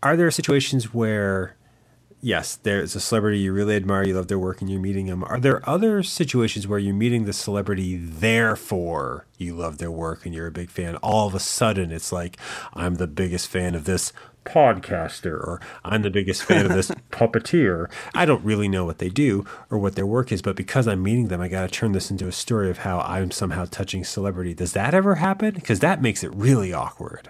are 0.04 0.16
there 0.16 0.30
situations 0.32 0.94
where, 0.94 1.56
yes, 2.22 2.56
there's 2.56 2.96
a 2.96 3.00
celebrity 3.00 3.40
you 3.40 3.52
really 3.52 3.76
admire, 3.76 4.04
you 4.04 4.16
love 4.16 4.28
their 4.28 4.40
work, 4.40 4.62
and 4.62 4.70
you're 4.70 4.80
meeting 4.80 5.08
them? 5.08 5.24
Are 5.24 5.40
there 5.40 5.68
other 5.68 6.04
situations 6.04 6.68
where 6.68 6.80
you're 6.80 6.94
meeting 6.94 7.26
the 7.26 7.34
celebrity, 7.34 7.98
therefore 7.98 9.26
you 9.38 9.56
love 9.56 9.80
their 9.80 9.92
work 9.92 10.26
and 10.26 10.34
you're 10.34 10.48
a 10.48 10.52
big 10.52 10.70
fan? 10.70 10.96
All 10.98 11.28
of 11.28 11.36
a 11.36 11.40
sudden, 11.40 11.92
it's 11.92 12.12
like 12.12 12.38
I'm 12.74 12.96
the 12.96 13.08
biggest 13.08 13.48
fan 13.48 13.76
of 13.76 13.86
this 13.86 14.14
podcaster 14.46 15.34
or 15.34 15.62
I'm 15.84 16.02
the 16.02 16.10
biggest 16.10 16.44
fan 16.44 16.66
of 16.66 16.74
this 16.74 16.90
puppeteer. 17.12 17.92
I 18.16 18.26
don't 18.26 18.44
really 18.44 18.68
know 18.68 18.86
what 18.86 18.98
they 18.98 19.10
do 19.10 19.46
or 19.70 19.78
what 19.78 19.96
their 19.96 20.06
work 20.06 20.32
is, 20.32 20.42
but 20.42 20.56
because 20.56 20.88
I'm 20.88 21.04
meeting 21.04 21.28
them, 21.28 21.42
I 21.42 21.48
got 21.48 21.62
to 21.62 21.68
turn 21.68 21.92
this 21.92 22.10
into 22.10 22.28
a 22.28 22.32
story 22.32 22.70
of 22.70 22.80
how 22.80 23.00
I'm 23.00 23.32
somehow 23.32 23.66
touching 23.66 24.04
celebrity. 24.04 24.54
Does 24.54 24.74
that 24.74 24.94
ever 24.94 25.16
happen? 25.16 25.54
Because 25.54 25.80
that 25.80 26.02
makes 26.02 26.24
it 26.24 26.34
really 26.34 26.74
awkward. 26.74 27.30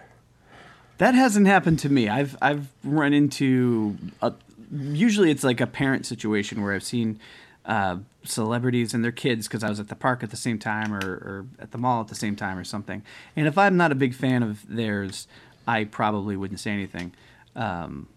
That 1.00 1.16
hasn't 1.16 1.48
happened 1.48 1.80
to 1.80 1.90
me. 1.90 2.08
I've 2.10 2.38
I've 2.44 2.68
run 2.84 3.12
into 3.12 3.98
a, 4.22 4.34
usually 4.72 5.32
it's 5.32 5.44
like 5.44 5.60
a 5.62 5.68
parent 5.68 6.06
situation 6.06 6.62
where 6.62 6.74
I've 6.74 6.84
seen 6.84 7.20
uh, 7.66 7.98
celebrities 8.24 8.94
and 8.94 9.04
their 9.04 9.12
kids 9.12 9.48
because 9.48 9.64
I 9.64 9.70
was 9.70 9.80
at 9.80 9.88
the 9.88 9.96
park 9.96 10.24
at 10.24 10.30
the 10.32 10.38
same 10.38 10.58
time 10.60 10.94
or, 10.94 11.00
or 11.06 11.46
at 11.60 11.72
the 11.72 11.78
mall 11.78 12.02
at 12.02 12.08
the 12.08 12.16
same 12.16 12.36
time 12.36 12.58
or 12.58 12.64
something. 12.64 13.04
And 13.36 13.48
if 13.48 13.58
I'm 13.58 13.78
not 13.78 13.92
a 13.92 13.96
big 13.96 14.14
fan 14.16 14.42
of 14.44 14.64
theirs, 14.68 15.28
I 15.68 15.84
probably 15.84 16.36
wouldn't 16.36 16.60
say 16.60 16.72
anything. 16.72 17.14
Um, 17.56 18.08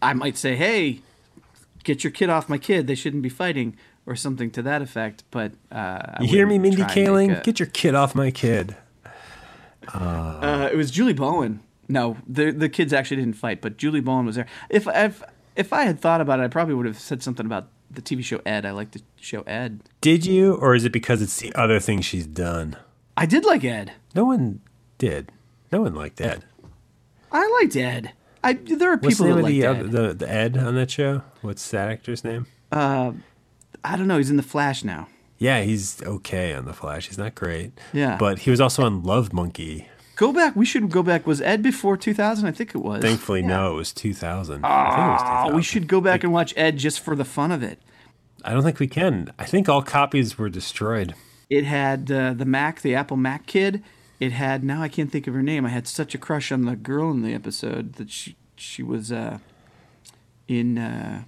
I 0.00 0.12
might 0.14 0.36
say, 0.38 0.54
"Hey, 0.56 1.00
get 1.84 2.04
your 2.04 2.10
kid 2.12 2.30
off 2.30 2.48
my 2.48 2.58
kid. 2.58 2.86
They 2.86 2.94
shouldn't 2.94 3.22
be 3.22 3.28
fighting." 3.28 3.76
Or 4.06 4.16
something 4.16 4.50
to 4.52 4.62
that 4.62 4.80
effect, 4.80 5.24
but 5.30 5.52
uh, 5.70 5.74
I 5.74 6.16
You 6.22 6.28
hear 6.28 6.46
me, 6.46 6.58
Mindy 6.58 6.78
try 6.78 6.86
and 6.86 6.94
make 6.94 7.30
Kaling? 7.30 7.40
a- 7.40 7.44
Get 7.44 7.60
your 7.60 7.66
kid 7.68 7.94
off 7.94 8.14
my 8.14 8.30
kid. 8.30 8.74
uh, 9.92 10.68
it 10.72 10.76
was 10.76 10.90
Julie 10.90 11.12
Bowen. 11.12 11.60
No, 11.88 12.16
the 12.26 12.50
the 12.50 12.70
kids 12.70 12.94
actually 12.94 13.18
didn't 13.18 13.36
fight, 13.36 13.60
but 13.60 13.76
Julie 13.76 14.00
Bowen 14.00 14.26
was 14.26 14.36
there. 14.36 14.46
If 14.70 14.86
if 14.88 15.22
if 15.58 15.72
I 15.72 15.82
had 15.82 16.00
thought 16.00 16.20
about 16.20 16.40
it, 16.40 16.44
I 16.44 16.48
probably 16.48 16.74
would 16.74 16.86
have 16.86 16.98
said 16.98 17.22
something 17.22 17.44
about 17.44 17.68
the 17.90 18.00
TV 18.00 18.24
show 18.24 18.40
Ed. 18.46 18.64
I 18.64 18.70
like 18.70 18.92
the 18.92 19.02
show 19.20 19.42
Ed. 19.42 19.80
Did 20.00 20.24
you, 20.24 20.54
or 20.54 20.74
is 20.74 20.84
it 20.84 20.92
because 20.92 21.20
it's 21.20 21.38
the 21.38 21.52
other 21.54 21.80
thing 21.80 22.00
she's 22.00 22.26
done? 22.26 22.76
I 23.16 23.26
did 23.26 23.44
like 23.44 23.64
Ed. 23.64 23.92
No 24.14 24.24
one 24.24 24.60
did. 24.96 25.32
No 25.72 25.82
one 25.82 25.94
liked 25.94 26.20
Ed. 26.20 26.44
I 27.32 27.46
liked 27.60 27.76
Ed. 27.76 28.12
I 28.42 28.52
there 28.52 28.92
are 28.92 28.96
people 28.96 29.08
What's 29.08 29.18
the 29.18 29.24
name 29.24 29.38
of 29.38 29.42
like 29.42 29.50
the, 29.50 29.64
Ed. 29.64 29.68
other, 29.68 29.88
the 29.88 30.14
the 30.14 30.30
Ed 30.30 30.56
on 30.56 30.76
that 30.76 30.90
show? 30.90 31.22
What's 31.42 31.68
that 31.72 31.90
actor's 31.90 32.22
name? 32.22 32.46
Uh, 32.70 33.12
I 33.82 33.96
don't 33.96 34.06
know. 34.06 34.18
He's 34.18 34.30
in 34.30 34.36
the 34.36 34.42
Flash 34.42 34.84
now. 34.84 35.08
Yeah, 35.38 35.62
he's 35.62 36.02
okay 36.02 36.52
on 36.52 36.64
The 36.64 36.72
Flash. 36.72 37.06
He's 37.06 37.18
not 37.18 37.34
great. 37.36 37.72
Yeah. 37.92 38.16
But 38.18 38.40
he 38.40 38.50
was 38.50 38.60
also 38.60 38.82
on 38.82 39.04
Love 39.04 39.32
Monkey. 39.32 39.88
Go 40.18 40.32
back. 40.32 40.56
We 40.56 40.66
should 40.66 40.90
go 40.90 41.04
back. 41.04 41.28
Was 41.28 41.40
Ed 41.40 41.62
before 41.62 41.96
2000? 41.96 42.44
I 42.44 42.50
think 42.50 42.74
it 42.74 42.78
was. 42.78 43.00
Thankfully, 43.00 43.40
no, 43.40 43.72
it 43.72 43.76
was 43.76 43.92
2000. 43.92 44.64
I 44.64 44.88
think 44.90 44.98
it 44.98 45.10
was 45.12 45.20
Oh, 45.22 45.26
2000. 45.26 45.56
we 45.56 45.62
should 45.62 45.86
go 45.86 46.00
back 46.00 46.24
and 46.24 46.32
watch 46.32 46.52
Ed 46.56 46.76
just 46.76 46.98
for 46.98 47.14
the 47.14 47.24
fun 47.24 47.52
of 47.52 47.62
it. 47.62 47.80
I 48.44 48.52
don't 48.52 48.64
think 48.64 48.80
we 48.80 48.88
can. 48.88 49.32
I 49.38 49.44
think 49.44 49.68
all 49.68 49.80
copies 49.80 50.36
were 50.36 50.48
destroyed. 50.48 51.14
It 51.48 51.64
had 51.64 52.10
uh, 52.10 52.34
the 52.34 52.44
Mac, 52.44 52.82
the 52.82 52.96
Apple 52.96 53.16
Mac 53.16 53.46
kid. 53.46 53.80
It 54.18 54.32
had 54.32 54.64
now 54.64 54.82
I 54.82 54.88
can't 54.88 55.12
think 55.12 55.28
of 55.28 55.34
her 55.34 55.42
name. 55.42 55.64
I 55.64 55.68
had 55.68 55.86
such 55.86 56.16
a 56.16 56.18
crush 56.18 56.50
on 56.50 56.64
the 56.64 56.74
girl 56.74 57.12
in 57.12 57.22
the 57.22 57.32
episode 57.32 57.92
that 57.94 58.10
she 58.10 58.36
she 58.56 58.82
was 58.82 59.12
uh, 59.12 59.38
in. 60.48 60.78
Uh, 60.78 61.22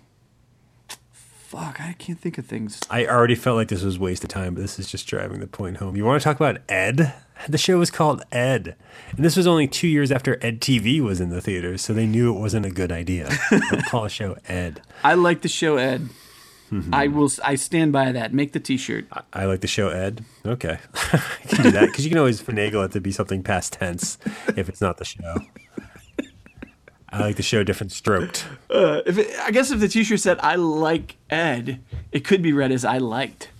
fuck, 1.51 1.81
I 1.81 1.95
can't 1.95 2.19
think 2.19 2.39
of 2.39 2.47
things. 2.47 2.79
I 2.89 3.07
already 3.07 3.35
felt 3.35 3.57
like 3.57 3.67
this 3.67 3.83
was 3.83 3.97
a 3.97 4.01
waste 4.01 4.23
of 4.23 4.31
time, 4.31 4.55
but 4.55 4.61
this 4.61 4.79
is 4.79 4.89
just 4.89 5.09
driving 5.09 5.41
the 5.41 5.49
point 5.49 5.79
home. 5.79 5.97
You 5.97 6.05
want 6.05 6.23
to 6.23 6.25
talk 6.25 6.37
about 6.37 6.59
Ed? 6.69 7.13
The 7.49 7.59
show 7.59 7.77
was 7.77 7.91
called 7.91 8.23
Ed. 8.31 8.77
And 9.11 9.25
this 9.25 9.37
was 9.37 9.49
only 9.49 9.67
two 9.67 9.89
years 9.89 10.13
after 10.13 10.39
Ed 10.47 10.61
TV 10.61 11.01
was 11.01 11.21
in 11.21 11.31
the 11.31 11.41
theaters, 11.41 11.83
so 11.83 11.93
they 11.93 12.07
knew 12.07 12.33
it 12.33 12.39
wasn't 12.39 12.67
a 12.67 12.71
good 12.71 12.93
idea. 12.93 13.37
Don't 13.51 13.85
call 13.89 14.05
a 14.05 14.09
show 14.09 14.37
Ed. 14.47 14.81
I 15.03 15.15
like 15.15 15.43
the 15.43 15.49
show 15.49 15.77
Ed. 15.77 16.09
Mm-hmm. 16.71 16.95
I 16.95 17.09
will. 17.09 17.29
I 17.43 17.57
stand 17.57 17.93
by 17.93 18.13
that. 18.13 18.33
Make 18.33 18.53
the 18.53 18.61
T-shirt. 18.61 19.07
I 19.33 19.47
like 19.47 19.61
the 19.61 19.67
show 19.67 19.89
Ed. 19.89 20.25
Okay. 20.47 20.79
I 20.95 21.47
can 21.49 21.65
do 21.65 21.71
that 21.73 21.87
because 21.87 22.05
you 22.05 22.11
can 22.11 22.19
always 22.19 22.41
finagle 22.41 22.85
it 22.85 22.93
to 22.93 23.01
be 23.01 23.11
something 23.11 23.43
past 23.43 23.73
tense 23.73 24.19
if 24.57 24.69
it's 24.69 24.81
not 24.81 24.99
the 24.99 25.05
show. 25.05 25.35
I 27.13 27.21
like 27.21 27.37
the 27.37 27.43
show 27.43 27.65
different 27.65 27.93
stroked. 27.93 28.47
Uh, 28.71 29.01
if 29.07 29.19
it, 29.19 29.29
I 29.41 29.51
guess 29.51 29.71
if 29.71 29.81
the 29.81 29.89
T-shirt 29.89 30.21
said 30.21 30.39
"I 30.41 30.55
like 30.57 31.17
Ed," 31.29 31.81
it 32.13 32.25
could 32.25 32.41
be 32.43 32.53
read 32.53 32.71
as 32.73 32.85
"I 32.85 32.99
liked." 32.99 33.51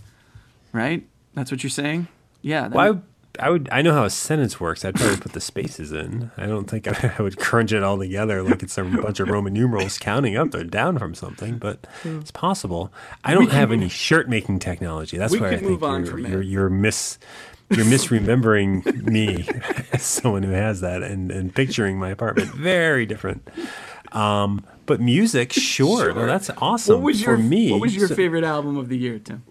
Right? 0.73 1.05
That's 1.35 1.51
what 1.51 1.63
you're 1.63 1.71
saying. 1.71 2.07
Yeah. 2.43 2.69
Well, 2.69 2.95
would- 2.95 3.03
I, 3.39 3.47
I 3.47 3.51
would. 3.51 3.69
I 3.73 3.83
know 3.83 3.93
how 3.95 4.05
a 4.05 4.11
sentence 4.11 4.61
works. 4.61 4.85
I'd 4.85 4.97
probably 4.97 5.17
put 5.17 5.33
the 5.33 5.41
spaces 5.41 5.93
in. 5.93 6.31
I 6.37 6.47
don't 6.47 6.69
think 6.69 6.87
I, 6.89 7.15
I 7.19 7.23
would 7.23 7.39
crunch 7.39 7.73
it 7.73 7.83
all 7.83 7.97
together 7.99 8.43
like 8.43 8.63
it's 8.63 8.77
a 8.77 8.85
bunch 8.85 9.21
of 9.21 9.29
Roman 9.29 9.53
numerals 9.53 9.99
counting 9.99 10.37
up 10.37 10.53
or 10.55 10.65
down 10.65 10.99
from 10.99 11.15
something. 11.15 11.59
But 11.59 11.87
it's 12.05 12.31
possible. 12.33 12.93
I 13.25 13.35
don't 13.35 13.51
have 13.53 13.71
any 13.73 13.89
shirt 13.89 14.29
making 14.29 14.59
technology. 14.59 15.17
That's 15.17 15.37
where 15.39 15.53
I 15.53 15.57
think 15.57 15.81
you're, 15.81 16.19
you're, 16.19 16.43
you're 16.43 16.71
mis. 16.71 17.19
You're 17.71 17.87
misremembering 17.87 19.05
me 19.05 19.47
as 19.93 20.03
someone 20.03 20.43
who 20.43 20.51
has 20.53 20.81
that 20.81 21.03
and, 21.03 21.31
and 21.31 21.55
picturing 21.55 21.99
my 21.99 22.11
apartment. 22.11 22.49
Very 22.55 23.07
different. 23.07 23.47
Um, 24.13 24.65
but 24.87 25.01
music, 25.01 25.53
sure. 25.55 26.13
No, 26.13 26.27
that's 26.27 26.51
awesome 26.59 26.97
what 26.97 27.05
was 27.07 27.23
for 27.23 27.31
your 27.31 27.39
me. 27.39 27.71
What 27.71 27.81
was 27.81 27.95
your 27.95 28.09
So- 28.09 28.15
favorite 28.17 28.45
album 28.45 28.77
of 28.77 28.89
the 28.89 28.99
year, 28.99 29.19
Tim? 29.19 29.45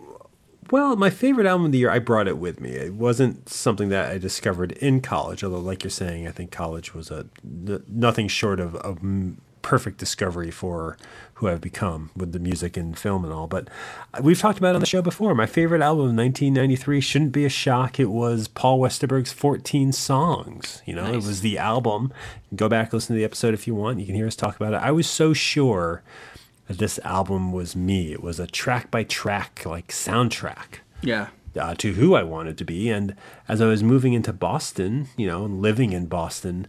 well, 0.72 0.95
my 0.95 1.09
favorite 1.09 1.47
album 1.47 1.65
of 1.67 1.72
the 1.72 1.80
year, 1.80 1.89
I 1.89 1.97
brought 1.99 2.28
it 2.28 2.38
with 2.38 2.59
me. 2.61 2.72
It 2.72 2.93
wasn't 2.93 3.49
something 3.49 3.89
that 3.89 4.11
I 4.11 4.17
discovered 4.20 4.74
in 4.74 5.01
college, 5.01 5.43
although, 5.43 5.57
like 5.59 5.84
you're 5.84 5.89
saying, 5.89 6.28
I 6.28 6.32
think 6.32 6.51
college 6.51 6.93
was 6.93 7.09
a 7.09 7.26
nothing 7.88 8.28
short 8.28 8.59
of 8.59 8.76
a 8.76 8.89
m- 8.89 9.41
perfect 9.63 9.97
discovery 9.97 10.51
for 10.51 10.95
who 11.39 11.47
I've 11.47 11.61
become 11.61 12.11
with 12.15 12.33
the 12.33 12.39
music 12.39 12.75
and 12.75 12.97
film 12.97 13.23
and 13.23 13.33
all. 13.33 13.47
But 13.47 13.69
we've 14.21 14.37
talked 14.39 14.57
about 14.57 14.71
it 14.71 14.75
on 14.75 14.79
the 14.81 14.85
show 14.85 15.01
before. 15.01 15.33
My 15.33 15.45
favorite 15.45 15.81
album 15.81 16.01
of 16.09 16.15
1993 16.15 16.99
shouldn't 17.01 17.31
be 17.31 17.45
a 17.45 17.49
shock. 17.49 17.99
It 17.99 18.09
was 18.11 18.47
Paul 18.49 18.79
Westerberg's 18.79 19.31
14 19.31 19.91
Songs. 19.93 20.81
You 20.85 20.95
know, 20.95 21.05
it 21.05 21.17
was 21.23 21.41
the 21.41 21.57
album. 21.57 22.11
Go 22.55 22.67
back, 22.67 22.91
listen 22.91 23.15
to 23.15 23.17
the 23.19 23.23
episode 23.25 23.53
if 23.53 23.67
you 23.67 23.73
want. 23.75 23.99
You 23.99 24.05
can 24.05 24.15
hear 24.15 24.27
us 24.27 24.35
talk 24.35 24.55
about 24.57 24.73
it. 24.73 24.81
I 24.81 24.91
was 24.91 25.07
so 25.07 25.31
sure 25.33 26.03
that 26.67 26.77
this 26.77 26.99
album 27.05 27.51
was 27.53 27.75
me. 27.75 28.11
It 28.11 28.21
was 28.21 28.39
a 28.39 28.45
track 28.45 28.91
by 28.91 29.03
track, 29.03 29.63
like 29.65 29.87
soundtrack 29.87 30.79
Yeah. 31.01 31.27
uh, 31.57 31.73
to 31.75 31.93
who 31.93 32.15
I 32.15 32.23
wanted 32.23 32.57
to 32.57 32.65
be. 32.65 32.89
And 32.89 33.15
as 33.47 33.61
I 33.61 33.65
was 33.67 33.81
moving 33.81 34.11
into 34.13 34.33
Boston, 34.33 35.07
you 35.17 35.25
know, 35.25 35.45
and 35.45 35.61
living 35.61 35.93
in 35.93 36.07
Boston, 36.07 36.67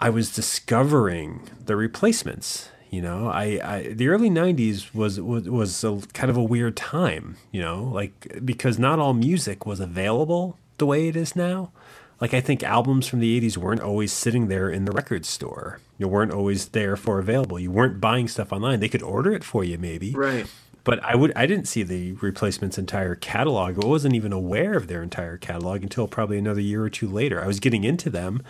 I 0.00 0.10
was 0.10 0.34
discovering 0.34 1.48
the 1.64 1.74
replacements. 1.76 2.68
You 2.96 3.02
know, 3.02 3.28
I, 3.28 3.60
I 3.62 3.92
the 3.92 4.08
early 4.08 4.30
'90s 4.30 4.94
was 4.94 5.20
was 5.20 5.44
was 5.60 5.84
a, 5.84 6.00
kind 6.14 6.30
of 6.30 6.36
a 6.38 6.42
weird 6.42 6.76
time. 6.76 7.36
You 7.52 7.60
know, 7.60 7.84
like 8.00 8.14
because 8.42 8.78
not 8.78 8.98
all 8.98 9.12
music 9.12 9.66
was 9.66 9.80
available 9.80 10.56
the 10.78 10.86
way 10.86 11.08
it 11.08 11.16
is 11.16 11.36
now. 11.36 11.72
like 12.20 12.32
I 12.32 12.40
think 12.40 12.62
albums 12.62 13.06
from 13.06 13.20
the 13.20 13.40
80s 13.40 13.56
weren't 13.58 13.82
always 13.82 14.12
sitting 14.12 14.48
there 14.48 14.70
in 14.70 14.86
the 14.86 14.92
record 14.92 15.26
store. 15.26 15.80
You 15.98 16.08
weren't 16.08 16.32
always 16.32 16.68
there 16.68 16.96
for 16.96 17.18
available. 17.18 17.58
You 17.58 17.70
weren't 17.70 18.00
buying 18.00 18.28
stuff 18.28 18.52
online. 18.52 18.80
They 18.80 18.88
could 18.88 19.02
order 19.02 19.32
it 19.32 19.44
for 19.44 19.62
you 19.64 19.76
maybe. 19.78 20.12
Right. 20.12 20.46
But 20.86 21.02
I 21.02 21.16
would 21.16 21.32
I 21.34 21.46
didn't 21.46 21.66
see 21.66 21.82
the 21.82 22.12
replacements 22.12 22.78
entire 22.78 23.16
catalog. 23.16 23.84
I 23.84 23.88
wasn't 23.88 24.14
even 24.14 24.32
aware 24.32 24.74
of 24.74 24.86
their 24.86 25.02
entire 25.02 25.36
catalog 25.36 25.82
until 25.82 26.06
probably 26.06 26.38
another 26.38 26.60
year 26.60 26.84
or 26.84 26.88
two 26.88 27.08
later. 27.08 27.42
I 27.42 27.48
was 27.48 27.58
getting 27.58 27.82
into 27.82 28.08
them, 28.08 28.40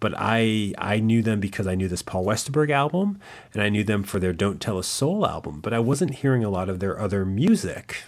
but 0.00 0.12
I 0.16 0.74
I 0.76 0.98
knew 0.98 1.22
them 1.22 1.38
because 1.38 1.68
I 1.68 1.76
knew 1.76 1.86
this 1.86 2.02
Paul 2.02 2.24
Westerberg 2.24 2.70
album 2.70 3.20
and 3.52 3.62
I 3.62 3.68
knew 3.68 3.84
them 3.84 4.02
for 4.02 4.18
their 4.18 4.32
Don't 4.32 4.60
Tell 4.60 4.76
a 4.76 4.82
Soul 4.82 5.24
album, 5.24 5.60
but 5.60 5.72
I 5.72 5.78
wasn't 5.78 6.16
hearing 6.16 6.42
a 6.42 6.50
lot 6.50 6.68
of 6.68 6.80
their 6.80 6.98
other 6.98 7.24
music 7.24 8.02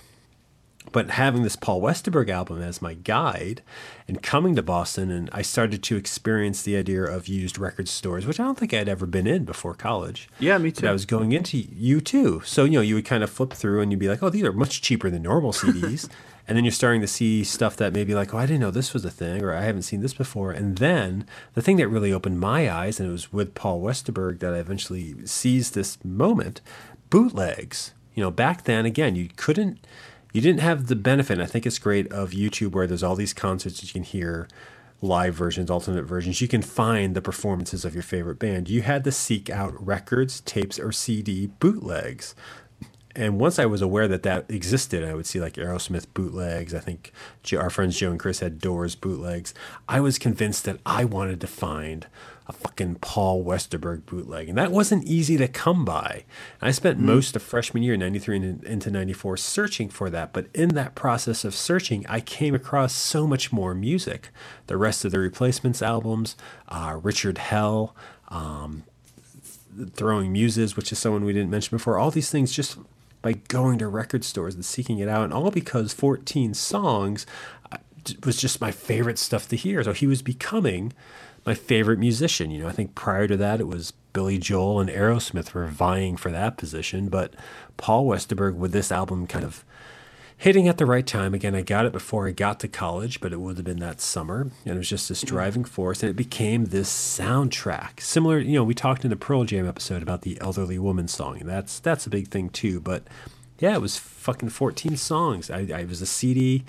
but 0.97 1.11
having 1.11 1.43
this 1.43 1.57
Paul 1.57 1.83
Westerberg 1.83 2.31
album 2.31 2.63
as 2.63 2.81
my 2.81 2.95
guide 2.95 3.61
and 4.09 4.23
coming 4.23 4.57
to 4.57 4.63
Boston, 4.63 5.11
and 5.11 5.29
I 5.31 5.43
started 5.43 5.83
to 5.83 5.97
experience 5.97 6.63
the 6.63 6.75
idea 6.75 7.03
of 7.03 7.29
used 7.29 7.59
record 7.59 7.87
stores, 7.87 8.25
which 8.25 8.41
I 8.41 8.45
don't 8.45 8.57
think 8.57 8.73
I'd 8.73 8.89
ever 8.89 9.05
been 9.05 9.27
in 9.27 9.45
before 9.45 9.75
college. 9.75 10.31
Yeah, 10.39 10.57
me 10.57 10.73
too. 10.73 10.81
But 10.81 10.89
I 10.89 10.93
was 10.93 11.05
going 11.05 11.33
into 11.33 11.59
you 11.59 12.01
too. 12.01 12.41
So, 12.47 12.65
you 12.65 12.71
know, 12.71 12.81
you 12.81 12.95
would 12.95 13.05
kind 13.05 13.23
of 13.23 13.29
flip 13.29 13.53
through 13.53 13.83
and 13.83 13.93
you'd 13.93 13.99
be 13.99 14.09
like, 14.09 14.23
oh, 14.23 14.31
these 14.31 14.45
are 14.45 14.55
much 14.55 14.81
cheaper 14.81 15.11
than 15.11 15.21
normal 15.21 15.53
CDs. 15.53 16.09
and 16.49 16.57
then 16.57 16.65
you're 16.65 16.73
starting 16.73 17.03
to 17.03 17.07
see 17.07 17.45
stuff 17.45 17.77
that 17.77 17.93
maybe 17.93 18.15
like, 18.15 18.33
oh, 18.33 18.39
I 18.39 18.47
didn't 18.47 18.61
know 18.61 18.71
this 18.71 18.95
was 18.95 19.05
a 19.05 19.11
thing, 19.11 19.45
or 19.45 19.53
I 19.53 19.65
haven't 19.65 19.83
seen 19.83 20.01
this 20.01 20.15
before. 20.15 20.51
And 20.51 20.79
then 20.79 21.27
the 21.53 21.61
thing 21.61 21.77
that 21.77 21.89
really 21.89 22.11
opened 22.11 22.41
my 22.41 22.73
eyes, 22.73 22.99
and 22.99 23.07
it 23.07 23.13
was 23.13 23.31
with 23.31 23.55
Paul 23.55 23.83
Westerberg 23.83 24.39
that 24.39 24.55
I 24.55 24.61
eventually 24.61 25.27
seized 25.27 25.75
this 25.75 26.03
moment 26.03 26.63
bootlegs. 27.11 27.93
You 28.15 28.23
know, 28.23 28.31
back 28.31 28.65
then, 28.65 28.87
again, 28.87 29.15
you 29.15 29.29
couldn't 29.37 29.87
you 30.37 30.43
didn't 30.43 30.61
have 30.61 30.89
the 30.89 30.95
benefit. 30.95 31.41
I 31.41 31.47
think 31.47 31.65
it's 31.65 31.79
great 31.79 32.13
of 32.13 32.33
YouTube 32.33 32.73
where 32.73 32.87
there's 32.87 33.03
all 33.03 33.17
these 33.17 33.33
concerts 33.33 33.81
that 33.81 33.87
you 33.87 33.93
can 33.95 34.03
hear 34.03 34.47
live 35.01 35.35
versions, 35.35 35.71
alternate 35.71 36.03
versions. 36.03 36.43
You 36.43 36.47
can 36.47 36.61
find 36.61 37.17
the 37.17 37.23
performances 37.23 37.87
of 37.87 37.95
your 37.95 38.03
favorite 38.03 38.39
band. 38.39 38.69
You 38.69 38.83
had 38.83 39.03
to 39.05 39.13
seek 39.13 39.49
out 39.49 39.75
records, 39.83 40.43
tapes, 40.43 40.79
or 40.79 40.93
CD 40.93 41.47
bootlegs. 41.47 42.35
And 43.15 43.41
once 43.41 43.59
I 43.59 43.65
was 43.65 43.81
aware 43.81 44.07
that 44.09 44.25
that 44.25 44.51
existed, 44.51 45.03
I 45.03 45.15
would 45.15 45.25
see 45.25 45.41
like 45.41 45.55
Aerosmith 45.55 46.09
bootlegs. 46.13 46.75
I 46.75 46.81
think 46.81 47.13
our 47.57 47.71
friends 47.71 47.99
Joe 47.99 48.11
and 48.11 48.21
Chris 48.21 48.41
had 48.41 48.59
Doors 48.59 48.95
bootlegs. 48.95 49.55
I 49.89 50.01
was 50.01 50.19
convinced 50.19 50.65
that 50.67 50.81
I 50.85 51.07
wanted 51.07 51.41
to 51.41 51.47
find 51.47 52.07
a 52.49 52.53
fucking 52.53 52.97
Paul 52.97 53.45
Westerberg 53.45 54.07
bootleg. 54.07 54.49
And 54.49 54.57
that 54.57 54.71
wasn't 54.71 55.05
easy 55.05 55.37
to 55.37 55.49
come 55.49 55.85
by. 55.85 56.25
I 56.63 56.71
spent 56.71 56.99
mm-hmm. 56.99 57.07
most 57.07 57.35
of 57.35 57.43
freshman 57.43 57.83
year, 57.83 57.97
93 57.97 58.37
and 58.37 58.65
into 58.65 58.91
94, 58.91 59.37
searching 59.37 59.89
for 59.89 60.11
that. 60.11 60.33
But 60.33 60.47
in 60.55 60.71
that 60.71 60.95
process 60.95 61.45
of 61.45 61.55
searching, 61.55 62.07
I 62.09 62.21
came 62.21 62.55
across 62.55 62.93
so 62.93 63.27
much 63.27 63.53
more 63.53 63.75
music. 63.75 64.29
The 64.69 64.77
rest 64.77 65.05
of 65.05 65.11
the 65.11 65.19
replacements 65.19 65.83
albums, 65.83 66.37
uh, 66.69 67.01
Richard 67.03 67.39
Hell, 67.39 67.97
um, 68.29 68.85
Throwing 69.93 70.33
Muses, 70.33 70.77
which 70.77 70.93
is 70.93 70.99
someone 70.99 71.25
we 71.25 71.33
didn't 71.33 71.51
mention 71.51 71.77
before, 71.77 71.99
all 71.99 72.11
these 72.11 72.31
things 72.31 72.53
just 72.53 72.79
by 73.23 73.33
going 73.49 73.79
to 73.79 73.89
record 73.89 74.25
stores 74.25 74.55
and 74.55 74.65
seeking 74.65 75.01
it 75.01 75.09
out, 75.09 75.25
and 75.25 75.33
all 75.33 75.51
because 75.51 75.93
14 75.93 76.55
songs 76.55 77.27
uh, 77.73 77.79
was 78.25 78.37
just 78.37 78.61
my 78.61 78.71
favorite 78.71 79.19
stuff 79.19 79.49
to 79.49 79.57
hear. 79.57 79.83
So 79.83 79.93
he 79.93 80.07
was 80.07 80.23
becoming 80.23 80.93
my 81.47 81.55
favorite 81.55 81.99
musician. 81.99 82.51
You 82.51 82.63
know, 82.63 82.69
I 82.69 82.73
think 82.73 82.95
prior 82.95 83.29
to 83.29 83.37
that 83.37 83.61
it 83.61 83.69
was 83.69 83.93
Billy 84.13 84.37
Joel 84.37 84.81
and 84.81 84.91
Aerosmith 84.91 85.55
were 85.55 85.67
vying 85.67 86.17
for 86.17 86.31
that 86.31 86.57
position, 86.59 87.09
but 87.09 87.35
Paul 87.77 88.07
Westerberg 88.07 88.57
with 88.57 88.73
this 88.73 88.91
album 88.91 89.27
kind 89.27 89.45
of 89.45 89.65
hitting 90.39 90.69
at 90.69 90.77
the 90.77 90.87
right 90.87 91.07
time. 91.07 91.33
Again, 91.33 91.55
I 91.55 91.63
got 91.63 91.87
it 91.87 91.93
before 91.93 92.29
I 92.29 92.33
got 92.33 92.61
to 92.61 92.69
college, 92.69 93.21
but 93.21 93.33
it 93.33 93.41
would 93.41 93.57
have 93.57 93.65
been 93.65 93.79
that 93.79 94.01
summer, 94.01 94.51
and 94.65 94.75
it 94.75 94.79
was 94.79 94.89
just 94.89 95.09
this 95.09 95.23
driving 95.23 95.65
force, 95.65 96.03
and 96.03 96.11
it 96.11 96.17
became 96.17 96.67
this 96.67 96.91
soundtrack. 96.91 98.01
Similar, 98.01 98.39
you 98.39 98.55
know, 98.55 98.65
we 98.65 98.75
talked 98.75 99.05
in 99.05 99.11
the 99.11 99.17
Pearl 99.17 99.45
Jam 99.45 99.69
episode 99.69 100.03
about 100.03 100.23
the 100.23 100.39
Elderly 100.41 100.79
Woman 100.79 101.09
song, 101.09 101.39
and 101.41 101.49
that's 101.49 101.79
that's 101.79 102.07
a 102.07 102.11
big 102.11 102.29
thing 102.29 102.51
too. 102.51 102.81
But 102.81 103.05
yeah, 103.59 103.75
it 103.75 103.81
was 103.81 103.97
fucking 103.97 104.51
14 104.51 104.97
songs. 104.97 105.51
I, 105.51 105.69
I 105.75 105.85
was 105.85 106.03
a 106.03 106.07
CD 106.07 106.65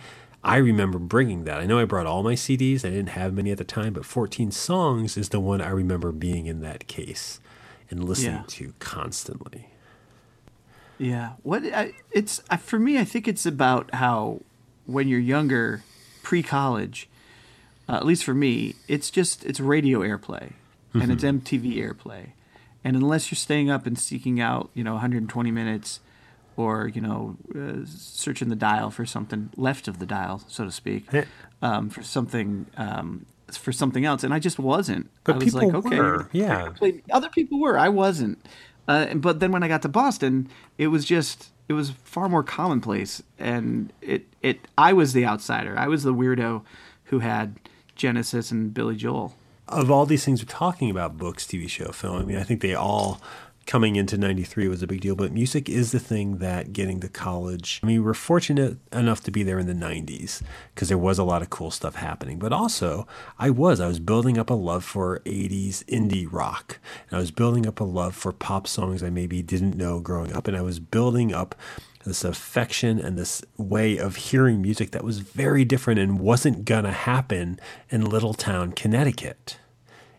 I 0.47 0.57
remember 0.57 0.97
bringing 0.97 1.43
that. 1.43 1.59
I 1.59 1.65
know 1.65 1.79
I 1.79 1.85
brought 1.85 2.05
all 2.05 2.23
my 2.23 2.33
CDs. 2.33 2.85
I 2.85 2.89
didn't 2.89 3.09
have 3.09 3.33
many 3.33 3.51
at 3.51 3.57
the 3.57 3.63
time, 3.63 3.93
but 3.93 4.05
14 4.05 4.51
songs 4.51 5.17
is 5.17 5.29
the 5.29 5.39
one 5.39 5.61
I 5.61 5.69
remember 5.69 6.11
being 6.11 6.45
in 6.45 6.61
that 6.61 6.87
case 6.87 7.39
and 7.89 8.03
listening 8.03 8.35
yeah. 8.35 8.43
to 8.47 8.73
constantly. 8.79 9.67
Yeah. 10.97 11.33
What 11.43 11.63
I, 11.65 11.93
it's 12.11 12.41
I, 12.49 12.57
for 12.57 12.79
me, 12.79 12.97
I 12.97 13.03
think 13.03 13.27
it's 13.27 13.45
about 13.45 13.93
how 13.93 14.41
when 14.85 15.07
you're 15.07 15.19
younger, 15.19 15.83
pre-college, 16.23 17.09
uh, 17.89 17.95
at 17.95 18.05
least 18.05 18.23
for 18.23 18.33
me, 18.33 18.75
it's 18.87 19.11
just 19.11 19.45
it's 19.45 19.59
radio 19.59 19.99
airplay 19.99 20.53
mm-hmm. 20.97 21.01
and 21.01 21.11
it's 21.11 21.23
MTV 21.23 21.77
airplay, 21.77 22.31
and 22.83 22.95
unless 22.95 23.31
you're 23.31 23.37
staying 23.37 23.69
up 23.69 23.85
and 23.85 23.97
seeking 23.97 24.39
out, 24.41 24.69
you 24.73 24.83
know, 24.83 24.93
120 24.93 25.51
minutes 25.51 25.99
or 26.57 26.89
you 26.89 26.99
know 26.99 27.37
uh, 27.55 27.85
searching 27.85 28.49
the 28.49 28.55
dial 28.55 28.91
for 28.91 29.05
something 29.05 29.49
left 29.55 29.87
of 29.87 29.99
the 29.99 30.05
dial, 30.05 30.43
so 30.47 30.65
to 30.65 30.71
speak, 30.71 31.05
um, 31.61 31.89
for 31.89 32.03
something 32.03 32.65
um, 32.75 33.25
for 33.53 33.71
something 33.71 34.03
else, 34.03 34.23
and 34.23 34.33
I 34.33 34.39
just 34.39 34.59
wasn't. 34.59 35.09
But 35.23 35.35
I 35.35 35.37
was 35.37 35.45
people 35.45 35.67
like, 35.67 35.85
okay, 35.85 35.99
were, 35.99 36.29
yeah. 36.33 36.73
Other 37.11 37.29
people 37.29 37.59
were. 37.59 37.77
I 37.77 37.89
wasn't. 37.89 38.45
Uh, 38.87 39.13
but 39.15 39.39
then 39.39 39.51
when 39.51 39.63
I 39.63 39.67
got 39.67 39.81
to 39.83 39.89
Boston, 39.89 40.49
it 40.77 40.87
was 40.87 41.05
just 41.05 41.51
it 41.69 41.73
was 41.73 41.91
far 42.03 42.27
more 42.27 42.43
commonplace, 42.43 43.21
and 43.37 43.93
it 44.01 44.25
it 44.41 44.67
I 44.77 44.93
was 44.93 45.13
the 45.13 45.25
outsider. 45.25 45.77
I 45.77 45.87
was 45.87 46.03
the 46.03 46.13
weirdo 46.13 46.63
who 47.05 47.19
had 47.19 47.55
Genesis 47.95 48.51
and 48.51 48.73
Billy 48.73 48.95
Joel. 48.95 49.35
Of 49.67 49.91
all 49.91 50.05
these 50.05 50.23
things 50.23 50.41
we're 50.41 50.47
talking 50.47 50.89
about, 50.89 51.17
books, 51.17 51.45
TV 51.45 51.69
show, 51.69 51.91
film. 51.91 52.21
I 52.21 52.23
mean, 52.23 52.37
I 52.37 52.43
think 52.43 52.61
they 52.61 52.73
all 52.73 53.21
coming 53.67 53.97
into 53.97 54.17
93 54.17 54.69
was 54.69 54.81
a 54.81 54.87
big 54.87 55.01
deal, 55.01 55.15
but 55.15 55.33
music 55.33 55.69
is 55.69 55.91
the 55.91 55.99
thing 55.99 56.37
that 56.37 56.71
getting 56.71 57.01
to 57.01 57.09
college. 57.09 57.81
I 57.83 57.87
mean, 57.87 57.97
we 57.97 58.05
were 58.05 58.13
fortunate 58.13 58.77
enough 58.93 59.21
to 59.25 59.31
be 59.31 59.43
there 59.43 59.59
in 59.59 59.67
the 59.67 59.73
90s 59.73 60.41
because 60.73 60.87
there 60.87 60.97
was 60.97 61.19
a 61.19 61.23
lot 61.23 61.41
of 61.41 61.49
cool 61.49 61.69
stuff 61.69 61.95
happening. 61.95 62.39
But 62.39 62.53
also, 62.53 63.05
I 63.37 63.49
was, 63.49 63.81
I 63.81 63.87
was 63.87 63.99
building 63.99 64.37
up 64.37 64.49
a 64.49 64.55
love 64.55 64.85
for 64.85 65.19
80s 65.25 65.83
indie 65.85 66.27
rock. 66.31 66.79
And 67.09 67.17
I 67.17 67.19
was 67.19 67.29
building 67.29 67.67
up 67.67 67.81
a 67.81 67.83
love 67.83 68.15
for 68.15 68.31
pop 68.31 68.67
songs 68.67 69.03
I 69.03 69.09
maybe 69.09 69.43
didn't 69.43 69.75
know 69.75 69.99
growing 69.99 70.33
up. 70.33 70.47
And 70.47 70.55
I 70.55 70.61
was 70.61 70.79
building 70.79 71.33
up 71.33 71.53
this 72.05 72.23
affection 72.23 72.99
and 72.99 73.17
this 73.17 73.43
way 73.57 73.97
of 73.97 74.15
hearing 74.15 74.61
music 74.61 74.91
that 74.91 75.03
was 75.03 75.19
very 75.19 75.65
different 75.65 75.99
and 75.99 76.21
wasn't 76.21 76.63
going 76.63 76.85
to 76.85 76.91
happen 76.91 77.59
in 77.89 78.05
Little 78.05 78.33
Town, 78.33 78.71
Connecticut 78.71 79.57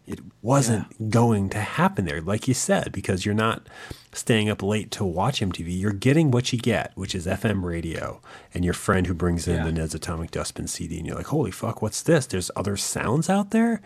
it 0.09 0.21
wasn't 0.41 0.87
yeah. 0.99 1.09
going 1.11 1.51
to 1.51 1.59
happen 1.59 2.07
there, 2.07 2.21
like 2.23 2.49
you 2.49 2.55
said, 2.55 2.91
because 2.93 3.27
you're 3.27 3.35
not 3.35 3.69
staying 4.13 4.49
up 4.49 4.63
late 4.63 4.91
to 4.93 5.05
watch 5.05 5.41
MTV. 5.41 5.79
You're 5.79 5.93
getting 5.93 6.31
what 6.31 6.53
you 6.53 6.59
get, 6.59 6.93
which 6.95 7.15
is 7.15 7.27
FM 7.27 7.63
radio, 7.63 8.21
and 8.55 8.65
your 8.65 8.75
friend 8.75 9.07
who 9.07 9.15
brings 9.15 9.47
in 9.47 9.57
yeah. 9.57 9.65
the 9.65 9.73
Ned's 9.73 9.95
Atomic 9.95 10.31
Dustbin 10.31 10.67
CD, 10.67 10.99
and 10.99 11.07
you're 11.07 11.17
like, 11.17 11.27
holy 11.27 11.51
fuck, 11.51 11.83
what's 11.83 12.03
this? 12.03 12.27
There's 12.27 12.51
other 12.57 12.77
sounds 12.77 13.29
out 13.29 13.51
there. 13.51 13.83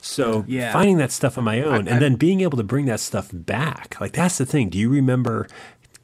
So 0.00 0.44
yeah. 0.48 0.72
finding 0.72 0.96
that 0.96 1.12
stuff 1.12 1.38
on 1.38 1.44
my 1.44 1.62
own, 1.62 1.86
I, 1.86 1.90
I, 1.90 1.94
and 1.94 2.02
then 2.02 2.16
being 2.16 2.40
able 2.40 2.58
to 2.58 2.64
bring 2.64 2.86
that 2.86 2.98
stuff 2.98 3.30
back, 3.32 4.00
like 4.00 4.12
that's 4.12 4.38
the 4.38 4.46
thing. 4.46 4.68
Do 4.68 4.78
you 4.78 4.90
remember 4.90 5.46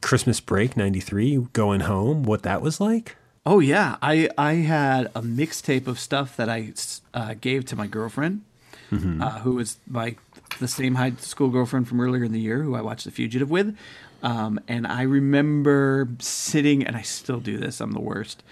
Christmas 0.01 0.39
break 0.39 0.77
'93, 0.77 1.47
going 1.51 1.81
home? 1.81 2.23
What 2.23 2.43
that 2.43 2.61
was 2.61 2.79
like? 2.79 3.17
Oh 3.45 3.59
yeah, 3.59 3.97
I 4.01 4.29
I 4.37 4.53
had 4.53 5.07
a 5.07 5.21
mixtape 5.21 5.85
of 5.85 5.99
stuff 5.99 6.37
that 6.37 6.47
I 6.47 6.71
uh, 7.13 7.33
gave 7.41 7.65
to 7.65 7.75
my 7.75 7.87
girlfriend 7.87 8.43
mm-hmm. 8.91 9.21
uh, 9.21 9.39
who 9.39 9.55
was 9.55 9.77
my 9.87 10.15
the 10.59 10.67
same 10.67 10.95
high 10.95 11.13
school 11.17 11.49
girlfriend 11.49 11.87
from 11.87 12.01
earlier 12.01 12.23
in 12.23 12.31
the 12.31 12.39
year, 12.39 12.63
who 12.63 12.75
I 12.75 12.81
watched 12.81 13.05
The 13.05 13.11
Fugitive 13.11 13.49
with. 13.49 13.77
Um, 14.21 14.59
and 14.67 14.85
I 14.85 15.03
remember 15.03 16.09
sitting, 16.19 16.85
and 16.85 16.95
I 16.95 17.01
still 17.03 17.39
do 17.39 17.57
this. 17.57 17.79
I'm 17.79 17.91
the 17.91 18.01
worst. 18.01 18.43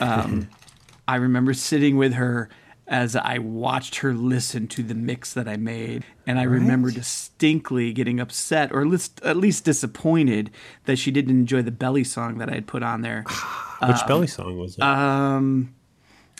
Um, 0.00 0.48
I 1.08 1.16
remember 1.16 1.54
sitting 1.54 1.96
with 1.96 2.14
her 2.14 2.48
as 2.88 3.14
I 3.14 3.38
watched 3.38 3.96
her 3.96 4.12
listen 4.12 4.66
to 4.68 4.82
the 4.82 4.94
mix 4.94 5.32
that 5.34 5.48
I 5.48 5.56
made, 5.56 6.04
and 6.26 6.38
I 6.38 6.42
right. 6.42 6.54
remember 6.54 6.90
distinctly 6.90 7.92
getting 7.92 8.18
upset, 8.18 8.72
or 8.72 8.80
at 8.80 8.88
least, 8.88 9.20
at 9.22 9.36
least 9.36 9.64
disappointed, 9.64 10.50
that 10.84 10.96
she 10.96 11.10
didn't 11.10 11.30
enjoy 11.30 11.62
the 11.62 11.70
belly 11.70 12.04
song 12.04 12.38
that 12.38 12.50
I 12.50 12.54
had 12.54 12.66
put 12.66 12.82
on 12.82 13.02
there. 13.02 13.22
Which 13.82 13.98
um, 13.98 14.08
belly 14.08 14.26
song 14.26 14.58
was 14.58 14.76
it? 14.76 14.82
Um, 14.82 15.74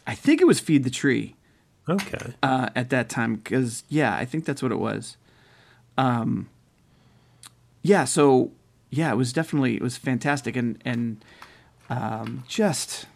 I 0.06 0.14
think 0.14 0.40
it 0.40 0.46
was 0.46 0.58
"Feed 0.58 0.84
the 0.84 0.90
Tree." 0.90 1.36
Okay. 1.88 2.34
Uh, 2.42 2.68
at 2.74 2.90
that 2.90 3.08
time, 3.08 3.36
because 3.36 3.84
yeah, 3.88 4.14
I 4.14 4.24
think 4.24 4.44
that's 4.44 4.62
what 4.62 4.72
it 4.72 4.78
was. 4.78 5.16
Um. 5.98 6.48
Yeah. 7.82 8.04
So 8.04 8.52
yeah, 8.90 9.12
it 9.12 9.16
was 9.16 9.32
definitely 9.32 9.74
it 9.76 9.82
was 9.82 9.96
fantastic, 9.96 10.56
and 10.56 10.80
and 10.84 11.24
um, 11.90 12.44
just 12.46 13.06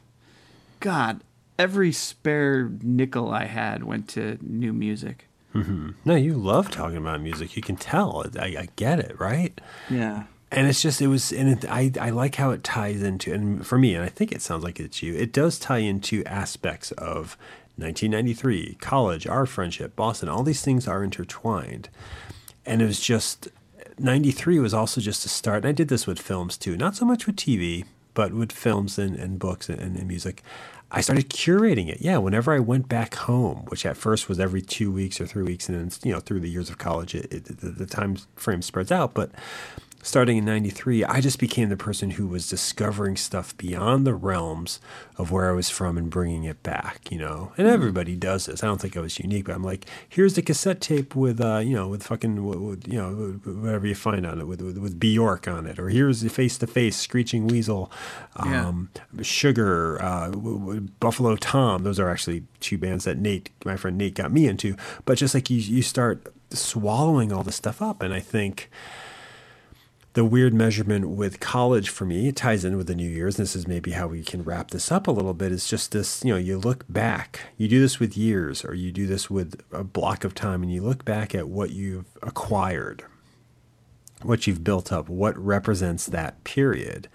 God, 0.81 1.21
every 1.59 1.93
spare 1.93 2.71
nickel 2.83 3.31
I 3.31 3.45
had 3.45 3.85
went 3.85 4.09
to 4.11 4.39
new 4.43 4.73
music. 4.73 5.27
Mm-hmm. 5.55 5.91
No, 6.05 6.14
you 6.14 6.35
love 6.35 6.71
talking 6.71 6.99
about 6.99 7.21
music. 7.23 7.57
You 7.57 7.62
can 7.62 7.77
tell. 7.77 8.27
I, 8.39 8.45
I 8.45 8.69
get 8.77 8.99
it, 8.99 9.19
right? 9.19 9.59
Yeah 9.89 10.25
and 10.51 10.69
it's 10.69 10.81
just 10.81 11.03
it 11.03 11.09
was 11.09 11.33
and 11.33 11.51
it, 11.51 11.71
I 11.71 11.91
I 12.01 12.11
like 12.11 12.37
how 12.37 12.51
it 12.51 12.62
ties 12.62 13.03
into 13.03 13.33
and 13.33 13.67
for 13.67 13.79
me 13.79 13.95
and 13.95 14.05
I 14.05 14.09
think 14.09 14.33
it 14.33 14.41
sounds 14.41 14.62
like 14.62 14.79
it's 14.79 15.03
you 15.03 15.14
it 15.14 15.33
does 15.33 15.59
tie 15.59 15.79
into 15.79 16.25
aspects 16.25 16.93
of 16.93 17.37
1993, 17.77 18.79
college, 18.81 19.27
our 19.27 19.47
friendship, 19.47 19.95
Boston, 19.97 20.29
all 20.29 20.43
these 20.43 20.62
things 20.62 20.89
are 20.89 21.05
intertwined. 21.05 21.89
And 22.64 22.81
it 22.81 22.87
was 22.87 23.01
just, 23.01 23.49
93 23.99 24.59
was 24.59 24.74
also 24.74 25.01
just 25.01 25.24
a 25.27 25.29
start. 25.29 25.59
And 25.59 25.66
I 25.66 25.72
did 25.72 25.89
this 25.89 26.07
with 26.07 26.18
films 26.18 26.57
too, 26.57 26.77
not 26.77 26.97
so 26.97 27.05
much 27.05 27.27
with 27.27 27.37
TV, 27.37 27.85
but 28.14 28.33
with 28.33 28.51
films 28.51 28.99
and, 28.99 29.14
and 29.14 29.39
books 29.39 29.68
and, 29.68 29.81
and 29.81 30.09
music. 30.09 30.43
I 30.91 31.01
started 31.01 31.29
curating 31.29 31.89
it. 31.89 32.01
Yeah, 32.01 32.18
whenever 32.18 32.53
I 32.55 32.61
went 32.61 32.89
back 32.89 33.14
home, 33.16 33.64
which 33.68 33.85
at 33.85 33.97
first 33.97 34.29
was 34.29 34.39
every 34.39 34.62
two 34.62 34.91
weeks 34.93 35.20
or 35.20 35.27
three 35.27 35.43
weeks, 35.43 35.68
and 35.68 35.79
then 35.79 35.91
you 36.05 36.12
know 36.12 36.20
through 36.20 36.41
the 36.41 36.49
years 36.49 36.70
of 36.70 36.79
college, 36.79 37.14
it, 37.14 37.33
it, 37.33 37.45
the, 37.59 37.70
the 37.70 37.87
time 37.87 38.16
frame 38.37 38.62
spreads 38.62 38.93
out. 38.93 39.12
But 39.12 39.33
starting 40.07 40.36
in 40.36 40.44
93, 40.44 41.02
I 41.04 41.20
just 41.20 41.40
became 41.40 41.68
the 41.68 41.76
person 41.76 42.12
who 42.12 42.28
was 42.28 42.48
discovering 42.48 43.16
stuff 43.16 43.57
beyond 43.57 44.07
the 44.07 44.14
realms 44.14 44.78
of 45.16 45.32
where 45.32 45.50
I 45.50 45.52
was 45.52 45.68
from 45.68 45.98
and 45.98 46.09
bringing 46.09 46.44
it 46.44 46.62
back, 46.62 47.11
you 47.11 47.18
know. 47.18 47.52
And 47.59 47.66
everybody 47.66 48.14
does 48.14 48.46
this. 48.46 48.62
I 48.62 48.68
don't 48.68 48.80
think 48.80 48.96
I 48.96 49.00
was 49.00 49.18
unique, 49.18 49.46
but 49.46 49.57
I'm 49.57 49.64
like, 49.64 49.84
here's 50.09 50.34
the 50.34 50.42
cassette 50.42 50.80
tape 50.80 51.16
with, 51.16 51.40
uh, 51.40 51.59
you 51.59 51.74
know, 51.74 51.88
with 51.88 52.04
fucking, 52.04 52.44
with, 52.44 52.86
you 52.86 52.98
know, 52.98 53.40
whatever 53.44 53.84
you 53.88 53.96
find 53.96 54.24
on 54.24 54.40
it, 54.40 54.46
with, 54.46 54.62
with, 54.62 54.78
with 54.78 55.00
Bjork 55.00 55.48
on 55.48 55.66
it. 55.66 55.76
Or 55.76 55.88
here's 55.88 56.20
the 56.20 56.30
face 56.30 56.57
to 56.59 56.68
face, 56.68 56.96
Screeching 56.96 57.48
Weasel, 57.48 57.90
um, 58.36 58.90
yeah. 58.94 59.22
Sugar, 59.22 60.00
uh, 60.00 60.30
Buffalo 60.30 61.34
Tom. 61.34 61.82
Those 61.82 61.98
are 61.98 62.09
actually 62.09 62.44
two 62.61 62.78
bands 62.78 63.04
that 63.07 63.18
Nate, 63.18 63.50
my 63.64 63.76
friend 63.76 63.98
Nate, 63.98 64.14
got 64.14 64.30
me 64.30 64.46
into. 64.46 64.76
But 65.04 65.18
just 65.18 65.34
like 65.34 65.50
you, 65.50 65.59
you 65.59 65.82
start 65.82 66.32
swallowing 66.50 67.32
all 67.32 67.42
this 67.42 67.57
stuff 67.57 67.82
up. 67.82 68.02
And 68.02 68.14
I 68.14 68.20
think, 68.20 68.70
the 70.17 70.25
weird 70.25 70.55
measurement 70.55 71.11
with 71.11 71.41
college 71.41 71.91
for 71.91 72.07
me, 72.07 72.29
it 72.29 72.37
ties 72.37 72.64
in 72.64 72.79
with 72.79 72.87
the 72.87 72.95
New 72.95 73.09
Year's. 73.09 73.39
And 73.39 73.43
this 73.43 73.55
is 73.55 73.69
maybe 73.69 73.91
how 73.91 74.07
we 74.07 74.23
can 74.23 74.43
wrap 74.43 74.71
this 74.71 74.91
up 74.91 75.07
a 75.07 75.11
little 75.11 75.35
bit. 75.35 75.53
it's 75.53 75.69
just 75.69 75.93
this, 75.93 76.25
you 76.25 76.33
know, 76.33 76.39
you 76.39 76.57
look 76.57 76.87
back, 76.89 77.41
you 77.59 77.69
do 77.69 77.81
this 77.81 78.01
with 78.01 78.17
years, 78.17 78.64
or 78.64 78.73
you 78.73 78.91
do 78.93 79.07
this 79.07 79.29
with 79.29 79.61
a 79.71 79.85
block 79.85 80.25
of 80.25 80.35
time, 80.35 80.62
and 80.62 80.73
you 80.73 80.81
look 80.81 81.05
back 81.05 81.35
at 81.35 81.49
what 81.49 81.69
you've 81.73 82.07
acquired, 82.23 83.05
what 84.23 84.47
you've 84.47 84.64
built 84.64 84.91
up, 84.91 85.11
what 85.11 85.37
represents 85.37 86.07
that 86.07 86.43
period. 86.45 87.09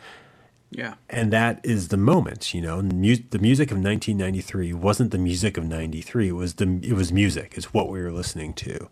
Yeah. 0.69 0.93
And 1.09 1.33
that 1.33 1.59
is 1.63 1.87
the 1.87 1.97
moment, 1.97 2.53
you 2.53 2.61
know. 2.61 2.83
the 2.83 3.39
music 3.39 3.71
of 3.71 3.77
1993 3.77 4.73
wasn't 4.73 5.09
the 5.09 5.17
music 5.17 5.57
of 5.57 5.65
93. 5.65 6.27
It 6.27 6.31
was 6.33 6.53
the 6.53 6.79
it 6.83 6.93
was 6.93 7.11
music. 7.11 7.55
It's 7.57 7.73
what 7.73 7.89
we 7.89 7.99
were 7.99 8.11
listening 8.11 8.53
to. 8.53 8.89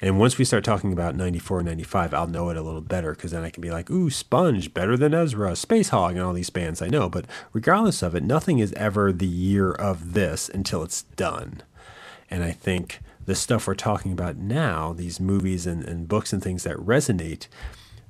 And 0.00 0.18
once 0.18 0.36
we 0.36 0.44
start 0.44 0.62
talking 0.62 0.92
about 0.92 1.16
94 1.16 1.60
and 1.60 1.68
95, 1.68 2.12
I'll 2.12 2.26
know 2.26 2.50
it 2.50 2.56
a 2.56 2.62
little 2.62 2.82
better 2.82 3.12
because 3.12 3.30
then 3.30 3.44
I 3.44 3.50
can 3.50 3.62
be 3.62 3.70
like, 3.70 3.90
ooh, 3.90 4.10
Sponge, 4.10 4.74
better 4.74 4.96
than 4.96 5.14
Ezra, 5.14 5.52
Spacehog, 5.52 6.10
and 6.10 6.20
all 6.20 6.34
these 6.34 6.50
bands 6.50 6.82
I 6.82 6.88
know. 6.88 7.08
But 7.08 7.24
regardless 7.54 8.02
of 8.02 8.14
it, 8.14 8.22
nothing 8.22 8.58
is 8.58 8.74
ever 8.74 9.10
the 9.10 9.26
year 9.26 9.72
of 9.72 10.12
this 10.12 10.50
until 10.50 10.82
it's 10.82 11.02
done. 11.02 11.62
And 12.30 12.44
I 12.44 12.50
think 12.50 13.00
the 13.24 13.34
stuff 13.34 13.66
we're 13.66 13.74
talking 13.74 14.12
about 14.12 14.36
now, 14.36 14.92
these 14.92 15.18
movies 15.18 15.66
and, 15.66 15.82
and 15.82 16.06
books 16.08 16.32
and 16.32 16.42
things 16.42 16.64
that 16.64 16.76
resonate, 16.76 17.48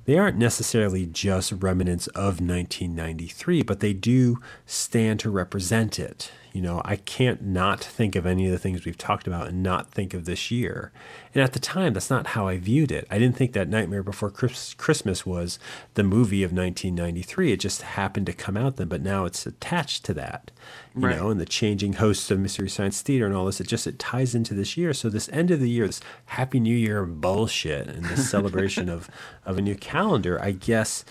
they 0.05 0.17
aren't 0.17 0.37
necessarily 0.37 1.05
just 1.05 1.51
remnants 1.51 2.07
of 2.07 2.39
1993, 2.39 3.61
but 3.61 3.79
they 3.79 3.93
do 3.93 4.39
stand 4.65 5.19
to 5.21 5.29
represent 5.29 5.99
it. 5.99 6.31
You 6.53 6.61
know, 6.61 6.81
I 6.83 6.95
can't 6.95 7.43
not 7.43 7.83
think 7.83 8.15
of 8.15 8.25
any 8.25 8.45
of 8.45 8.51
the 8.51 8.57
things 8.57 8.85
we've 8.85 8.97
talked 8.97 9.27
about 9.27 9.47
and 9.47 9.61
not 9.61 9.91
think 9.91 10.13
of 10.13 10.25
this 10.25 10.49
year. 10.49 10.91
And 11.33 11.43
at 11.43 11.53
the 11.53 11.59
time, 11.59 11.93
that's 11.93 12.09
not 12.09 12.27
how 12.27 12.47
I 12.47 12.57
viewed 12.57 12.91
it. 12.91 13.05
I 13.11 13.19
didn't 13.19 13.35
think 13.35 13.53
that 13.53 13.69
Nightmare 13.69 14.03
Before 14.03 14.31
Christmas 14.31 15.25
was 15.25 15.59
the 15.93 16.03
movie 16.03 16.43
of 16.43 16.51
1993. 16.51 17.51
It 17.51 17.59
just 17.59 17.81
happened 17.81 18.25
to 18.25 18.33
come 18.33 18.57
out 18.57 18.77
then, 18.77 18.87
but 18.87 19.01
now 19.01 19.25
it's 19.25 19.45
attached 19.45 20.03
to 20.05 20.13
that. 20.15 20.51
You 20.95 21.07
right. 21.07 21.17
know, 21.17 21.29
and 21.29 21.39
the 21.39 21.45
changing 21.45 21.93
hosts 21.93 22.31
of 22.31 22.39
Mystery 22.39 22.69
Science 22.69 23.01
Theater 23.01 23.27
and 23.27 23.35
all 23.35 23.45
this, 23.45 23.61
it 23.61 23.67
just 23.67 23.85
it 23.85 23.99
ties 23.99 24.33
into 24.33 24.53
this 24.53 24.75
year. 24.77 24.93
So 24.93 25.09
this 25.09 25.29
end 25.29 25.51
of 25.51 25.59
the 25.59 25.69
year, 25.69 25.85
this 25.85 26.01
Happy 26.25 26.59
New 26.59 26.75
Year 26.75 27.05
bullshit 27.05 27.87
and 27.87 28.05
this 28.05 28.29
celebration 28.31 28.89
of 28.89 29.09
of 29.45 29.57
a 29.57 29.61
new 29.61 29.75
calendar, 29.75 30.41
I 30.41 30.51
guess 30.51 31.05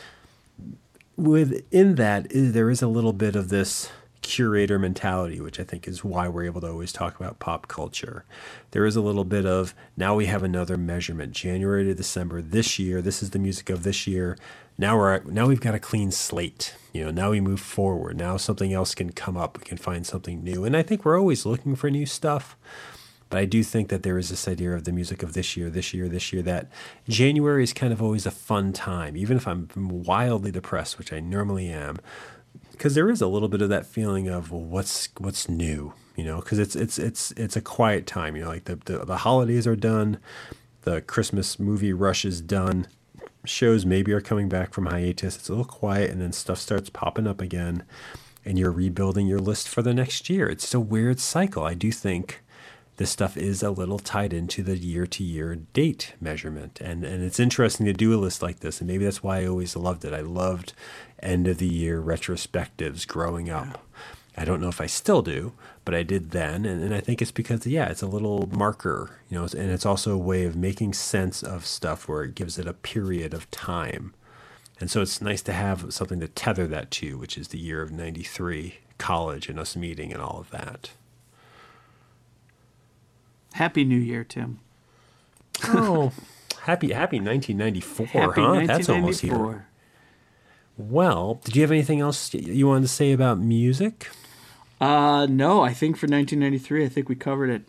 within 1.16 1.94
that 1.96 2.30
is 2.30 2.52
there 2.52 2.70
is 2.70 2.82
a 2.82 2.88
little 2.88 3.12
bit 3.12 3.36
of 3.36 3.48
this 3.48 3.90
curator 4.26 4.76
mentality, 4.76 5.40
which 5.40 5.60
I 5.60 5.62
think 5.62 5.86
is 5.86 6.02
why 6.02 6.26
we're 6.26 6.46
able 6.46 6.60
to 6.62 6.68
always 6.68 6.92
talk 6.92 7.14
about 7.14 7.38
pop 7.38 7.68
culture. 7.68 8.24
There 8.72 8.84
is 8.84 8.96
a 8.96 9.00
little 9.00 9.24
bit 9.24 9.46
of 9.46 9.72
now 9.96 10.16
we 10.16 10.26
have 10.26 10.42
another 10.42 10.76
measurement, 10.76 11.32
January 11.32 11.84
to 11.84 11.94
December 11.94 12.42
this 12.42 12.76
year. 12.76 13.00
This 13.00 13.22
is 13.22 13.30
the 13.30 13.38
music 13.38 13.70
of 13.70 13.84
this 13.84 14.08
year. 14.08 14.36
Now 14.76 14.98
we're 14.98 15.20
now 15.22 15.46
we've 15.46 15.60
got 15.60 15.76
a 15.76 15.78
clean 15.78 16.10
slate. 16.10 16.74
You 16.92 17.04
know, 17.04 17.12
now 17.12 17.30
we 17.30 17.40
move 17.40 17.60
forward. 17.60 18.18
Now 18.18 18.36
something 18.36 18.72
else 18.72 18.96
can 18.96 19.12
come 19.12 19.36
up. 19.36 19.58
We 19.58 19.64
can 19.64 19.78
find 19.78 20.04
something 20.04 20.42
new, 20.42 20.64
and 20.64 20.76
I 20.76 20.82
think 20.82 21.04
we're 21.04 21.18
always 21.18 21.46
looking 21.46 21.76
for 21.76 21.88
new 21.88 22.04
stuff. 22.04 22.56
But 23.30 23.38
I 23.38 23.44
do 23.44 23.62
think 23.62 23.88
that 23.88 24.02
there 24.02 24.18
is 24.18 24.28
this 24.28 24.46
idea 24.46 24.72
of 24.72 24.84
the 24.84 24.92
music 24.92 25.22
of 25.22 25.34
this 25.34 25.56
year, 25.56 25.68
this 25.68 25.92
year, 25.92 26.08
this 26.08 26.32
year, 26.32 26.42
that 26.42 26.68
January 27.08 27.64
is 27.64 27.72
kind 27.72 27.92
of 27.92 28.00
always 28.00 28.24
a 28.24 28.30
fun 28.30 28.72
time, 28.72 29.16
even 29.16 29.36
if 29.36 29.48
I'm 29.48 29.68
wildly 29.74 30.52
depressed, 30.52 30.96
which 30.96 31.12
I 31.12 31.18
normally 31.18 31.68
am 31.68 31.98
because 32.72 32.94
there 32.94 33.10
is 33.10 33.20
a 33.20 33.26
little 33.26 33.48
bit 33.48 33.62
of 33.62 33.68
that 33.68 33.86
feeling 33.86 34.28
of 34.28 34.50
well, 34.50 34.62
what's 34.62 35.08
what's 35.18 35.48
new, 35.48 35.92
you 36.16 36.24
know, 36.24 36.40
because 36.40 36.58
it's 36.58 36.76
it's 36.76 36.98
it's 36.98 37.32
it's 37.32 37.56
a 37.56 37.60
quiet 37.60 38.06
time, 38.06 38.36
you 38.36 38.42
know, 38.42 38.48
like 38.48 38.64
the, 38.64 38.76
the 38.76 39.04
the 39.04 39.18
holidays 39.18 39.66
are 39.66 39.76
done, 39.76 40.18
the 40.82 41.00
Christmas 41.02 41.58
movie 41.58 41.92
rush 41.92 42.24
is 42.24 42.40
done, 42.40 42.86
shows 43.44 43.86
maybe 43.86 44.12
are 44.12 44.20
coming 44.20 44.48
back 44.48 44.72
from 44.72 44.86
hiatus. 44.86 45.36
It's 45.36 45.48
a 45.48 45.52
little 45.52 45.64
quiet, 45.64 46.10
and 46.10 46.20
then 46.20 46.32
stuff 46.32 46.58
starts 46.58 46.90
popping 46.90 47.26
up 47.26 47.40
again, 47.40 47.84
and 48.44 48.58
you're 48.58 48.72
rebuilding 48.72 49.26
your 49.26 49.40
list 49.40 49.68
for 49.68 49.82
the 49.82 49.94
next 49.94 50.28
year. 50.30 50.48
It's 50.48 50.74
a 50.74 50.80
weird 50.80 51.20
cycle. 51.20 51.64
I 51.64 51.74
do 51.74 51.90
think 51.90 52.42
this 52.96 53.10
stuff 53.10 53.36
is 53.36 53.62
a 53.62 53.70
little 53.70 53.98
tied 53.98 54.32
into 54.32 54.62
the 54.62 54.76
year 54.76 55.06
to 55.06 55.22
year 55.22 55.54
date 55.54 56.14
measurement. 56.20 56.80
And, 56.80 57.04
and 57.04 57.22
it's 57.22 57.38
interesting 57.38 57.86
to 57.86 57.92
do 57.92 58.14
a 58.14 58.20
list 58.20 58.42
like 58.42 58.60
this. 58.60 58.80
And 58.80 58.88
maybe 58.88 59.04
that's 59.04 59.22
why 59.22 59.40
I 59.40 59.46
always 59.46 59.76
loved 59.76 60.04
it. 60.04 60.14
I 60.14 60.20
loved 60.20 60.72
end 61.22 61.48
of 61.48 61.58
the 61.58 61.68
year 61.68 62.00
retrospectives 62.00 63.06
growing 63.06 63.50
up. 63.50 63.82
I 64.36 64.44
don't 64.44 64.60
know 64.60 64.68
if 64.68 64.80
I 64.80 64.86
still 64.86 65.22
do, 65.22 65.54
but 65.84 65.94
I 65.94 66.02
did 66.02 66.30
then. 66.32 66.66
And, 66.66 66.82
and 66.82 66.94
I 66.94 67.00
think 67.00 67.22
it's 67.22 67.30
because, 67.30 67.66
yeah, 67.66 67.88
it's 67.88 68.02
a 68.02 68.06
little 68.06 68.48
marker, 68.52 69.18
you 69.30 69.38
know, 69.38 69.44
and 69.44 69.70
it's 69.70 69.86
also 69.86 70.12
a 70.12 70.18
way 70.18 70.44
of 70.44 70.54
making 70.54 70.92
sense 70.92 71.42
of 71.42 71.64
stuff 71.64 72.06
where 72.06 72.22
it 72.22 72.34
gives 72.34 72.58
it 72.58 72.66
a 72.66 72.74
period 72.74 73.32
of 73.32 73.50
time. 73.50 74.12
And 74.78 74.90
so 74.90 75.00
it's 75.00 75.22
nice 75.22 75.40
to 75.42 75.52
have 75.52 75.92
something 75.94 76.20
to 76.20 76.28
tether 76.28 76.66
that 76.66 76.90
to, 76.92 77.16
which 77.16 77.38
is 77.38 77.48
the 77.48 77.58
year 77.58 77.80
of 77.80 77.92
93, 77.92 78.74
college 78.98 79.48
and 79.48 79.58
us 79.58 79.74
meeting 79.74 80.12
and 80.12 80.20
all 80.20 80.38
of 80.38 80.50
that. 80.50 80.90
Happy 83.54 83.84
New 83.84 83.98
Year, 83.98 84.22
Tim. 84.22 84.58
oh, 85.68 86.12
happy 86.64 86.92
happy 86.92 87.18
1994, 87.18 88.06
happy 88.06 88.40
huh? 88.42 88.48
1994. 88.48 88.66
That's 88.66 88.88
almost 88.90 89.20
here. 89.22 89.66
Well, 90.76 91.40
did 91.44 91.56
you 91.56 91.62
have 91.62 91.70
anything 91.72 92.00
else 92.00 92.32
you 92.34 92.66
wanted 92.66 92.82
to 92.82 92.88
say 92.88 93.12
about 93.12 93.38
music? 93.38 94.08
Uh, 94.80 95.26
no, 95.26 95.62
I 95.62 95.72
think 95.72 95.96
for 95.96 96.06
1993, 96.06 96.84
I 96.84 96.88
think 96.88 97.08
we 97.08 97.14
covered 97.14 97.50
it. 97.50 97.62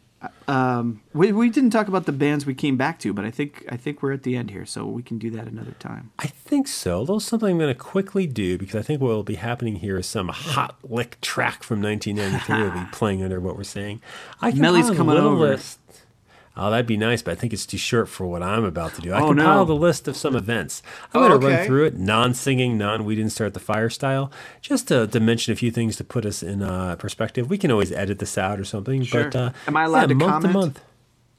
Um, 0.47 1.01
we, 1.13 1.31
we 1.31 1.49
didn't 1.49 1.69
talk 1.69 1.87
about 1.87 2.05
the 2.05 2.11
bands 2.11 2.45
we 2.45 2.55
came 2.55 2.75
back 2.75 2.99
to, 2.99 3.13
but 3.13 3.23
I 3.23 3.29
think 3.29 3.65
I 3.69 3.77
think 3.77 4.01
we're 4.01 4.13
at 4.13 4.23
the 4.23 4.35
end 4.35 4.49
here, 4.49 4.65
so 4.65 4.85
we 4.85 5.03
can 5.03 5.19
do 5.19 5.29
that 5.31 5.47
another 5.47 5.73
time. 5.73 6.11
I 6.17 6.27
think 6.27 6.67
so. 6.67 6.99
Little 6.99 7.19
something 7.19 7.49
I'm 7.49 7.57
going 7.59 7.73
to 7.73 7.79
quickly 7.79 8.25
do 8.25 8.57
because 8.57 8.75
I 8.75 8.81
think 8.81 8.99
what 8.99 9.09
will 9.09 9.23
be 9.23 9.35
happening 9.35 9.75
here 9.75 9.97
is 9.97 10.07
some 10.07 10.29
hot 10.29 10.75
lick 10.83 11.21
track 11.21 11.63
from 11.63 11.81
1993 11.81 12.63
will 12.63 12.83
be 12.83 12.89
playing 12.91 13.21
under 13.23 13.39
what 13.39 13.55
we're 13.55 13.63
saying. 13.63 14.01
I 14.41 14.51
can 14.51 14.59
Melly's 14.59 14.89
coming 14.97 15.17
over. 15.17 15.49
List 15.49 15.79
Oh, 16.57 16.71
that'd 16.71 16.87
be 16.87 16.97
nice, 16.97 17.21
but 17.21 17.31
I 17.31 17.35
think 17.35 17.53
it's 17.53 17.65
too 17.65 17.77
short 17.77 18.09
for 18.09 18.25
what 18.25 18.41
I'm 18.41 18.63
about 18.63 18.95
to 18.95 19.01
do. 19.01 19.13
I 19.13 19.21
oh, 19.21 19.27
compiled 19.27 19.67
no. 19.67 19.75
the 19.75 19.79
list 19.79 20.07
of 20.07 20.17
some 20.17 20.35
events. 20.35 20.81
I'm 21.13 21.21
oh, 21.21 21.27
going 21.27 21.39
to 21.39 21.47
okay. 21.47 21.57
run 21.57 21.67
through 21.67 21.85
it, 21.85 21.97
non-singing, 21.97 22.77
non-we 22.77 23.15
didn't 23.15 23.31
start 23.31 23.53
the 23.53 23.59
fire 23.59 23.89
style, 23.89 24.31
just 24.61 24.87
to, 24.87 25.05
to 25.05 25.19
mention 25.19 25.53
a 25.53 25.55
few 25.55 25.69
things 25.69 25.95
to 25.97 26.03
put 26.03 26.25
us 26.25 26.41
in 26.41 26.63
uh, 26.63 26.95
perspective. 26.95 27.49
We 27.49 27.59
can 27.59 27.69
always 27.69 27.91
edit 27.91 28.17
this 28.17 28.37
out 28.37 28.59
or 28.59 28.65
something, 28.65 29.03
sure. 29.03 29.25
but 29.25 29.35
uh, 29.35 29.51
am 29.67 29.77
I 29.77 29.83
allowed 29.83 30.01
yeah, 30.01 30.07
to 30.07 30.15
month 30.15 30.31
comment? 30.31 30.53
To 30.53 30.59
month, 30.59 30.81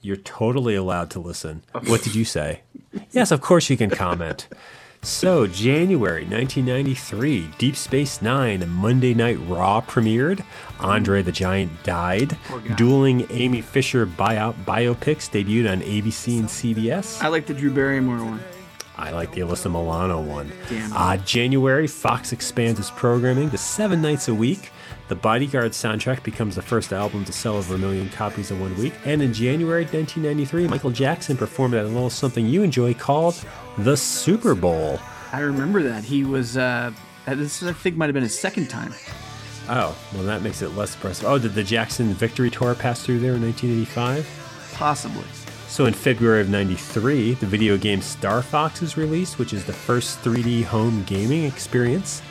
you're 0.01 0.15
totally 0.15 0.75
allowed 0.75 1.09
to 1.11 1.19
listen. 1.19 1.63
what 1.87 2.01
did 2.01 2.15
you 2.15 2.23
say? 2.23 2.61
yes, 3.11 3.31
of 3.31 3.41
course 3.41 3.69
you 3.69 3.75
can 3.75 3.89
comment. 3.89 4.47
So, 5.01 5.47
January 5.47 6.23
1993, 6.25 7.51
Deep 7.57 7.75
Space 7.77 8.21
Nine 8.21 8.61
and 8.61 8.71
Monday 8.71 9.13
Night 9.13 9.39
Raw 9.47 9.79
premiered. 9.81 10.43
Andre 10.79 11.21
the 11.21 11.31
Giant 11.31 11.83
died. 11.83 12.37
Dueling 12.75 13.25
Amy 13.31 13.61
Fisher 13.61 14.05
bio- 14.05 14.53
biopics 14.65 15.29
debuted 15.29 15.71
on 15.71 15.81
ABC 15.81 16.39
and 16.39 16.49
CBS. 16.49 17.21
I 17.23 17.29
like 17.29 17.45
the 17.45 17.53
Drew 17.53 17.71
Barrymore 17.71 18.17
one. 18.25 18.41
I 18.97 19.11
like 19.11 19.31
the 19.31 19.39
Alyssa 19.41 19.71
Milano 19.71 20.19
one. 20.21 20.51
Uh, 20.93 21.15
January, 21.17 21.87
Fox 21.87 22.33
expands 22.33 22.77
its 22.77 22.91
programming 22.91 23.49
to 23.51 23.57
seven 23.57 24.01
nights 24.01 24.27
a 24.27 24.35
week. 24.35 24.69
The 25.09 25.15
Bodyguard 25.15 25.71
soundtrack 25.71 26.21
becomes 26.21 26.55
the 26.55 26.61
first 26.61 26.93
album 26.93 27.25
to 27.25 27.33
sell 27.33 27.55
over 27.55 27.73
a 27.73 27.77
million 27.79 28.09
copies 28.09 28.51
in 28.51 28.59
one 28.59 28.77
week. 28.77 28.93
And 29.05 29.23
in 29.23 29.33
January 29.33 29.83
1993, 29.85 30.67
Michael 30.67 30.91
Jackson 30.91 31.35
performed 31.35 31.73
at 31.73 31.83
a 31.83 31.87
little 31.87 32.11
something 32.11 32.45
you 32.45 32.61
enjoy 32.61 32.93
called 32.93 33.43
the 33.79 33.97
Super 33.97 34.53
Bowl. 34.53 34.99
I 35.33 35.39
remember 35.39 35.81
that. 35.81 36.03
He 36.03 36.25
was, 36.25 36.57
uh, 36.57 36.91
this 37.25 37.63
I 37.63 37.73
think 37.73 37.97
might 37.97 38.05
have 38.05 38.13
been 38.13 38.21
his 38.21 38.37
second 38.37 38.67
time. 38.69 38.93
Oh, 39.67 39.97
well, 40.13 40.23
that 40.25 40.43
makes 40.43 40.61
it 40.61 40.69
less 40.75 40.93
impressive. 40.93 41.25
Oh, 41.25 41.39
did 41.39 41.55
the 41.55 41.63
Jackson 41.63 42.13
Victory 42.13 42.51
Tour 42.51 42.75
pass 42.75 43.03
through 43.03 43.19
there 43.19 43.33
in 43.33 43.41
1985? 43.41 44.71
Possibly. 44.75 45.25
So 45.67 45.87
in 45.87 45.93
February 45.95 46.41
of 46.41 46.49
93, 46.49 47.33
the 47.33 47.47
video 47.47 47.77
game 47.77 48.01
Star 48.01 48.43
Fox 48.43 48.83
is 48.83 48.95
released, 48.95 49.39
which 49.39 49.53
is 49.53 49.65
the 49.65 49.73
first 49.73 50.21
3D 50.21 50.65
home 50.65 51.03
gaming 51.05 51.45
experience. 51.45 52.21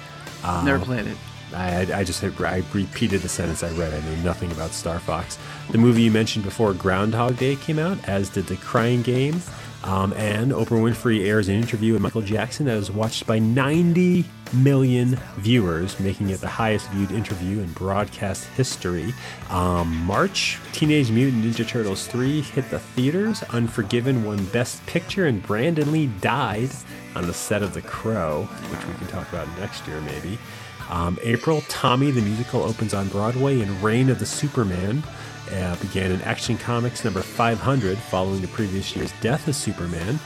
Never 0.44 0.84
played 0.84 1.08
it. 1.08 1.16
I, 1.54 1.86
I 1.92 2.04
just 2.04 2.22
I 2.22 2.62
repeated 2.72 3.22
the 3.22 3.28
sentence 3.28 3.62
I 3.62 3.70
read. 3.72 3.94
I 3.94 4.00
knew 4.08 4.16
nothing 4.22 4.50
about 4.52 4.70
Star 4.70 4.98
Fox. 4.98 5.38
The 5.70 5.78
movie 5.78 6.02
you 6.02 6.10
mentioned 6.10 6.44
before, 6.44 6.74
Groundhog 6.74 7.36
Day, 7.36 7.56
came 7.56 7.78
out, 7.78 7.98
as 8.08 8.28
did 8.28 8.46
The 8.46 8.56
Crying 8.56 9.02
Game. 9.02 9.40
Um, 9.84 10.12
and 10.14 10.50
Oprah 10.50 10.80
Winfrey 10.82 11.26
airs 11.26 11.48
an 11.48 11.54
interview 11.54 11.92
with 11.92 12.02
Michael 12.02 12.20
Jackson 12.20 12.66
that 12.66 12.76
was 12.76 12.90
watched 12.90 13.26
by 13.26 13.38
90 13.38 14.24
million 14.52 15.18
viewers, 15.36 15.98
making 16.00 16.30
it 16.30 16.40
the 16.40 16.48
highest 16.48 16.90
viewed 16.90 17.12
interview 17.12 17.60
in 17.60 17.72
broadcast 17.72 18.44
history. 18.56 19.14
Um, 19.50 20.04
March, 20.04 20.58
Teenage 20.72 21.10
Mutant 21.10 21.44
Ninja 21.44 21.66
Turtles 21.66 22.06
3 22.08 22.40
hit 22.40 22.68
the 22.70 22.80
theaters. 22.80 23.42
Unforgiven 23.50 24.24
won 24.24 24.44
Best 24.46 24.84
Picture, 24.86 25.26
and 25.26 25.42
Brandon 25.42 25.92
Lee 25.92 26.06
died 26.20 26.70
on 27.14 27.26
the 27.26 27.34
set 27.34 27.62
of 27.62 27.72
The 27.72 27.82
Crow, 27.82 28.48
which 28.70 28.86
we 28.86 28.94
can 28.94 29.06
talk 29.06 29.28
about 29.28 29.48
next 29.58 29.86
year 29.86 30.00
maybe. 30.00 30.38
Um, 30.88 31.18
April, 31.22 31.62
Tommy 31.68 32.10
the 32.10 32.22
musical 32.22 32.62
opens 32.62 32.94
on 32.94 33.08
Broadway, 33.08 33.60
and 33.60 33.82
Reign 33.82 34.08
of 34.08 34.18
the 34.18 34.26
Superman 34.26 35.02
uh, 35.52 35.76
began 35.76 36.10
in 36.10 36.20
Action 36.22 36.56
Comics 36.56 37.04
number 37.04 37.20
500 37.20 37.98
following 37.98 38.40
the 38.40 38.48
previous 38.48 38.94
year's 38.96 39.12
death 39.20 39.46
of 39.48 39.54
Superman. 39.54 40.18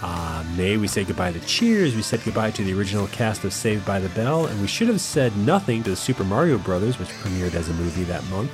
Uh, 0.00 0.44
May, 0.56 0.76
we 0.76 0.88
say 0.88 1.04
goodbye 1.04 1.30
to 1.32 1.40
Cheers. 1.40 1.94
We 1.94 2.02
said 2.02 2.22
goodbye 2.24 2.50
to 2.52 2.64
the 2.64 2.74
original 2.74 3.06
cast 3.08 3.44
of 3.44 3.52
Saved 3.52 3.86
by 3.86 4.00
the 4.00 4.08
Bell, 4.10 4.46
and 4.46 4.60
we 4.60 4.66
should 4.66 4.88
have 4.88 5.00
said 5.00 5.36
nothing 5.36 5.84
to 5.84 5.90
the 5.90 5.96
Super 5.96 6.24
Mario 6.24 6.58
Brothers, 6.58 6.98
which 6.98 7.08
premiered 7.08 7.54
as 7.54 7.68
a 7.68 7.74
movie 7.74 8.02
that 8.04 8.24
month. 8.24 8.50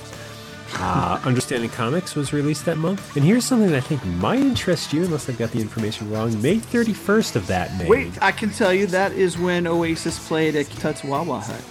Uh, 0.74 1.20
Understanding 1.24 1.70
Comics 1.70 2.14
was 2.14 2.32
released 2.32 2.64
that 2.66 2.76
month. 2.78 3.16
And 3.16 3.24
here's 3.24 3.44
something 3.44 3.70
that 3.70 3.76
I 3.76 3.80
think 3.80 4.04
might 4.04 4.40
interest 4.40 4.92
you, 4.92 5.04
unless 5.04 5.28
I've 5.28 5.38
got 5.38 5.50
the 5.50 5.60
information 5.60 6.10
wrong. 6.10 6.40
May 6.40 6.56
31st 6.56 7.36
of 7.36 7.46
that 7.46 7.76
May. 7.78 7.88
Wait, 7.88 8.22
I 8.22 8.32
can 8.32 8.50
tell 8.50 8.72
you 8.72 8.86
that 8.86 9.12
is 9.12 9.38
when 9.38 9.66
Oasis 9.66 10.26
played 10.28 10.56
at 10.56 10.66
Tut's 10.70 11.02
Wah 11.02 11.22
Wah 11.22 11.40
Hut. 11.40 11.62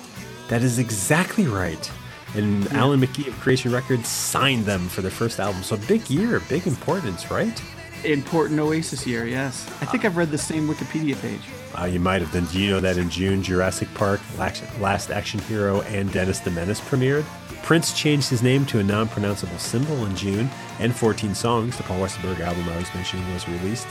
That 0.50 0.64
is 0.64 0.80
exactly 0.80 1.46
right. 1.46 1.92
And 2.36 2.68
Alan 2.74 3.00
McGee 3.00 3.28
of 3.28 3.40
Creation 3.40 3.72
Records 3.72 4.08
signed 4.08 4.66
them 4.66 4.88
for 4.90 5.02
their 5.02 5.12
first 5.12 5.40
album. 5.40 5.64
So 5.64 5.78
big 5.88 6.10
year, 6.10 6.42
big 6.50 6.68
importance, 6.68 7.32
right? 7.32 7.62
Important 8.04 8.60
Oasis 8.60 9.08
year, 9.08 9.26
yes. 9.26 9.68
I 9.82 9.86
think 9.86 10.06
I've 10.06 10.18
read 10.18 10.30
the 10.30 10.38
same 10.38 10.68
Wikipedia 10.68 11.20
page. 11.20 11.42
Uh, 11.78 11.86
you 11.86 12.00
might 12.00 12.22
have. 12.22 12.32
Then 12.32 12.46
do 12.46 12.60
you 12.60 12.70
know 12.72 12.80
that 12.80 12.98
in 12.98 13.10
June, 13.10 13.44
Jurassic 13.44 13.88
Park, 13.94 14.20
Last 14.38 15.12
Action 15.12 15.40
Hero, 15.42 15.82
and 15.82 16.12
Dennis 16.12 16.40
the 16.40 16.52
Menace 16.52 16.82
premiered? 16.82 17.26
Prince 17.68 17.92
changed 17.92 18.30
his 18.30 18.42
name 18.42 18.66
to 18.68 18.80
a 18.80 18.84
non 18.84 19.10
pronounceable 19.10 19.60
symbol 19.60 20.06
in 20.06 20.16
June, 20.16 20.50
and 20.80 20.96
14 20.96 21.36
songs, 21.36 21.76
the 21.76 21.84
Paul 21.84 22.00
Westerberg 22.00 22.40
album 22.40 22.70
I 22.70 22.78
was 22.78 22.94
mentioning, 22.96 23.30
was 23.34 23.46
released. 23.50 23.88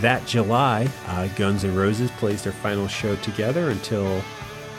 That 0.00 0.26
July, 0.26 0.88
uh, 1.06 1.28
Guns 1.36 1.62
N' 1.62 1.76
Roses 1.76 2.10
plays 2.10 2.42
their 2.42 2.52
final 2.52 2.88
show 2.88 3.14
together 3.14 3.70
until 3.70 4.22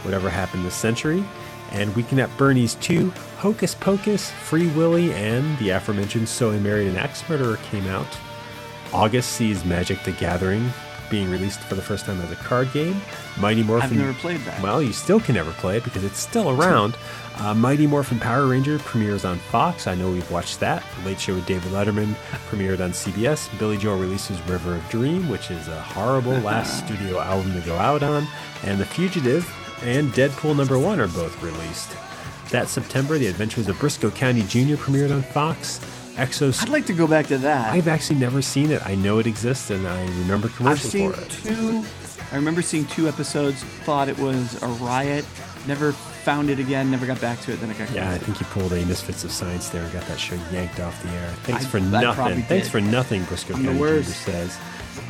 whatever 0.01 0.29
happened 0.29 0.65
this 0.65 0.75
century. 0.75 1.23
And 1.71 1.95
Weekend 1.95 2.19
at 2.19 2.35
Bernie's 2.35 2.75
2, 2.75 3.11
Hocus 3.37 3.75
Pocus, 3.75 4.29
Free 4.31 4.67
Willy, 4.71 5.13
and 5.13 5.57
the 5.59 5.69
aforementioned 5.69 6.27
So 6.27 6.51
I 6.51 6.59
Married 6.59 6.89
an 6.89 6.97
Axe 6.97 7.23
Murderer 7.29 7.55
came 7.71 7.87
out. 7.87 8.19
August 8.91 9.31
sees 9.31 9.63
Magic 9.63 10.03
the 10.03 10.11
Gathering 10.11 10.69
being 11.09 11.29
released 11.29 11.59
for 11.59 11.75
the 11.75 11.81
first 11.81 12.05
time 12.05 12.19
as 12.21 12.31
a 12.31 12.35
card 12.35 12.73
game. 12.73 12.99
Mighty 13.37 13.61
Morphin. 13.61 13.91
I've 13.91 13.97
never 13.97 14.13
played 14.15 14.39
that. 14.41 14.61
Well, 14.63 14.81
you 14.81 14.91
still 14.91 15.19
can 15.19 15.35
never 15.35 15.51
play 15.53 15.77
it 15.77 15.83
because 15.83 16.03
it's 16.03 16.19
still 16.19 16.49
around. 16.49 16.97
Uh, 17.39 17.53
Mighty 17.53 17.87
Morphin 17.87 18.19
Power 18.19 18.45
Ranger 18.47 18.77
premieres 18.79 19.25
on 19.25 19.37
Fox. 19.37 19.87
I 19.87 19.95
know 19.95 20.09
we've 20.11 20.29
watched 20.31 20.59
that. 20.59 20.83
The 20.99 21.09
Late 21.09 21.19
Show 21.19 21.33
with 21.35 21.45
David 21.45 21.71
Letterman 21.71 22.13
premiered 22.49 22.79
on 22.79 22.91
CBS. 22.91 23.49
Billy 23.59 23.77
Joel 23.77 23.97
releases 23.97 24.39
River 24.47 24.75
of 24.75 24.87
Dream, 24.89 25.27
which 25.29 25.49
is 25.51 25.67
a 25.67 25.81
horrible 25.81 26.31
last 26.39 26.85
studio 26.85 27.19
album 27.19 27.53
to 27.53 27.61
go 27.61 27.75
out 27.77 28.03
on. 28.03 28.27
And 28.63 28.79
The 28.79 28.85
Fugitive 28.85 29.51
and 29.83 30.11
Deadpool 30.13 30.55
number 30.55 30.77
one 30.77 30.99
are 30.99 31.07
both 31.07 31.41
released. 31.43 31.95
That 32.51 32.67
September, 32.67 33.17
The 33.17 33.27
Adventures 33.27 33.67
of 33.67 33.79
Briscoe 33.79 34.11
County 34.11 34.43
Jr. 34.43 34.75
premiered 34.75 35.11
on 35.13 35.23
Fox. 35.23 35.79
Exos. 36.15 36.61
I'd 36.61 36.69
like 36.69 36.85
to 36.85 36.93
go 36.93 37.07
back 37.07 37.25
to 37.27 37.39
that. 37.39 37.73
I've 37.73 37.87
actually 37.87 38.19
never 38.19 38.43
seen 38.43 38.69
it. 38.69 38.85
I 38.85 38.93
know 38.93 39.17
it 39.17 39.25
exists, 39.25 39.71
and 39.71 39.87
I 39.87 40.03
remember 40.19 40.47
commercials 40.49 40.85
I've 40.85 40.91
seen 40.91 41.11
for 41.11 41.19
it. 41.19 41.29
two. 41.31 41.83
I 42.31 42.35
remember 42.35 42.61
seeing 42.61 42.85
two 42.85 43.07
episodes. 43.07 43.63
Thought 43.63 44.09
it 44.09 44.19
was 44.19 44.61
a 44.61 44.67
riot. 44.67 45.25
Never 45.67 45.91
found 45.93 46.49
it 46.49 46.59
again. 46.59 46.91
Never 46.91 47.05
got 47.05 47.19
back 47.21 47.39
to 47.41 47.53
it. 47.53 47.57
Then 47.61 47.69
I 47.69 47.73
got 47.73 47.91
Yeah, 47.91 48.11
I 48.11 48.17
think 48.17 48.39
you 48.39 48.45
pulled 48.47 48.73
a 48.73 48.85
Misfits 48.85 49.23
of 49.23 49.31
Science 49.31 49.69
there 49.69 49.83
and 49.83 49.93
got 49.93 50.05
that 50.07 50.19
show 50.19 50.37
yanked 50.51 50.79
off 50.79 51.01
the 51.03 51.09
air. 51.09 51.29
Thanks 51.43 51.65
I- 51.65 51.69
for 51.69 51.79
nothing. 51.79 52.43
Thanks 52.43 52.67
for 52.69 52.81
nothing, 52.81 53.23
Briscoe 53.25 53.53
I'm 53.55 53.61
the 53.63 53.67
County 53.69 53.79
Jr. 53.79 53.83
worst. 53.83 54.15
says. 54.23 54.57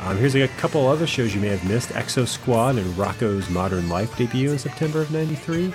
Um, 0.04 0.16
here's 0.16 0.34
a 0.34 0.48
couple 0.58 0.86
other 0.86 1.06
shows 1.06 1.34
you 1.34 1.40
may 1.40 1.48
have 1.48 1.64
missed. 1.68 1.90
Exo 1.90 2.26
Squad 2.26 2.76
and 2.76 2.86
Rocko's 2.94 3.48
Modern 3.50 3.88
Life 3.88 4.16
debut 4.16 4.50
in 4.52 4.58
September 4.58 5.02
of 5.02 5.10
93. 5.10 5.72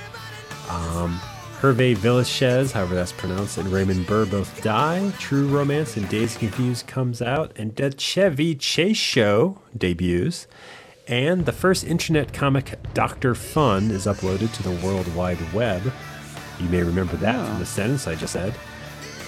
Um, 0.69 1.19
Hervé 1.61 1.95
Villechaize, 1.95 2.71
however 2.71 2.95
that's 2.95 3.11
pronounced, 3.11 3.57
and 3.57 3.67
Raymond 3.69 4.07
Burr 4.07 4.25
both 4.25 4.61
die. 4.63 5.11
True 5.19 5.47
Romance 5.47 5.97
and 5.97 6.07
Days 6.07 6.37
Confused 6.37 6.87
comes 6.87 7.21
out. 7.21 7.51
And 7.57 7.75
Dead 7.75 7.97
Chevy 7.99 8.55
Chase 8.55 8.95
Show 8.97 9.59
debuts. 9.77 10.47
And 11.09 11.43
the 11.43 11.51
first 11.51 11.83
internet 11.83 12.31
comic, 12.33 12.77
Dr. 12.93 13.33
Fun, 13.33 13.89
is 13.89 14.05
uploaded 14.05 14.53
to 14.53 14.63
the 14.63 14.85
World 14.85 15.13
Wide 15.15 15.39
Web. 15.53 15.91
You 16.59 16.69
may 16.69 16.83
remember 16.83 17.17
that 17.17 17.47
from 17.47 17.59
the 17.59 17.65
sentence 17.65 18.07
I 18.07 18.13
just 18.13 18.33
said. 18.33 18.53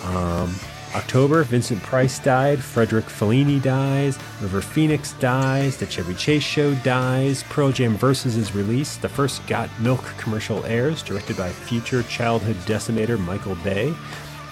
Um, 0.03 0.53
October, 0.93 1.43
Vincent 1.43 1.81
Price 1.81 2.19
died, 2.19 2.61
Frederick 2.61 3.05
Fellini 3.05 3.61
dies, 3.61 4.19
River 4.41 4.61
Phoenix 4.61 5.13
dies, 5.13 5.77
The 5.77 5.87
Chevy 5.87 6.13
Chase 6.13 6.43
Show 6.43 6.75
dies, 6.75 7.43
Pearl 7.43 7.71
Jam 7.71 7.95
Versus 7.97 8.35
is 8.35 8.53
released, 8.53 9.01
the 9.01 9.09
first 9.09 9.45
Got 9.47 9.69
Milk 9.79 10.03
commercial 10.17 10.63
airs, 10.65 11.01
directed 11.01 11.37
by 11.37 11.49
future 11.49 12.03
childhood 12.03 12.57
decimator 12.67 13.17
Michael 13.17 13.55
Bay. 13.63 13.93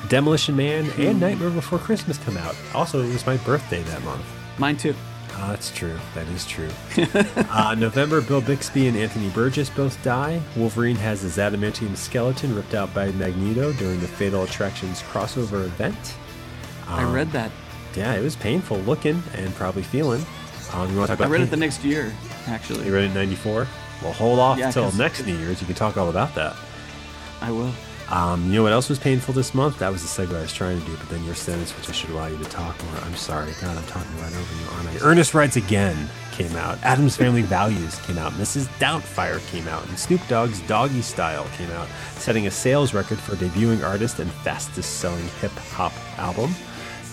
Demolition 0.08 0.56
Man 0.56 0.90
and 0.98 1.20
Nightmare 1.20 1.50
Before 1.52 1.78
Christmas 1.78 2.18
come 2.18 2.38
out. 2.38 2.56
Also, 2.74 3.04
it 3.04 3.14
was 3.14 3.26
my 3.26 3.38
birthday 3.38 3.84
that 3.84 4.02
month. 4.04 4.26
Mine 4.58 4.78
too. 4.78 4.96
Ah, 5.42 5.48
that's 5.52 5.72
true. 5.72 5.98
That 6.16 6.28
is 6.28 6.46
true. 6.46 6.70
uh, 7.50 7.74
November, 7.78 8.20
Bill 8.20 8.42
Bixby 8.42 8.88
and 8.88 8.98
Anthony 8.98 9.30
Burgess 9.30 9.70
both 9.70 10.02
die. 10.04 10.42
Wolverine 10.58 10.98
has 10.98 11.22
his 11.22 11.38
adamantium 11.38 11.96
skeleton 11.96 12.54
ripped 12.54 12.74
out 12.74 12.94
by 12.94 13.12
Magneto 13.14 13.72
during 13.74 14.02
the 14.02 14.08
Fatal 14.08 14.44
Attractions 14.44 15.02
crossover 15.04 15.64
event. 15.66 16.16
I 16.88 17.04
Um, 17.04 17.14
read 17.14 17.32
that. 17.32 17.52
Yeah, 17.96 18.14
it 18.16 18.22
was 18.22 18.36
painful 18.36 18.80
looking 18.80 19.24
and 19.36 19.54
probably 19.56 19.84
feeling. 19.84 20.26
Um, 20.74 20.92
you 20.92 20.98
want 20.98 21.10
to 21.10 21.16
talk 21.16 21.22
I 21.22 21.26
about 21.26 21.32
read 21.32 21.42
it 21.42 21.50
the 21.52 21.58
next 21.58 21.84
year, 21.84 22.14
actually. 22.48 22.86
You 22.86 22.94
read 22.94 23.06
it 23.06 23.08
in 23.08 23.14
'94. 23.14 23.66
Well, 24.04 24.14
hold 24.14 24.40
off 24.40 24.58
Yeah, 24.58 24.72
next 24.98 25.26
New 25.26 25.38
Year's. 25.38 25.62
You 25.62 25.68
can 25.68 25.76
talk 25.76 25.98
all 25.98 26.10
about 26.10 26.36
that. 26.36 26.56
I 27.42 27.52
will. 27.52 27.72
Um, 28.12 28.48
you 28.48 28.54
know 28.54 28.64
what 28.64 28.72
else 28.72 28.90
was 28.90 28.98
painful 28.98 29.34
this 29.36 29.54
month? 29.54 29.78
That 29.80 29.92
was 29.92 30.02
the 30.02 30.08
segue 30.08 30.36
I 30.36 30.42
was 30.42 30.54
trying 30.54 30.80
to 30.80 30.86
do, 30.86 30.96
but 30.98 31.10
then 31.10 31.24
your 31.26 31.36
sentence, 31.36 31.76
which 31.78 31.90
I 31.90 31.92
should 31.92 32.10
allow 32.10 32.28
you 32.28 32.38
to 32.38 32.46
talk 32.46 32.82
more. 32.86 32.96
I'm 33.04 33.16
sorry. 33.16 33.52
God, 33.62 33.78
I'm 33.78 33.86
talking 33.86 34.12
right 34.18 34.34
over 34.34 34.56
you, 34.56 34.70
aren't 34.72 35.02
I? 35.02 35.06
Ernest 35.06 35.34
Rides 35.36 35.58
Again 35.58 36.10
came 36.32 36.56
out. 36.56 36.82
Addams 36.84 37.16
Family 37.16 37.44
Values 37.44 38.00
came 38.02 38.18
out. 38.18 38.32
Mrs. 38.34 38.66
Doubtfire 38.80 39.46
came 39.52 39.68
out. 39.68 39.88
And 39.88 40.00
Snoop 40.00 40.22
Dogg's 40.28 40.62
Doggy 40.62 41.02
Style 41.02 41.46
came 41.56 41.70
out, 41.72 41.88
setting 42.16 42.48
a 42.48 42.52
sales 42.52 42.94
record 42.94 43.20
for 43.20 43.36
debuting 43.36 43.86
artist 43.86 44.20
and 44.20 44.32
fastest 44.32 45.00
selling 45.00 45.28
hip 45.42 45.52
hop 45.52 45.94
album. 46.18 46.56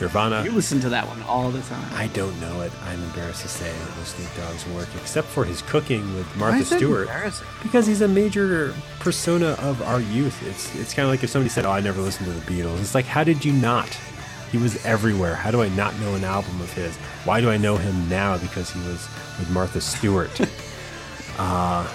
Nirvana. 0.01 0.45
You 0.45 0.53
listen 0.53 0.81
to 0.81 0.89
that 0.91 1.07
one 1.09 1.23
all 1.23 1.51
the 1.51 1.63
time. 1.63 1.89
I 1.95 2.09
don't 2.09 2.39
know 2.41 2.61
it. 2.61 2.73
I'm 2.85 3.03
embarrassed 3.03 3.43
to 3.43 3.49
say 3.49 3.69
it 3.69 3.99
was 3.99 4.09
Snoop 4.09 4.29
Dogg's 4.37 4.67
work, 4.69 4.89
except 4.97 5.29
for 5.29 5.45
his 5.45 5.63
cooking 5.63 6.15
with 6.15 6.37
Martha 6.37 6.65
Stewart. 6.65 7.03
embarrassing? 7.09 7.47
Because 7.63 7.87
he's 7.87 8.01
a 8.03 8.09
major 8.09 8.75
persona 9.01 9.57
of 9.61 9.81
our 9.83 10.01
youth. 10.01 10.43
It's 10.47 10.75
it's 10.77 10.95
kind 10.95 11.07
of 11.07 11.13
like 11.13 11.23
if 11.25 11.31
somebody 11.31 11.49
said, 11.49 11.65
"Oh, 11.65 11.71
I 11.71 11.81
never 11.81 12.01
listened 12.01 12.27
to 12.27 12.33
the 12.33 12.41
Beatles." 12.53 12.81
It's 12.81 12.95
like, 12.95 13.07
how 13.07 13.25
did 13.25 13.45
you 13.45 13.53
not? 13.53 13.89
He 14.53 14.59
was 14.59 14.85
everywhere. 14.87 15.35
How 15.35 15.51
do 15.51 15.61
I 15.63 15.69
not 15.71 15.99
know 15.99 16.15
an 16.15 16.25
album 16.25 16.61
of 16.61 16.73
his? 16.73 16.97
Why 17.25 17.41
do 17.41 17.51
I 17.51 17.57
know 17.57 17.77
him 17.77 18.09
now? 18.09 18.39
Because 18.39 18.71
he 18.71 18.79
was 18.81 19.09
with 19.39 19.51
Martha 19.51 19.81
Stewart. 19.81 20.31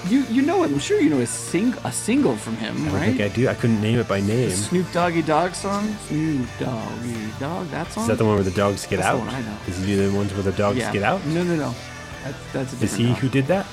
You 0.08 0.24
you 0.26 0.42
know 0.42 0.64
I'm 0.64 0.78
sure 0.80 1.00
you 1.00 1.10
know 1.10 1.20
a 1.20 1.26
sing 1.26 1.74
a 1.84 1.92
single 1.92 2.36
from 2.36 2.56
him, 2.58 2.76
right? 2.86 2.94
I 2.94 2.98
right? 2.98 3.06
think 3.18 3.22
I 3.22 3.36
do. 3.36 3.48
I 3.48 3.54
couldn't 3.56 3.82
name 3.82 3.98
it 3.98 4.08
by 4.08 4.20
name. 4.20 4.50
The 4.50 4.56
Snoop 4.56 4.92
Doggy 4.92 5.22
Dogg 5.24 5.54
song. 5.54 5.96
Snoop 6.08 6.48
Doggy 6.60 7.32
Dogg. 7.40 7.68
That 7.70 7.92
song. 7.92 8.04
Is 8.04 8.08
that 8.10 8.18
the 8.18 8.26
one 8.26 8.36
where 8.36 8.44
the 8.44 8.52
dogs 8.52 8.86
get 8.86 8.98
That's 8.98 9.10
the 9.10 9.14
out? 9.14 9.26
one 9.26 9.30
I 9.30 9.42
know. 9.42 9.58
Does 9.66 9.84
he 9.84 9.96
the 9.96 10.16
ones 10.16 10.34
where 10.34 10.44
the 10.44 10.52
dogs 10.52 10.78
yeah. 10.78 10.92
get 10.92 11.04
out? 11.04 11.26
No, 11.26 11.44
no, 11.44 11.56
no. 11.56 11.76
That, 12.24 12.36
that's 12.54 12.74
a 12.74 12.76
different. 12.78 12.84
Is 12.84 12.96
he 12.96 13.08
dog. 13.08 13.18
who 13.18 13.30
did 13.30 13.48
that? 13.48 13.68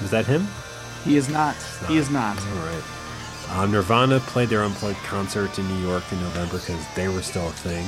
Was 0.00 0.10
that 0.10 0.26
him? 0.26 0.46
He 1.04 1.16
is 1.16 1.28
not. 1.28 1.54
He 1.86 1.98
is 1.98 2.10
not. 2.10 2.38
All 2.38 2.66
right. 2.66 2.84
Um, 3.50 3.72
Nirvana 3.72 4.20
played 4.20 4.48
their 4.48 4.62
unplugged 4.62 4.98
concert 5.04 5.58
in 5.58 5.68
New 5.68 5.86
York 5.86 6.02
in 6.10 6.20
November 6.20 6.58
because 6.58 6.82
they 6.94 7.08
were 7.08 7.22
still 7.22 7.48
a 7.48 7.52
thing. 7.52 7.84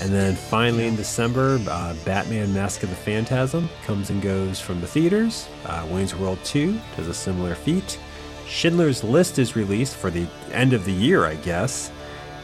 And 0.00 0.10
then 0.12 0.36
finally 0.36 0.86
in 0.86 0.94
December, 0.94 1.60
uh, 1.68 1.94
Batman 2.04 2.54
Mask 2.54 2.82
of 2.84 2.90
the 2.90 2.96
Phantasm 2.96 3.68
comes 3.84 4.10
and 4.10 4.22
goes 4.22 4.60
from 4.60 4.80
the 4.80 4.86
theaters. 4.86 5.48
Uh, 5.66 5.86
Wayne's 5.90 6.14
World 6.14 6.38
2 6.44 6.78
does 6.96 7.08
a 7.08 7.14
similar 7.14 7.54
feat. 7.56 7.98
Schindler's 8.46 9.02
List 9.02 9.38
is 9.38 9.56
released 9.56 9.96
for 9.96 10.10
the 10.10 10.26
end 10.52 10.72
of 10.72 10.84
the 10.84 10.92
year, 10.92 11.24
I 11.24 11.34
guess. 11.36 11.90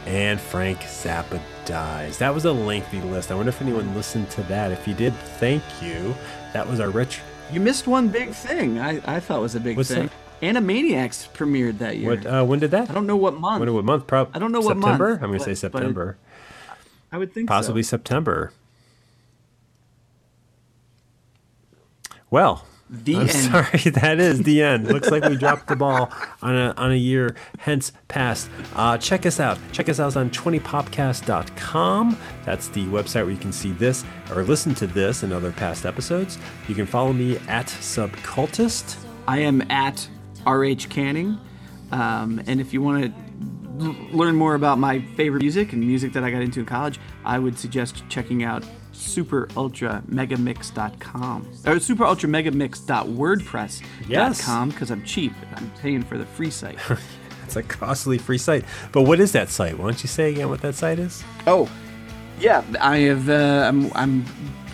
And 0.05 0.39
Frank 0.39 0.79
Zappa 0.79 1.41
dies. 1.65 2.17
That 2.17 2.33
was 2.33 2.45
a 2.45 2.51
lengthy 2.51 3.01
list. 3.01 3.31
I 3.31 3.35
wonder 3.35 3.49
if 3.49 3.61
anyone 3.61 3.95
listened 3.95 4.29
to 4.31 4.43
that. 4.43 4.71
If 4.71 4.87
you 4.87 4.93
did, 4.93 5.13
thank 5.39 5.63
you. 5.81 6.13
That 6.53 6.67
was 6.69 6.79
our 6.79 6.89
rich. 6.89 7.21
You 7.51 7.59
missed 7.59 7.87
one 7.87 8.09
big 8.09 8.29
thing. 8.31 8.79
I, 8.79 9.01
I 9.05 9.19
thought 9.19 9.41
was 9.41 9.55
a 9.55 9.59
big 9.59 9.77
What's 9.77 9.89
thing. 9.89 10.09
Animaniacs 10.41 11.29
premiered 11.33 11.77
that 11.79 11.97
year. 11.97 12.09
What? 12.17 12.25
Uh, 12.25 12.43
when 12.43 12.59
did 12.59 12.71
that? 12.71 12.89
I 12.89 12.93
don't 12.93 13.07
know 13.07 13.15
what 13.15 13.33
month. 13.39 13.59
Wonder 13.61 13.73
what 13.73 13.85
month? 13.85 14.05
Prob- 14.05 14.29
I 14.33 14.39
don't 14.39 14.51
know 14.51 14.59
what 14.59 14.75
September? 14.77 15.09
month, 15.09 15.23
I'm 15.23 15.29
going 15.29 15.39
to 15.39 15.45
but- 15.45 15.45
say 15.45 15.55
September. 15.55 16.17
I 17.11 17.17
would 17.17 17.33
think 17.33 17.47
Possibly 17.47 17.83
so. 17.83 17.89
September. 17.91 18.51
Well, 22.29 22.65
The 22.89 23.15
I'm 23.15 23.21
end. 23.21 23.29
sorry, 23.31 23.79
that 24.01 24.19
is 24.19 24.43
the 24.43 24.61
end. 24.61 24.87
Looks 24.87 25.09
like 25.09 25.23
we 25.25 25.37
dropped 25.37 25.67
the 25.67 25.75
ball 25.75 26.11
on 26.41 26.55
a 26.55 26.73
on 26.77 26.91
a 26.91 26.95
year 26.95 27.35
hence 27.59 27.91
past. 28.07 28.49
Uh, 28.75 28.97
check 28.97 29.25
us 29.25 29.39
out. 29.39 29.57
Check 29.71 29.89
us 29.89 29.99
out 29.99 30.15
on 30.17 30.29
20popcast.com. 30.29 32.17
That's 32.45 32.67
the 32.69 32.85
website 32.85 33.23
where 33.23 33.31
you 33.31 33.37
can 33.37 33.51
see 33.53 33.71
this 33.71 34.03
or 34.31 34.43
listen 34.43 34.75
to 34.75 34.87
this 34.87 35.23
and 35.23 35.31
other 35.33 35.51
past 35.51 35.85
episodes. 35.85 36.37
You 36.67 36.75
can 36.75 36.85
follow 36.85 37.13
me 37.13 37.37
at 37.47 37.67
Subcultist. 37.67 38.97
I 39.27 39.39
am 39.39 39.61
at 39.71 40.07
RH 40.45 40.89
Canning. 40.89 41.39
Um, 41.91 42.41
and 42.47 42.59
if 42.59 42.73
you 42.73 42.81
want 42.81 43.03
to 43.03 43.09
l- 43.09 43.15
learn 43.79 44.35
more 44.35 44.55
about 44.55 44.77
my 44.79 44.99
favorite 45.15 45.41
music 45.41 45.73
and 45.73 45.81
music 45.81 46.13
that 46.13 46.23
I 46.23 46.31
got 46.31 46.41
into 46.41 46.59
in 46.59 46.65
college, 46.65 46.99
I 47.23 47.39
would 47.39 47.57
suggest 47.57 48.03
checking 48.09 48.43
out 48.43 48.63
super 48.91 49.47
ultra 49.57 50.01
megamix.com 50.09 51.47
or 51.65 51.79
super 51.79 52.05
ultra 52.05 52.29
Yes. 54.07 54.45
because 54.71 54.91
I'm 54.91 55.03
cheap. 55.03 55.33
I'm 55.55 55.69
paying 55.81 56.03
for 56.03 56.17
the 56.17 56.25
free 56.25 56.49
site. 56.51 56.77
It's 57.45 57.55
a 57.55 57.61
costly 57.61 58.17
free 58.17 58.39
site. 58.39 58.65
But 58.91 59.03
what 59.03 59.19
is 59.19 59.31
that 59.33 59.49
site? 59.49 59.77
Why 59.77 59.83
don't 59.85 60.01
you 60.01 60.07
say 60.07 60.31
again 60.31 60.49
what 60.49 60.61
that 60.61 60.73
site 60.73 60.97
is? 60.97 61.23
Oh, 61.45 61.69
yeah. 62.39 62.63
I 62.81 62.97
have. 63.01 63.29
Uh, 63.29 63.65
I'm. 63.67 63.91
I'm 63.93 64.25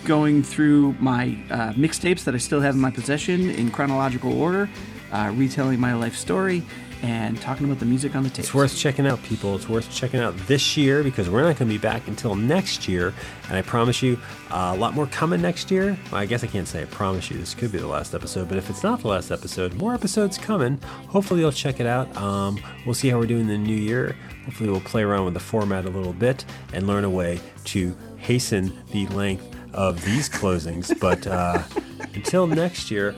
going 0.06 0.42
through 0.42 0.96
my 0.98 1.36
uh, 1.50 1.74
mixtapes 1.74 2.24
that 2.24 2.34
I 2.34 2.38
still 2.38 2.62
have 2.62 2.74
in 2.74 2.80
my 2.80 2.90
possession 2.90 3.50
in 3.50 3.70
chronological 3.70 4.32
order, 4.40 4.70
uh, 5.12 5.32
retelling 5.34 5.78
my 5.78 5.94
life 5.94 6.16
story, 6.16 6.62
and 7.02 7.40
talking 7.40 7.66
about 7.66 7.80
the 7.80 7.84
music 7.84 8.14
on 8.14 8.22
the 8.22 8.30
tapes. 8.30 8.46
It's 8.48 8.54
worth 8.54 8.76
checking 8.76 9.06
out, 9.06 9.20
people. 9.24 9.56
It's 9.56 9.68
worth 9.68 9.90
checking 9.90 10.20
out 10.20 10.36
this 10.46 10.76
year 10.76 11.02
because 11.02 11.28
we're 11.28 11.42
not 11.42 11.56
going 11.58 11.68
to 11.68 11.74
be 11.74 11.78
back 11.78 12.06
until 12.06 12.36
next 12.36 12.86
year. 12.86 13.12
And 13.48 13.56
I 13.56 13.62
promise 13.62 14.02
you, 14.02 14.18
uh, 14.50 14.72
a 14.74 14.76
lot 14.76 14.94
more 14.94 15.06
coming 15.08 15.42
next 15.42 15.70
year. 15.70 15.98
Well, 16.12 16.20
I 16.20 16.26
guess 16.26 16.44
I 16.44 16.46
can't 16.46 16.68
say 16.68 16.82
I 16.82 16.84
promise 16.84 17.28
you. 17.28 17.38
This 17.38 17.54
could 17.54 17.72
be 17.72 17.78
the 17.78 17.88
last 17.88 18.14
episode. 18.14 18.48
But 18.48 18.56
if 18.56 18.70
it's 18.70 18.84
not 18.84 19.00
the 19.00 19.08
last 19.08 19.32
episode, 19.32 19.74
more 19.74 19.94
episodes 19.94 20.38
coming. 20.38 20.78
Hopefully, 21.08 21.40
you'll 21.40 21.50
check 21.50 21.80
it 21.80 21.86
out. 21.86 22.16
Um, 22.16 22.62
we'll 22.86 22.94
see 22.94 23.08
how 23.08 23.18
we're 23.18 23.26
doing 23.26 23.42
in 23.42 23.48
the 23.48 23.58
new 23.58 23.76
year. 23.76 24.16
Hopefully, 24.44 24.70
we'll 24.70 24.80
play 24.80 25.02
around 25.02 25.24
with 25.24 25.34
the 25.34 25.40
format 25.40 25.84
a 25.86 25.90
little 25.90 26.12
bit 26.12 26.44
and 26.72 26.86
learn 26.86 27.02
a 27.02 27.10
way 27.10 27.40
to 27.64 27.96
hasten 28.16 28.72
the 28.92 29.08
length 29.08 29.56
of 29.74 30.04
these 30.04 30.28
closings. 30.28 30.98
But 31.00 31.26
uh, 31.26 31.62
until 32.14 32.46
next 32.46 32.92
year, 32.92 33.14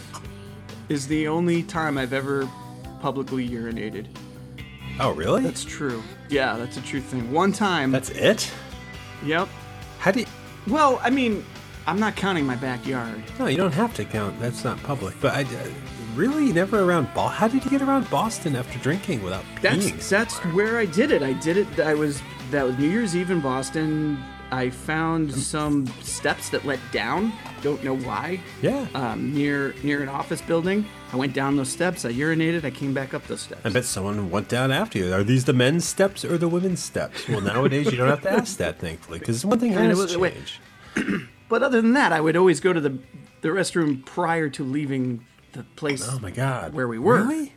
is 0.89 1.07
the 1.07 1.25
only 1.29 1.63
time 1.63 1.97
I've 1.97 2.11
ever 2.11 2.45
publicly 2.99 3.47
urinated. 3.47 4.07
Oh, 4.99 5.11
really? 5.11 5.43
That's 5.43 5.63
true. 5.63 6.03
Yeah, 6.27 6.57
that's 6.57 6.75
a 6.75 6.81
true 6.81 6.99
thing. 6.99 7.31
One 7.31 7.53
time. 7.53 7.89
That's 7.93 8.09
it? 8.09 8.51
Yep. 9.23 9.47
How 9.99 10.11
do 10.11 10.19
you... 10.19 10.25
Well, 10.67 10.99
I 11.01 11.09
mean, 11.09 11.45
I'm 11.85 12.01
not 12.01 12.17
counting 12.17 12.45
my 12.45 12.57
backyard. 12.57 13.23
No, 13.39 13.47
you 13.47 13.55
don't 13.55 13.73
have 13.73 13.93
to 13.93 14.03
count. 14.03 14.37
That's 14.41 14.65
not 14.65 14.77
public. 14.83 15.15
But 15.21 15.35
I... 15.35 15.43
uh, 15.43 15.69
Really? 16.15 16.51
Never 16.51 16.81
around 16.83 17.13
Boston? 17.13 17.37
How 17.37 17.47
did 17.47 17.63
you 17.63 17.71
get 17.71 17.81
around 17.81 18.09
Boston 18.09 18.57
after 18.57 18.77
drinking 18.79 19.23
without 19.23 19.45
peeing? 19.55 19.93
That's 19.93 20.09
that's 20.09 20.37
where 20.53 20.79
I 20.79 20.85
did 20.85 21.11
it. 21.11 21.23
I 21.23 21.31
did 21.31 21.55
it. 21.55 21.79
I 21.79 21.93
was 21.93 22.21
that 22.51 22.65
was 22.65 22.77
New 22.77 22.89
Year's 22.89 23.15
Eve 23.15 23.31
in 23.31 23.39
Boston. 23.39 24.21
I 24.51 24.69
found 24.69 25.33
some 25.33 25.87
steps 26.01 26.49
that 26.49 26.63
led 26.65 26.79
down. 26.91 27.33
Don't 27.61 27.83
know 27.83 27.97
why. 27.97 28.39
Yeah. 28.61 28.87
Um, 28.93 29.33
near 29.33 29.75
near 29.83 30.01
an 30.01 30.09
office 30.09 30.41
building. 30.41 30.85
I 31.11 31.17
went 31.17 31.33
down 31.33 31.57
those 31.57 31.69
steps. 31.69 32.05
I 32.05 32.13
urinated. 32.13 32.63
I 32.63 32.69
came 32.71 32.93
back 32.93 33.13
up 33.13 33.25
those 33.27 33.41
steps. 33.41 33.61
I 33.65 33.69
bet 33.69 33.83
someone 33.85 34.29
went 34.29 34.47
down 34.47 34.71
after 34.71 34.99
you. 34.99 35.13
Are 35.13 35.23
these 35.23 35.45
the 35.45 35.53
men's 35.53 35.85
steps 35.85 36.23
or 36.23 36.37
the 36.37 36.47
women's 36.47 36.81
steps? 36.81 37.27
Well, 37.27 37.41
nowadays 37.41 37.91
you 37.91 37.97
don't 37.97 38.07
have 38.09 38.21
to 38.21 38.31
ask 38.31 38.57
that, 38.57 38.79
thankfully, 38.79 39.19
because 39.19 39.45
one 39.45 39.59
thing 39.59 39.73
has 39.73 39.97
was- 39.97 40.15
changed. 40.15 40.59
But 41.49 41.63
other 41.63 41.81
than 41.81 41.93
that, 41.93 42.11
I 42.11 42.19
would 42.19 42.35
always 42.35 42.59
go 42.59 42.73
to 42.73 42.81
the 42.81 42.99
the 43.41 43.47
restroom 43.49 44.03
prior 44.05 44.49
to 44.49 44.63
leaving 44.65 45.25
the 45.53 45.63
place. 45.77 46.05
Oh 46.05 46.19
my 46.19 46.29
God! 46.31 46.73
Where 46.73 46.87
we 46.89 46.99
were. 46.99 47.21
Really? 47.23 47.53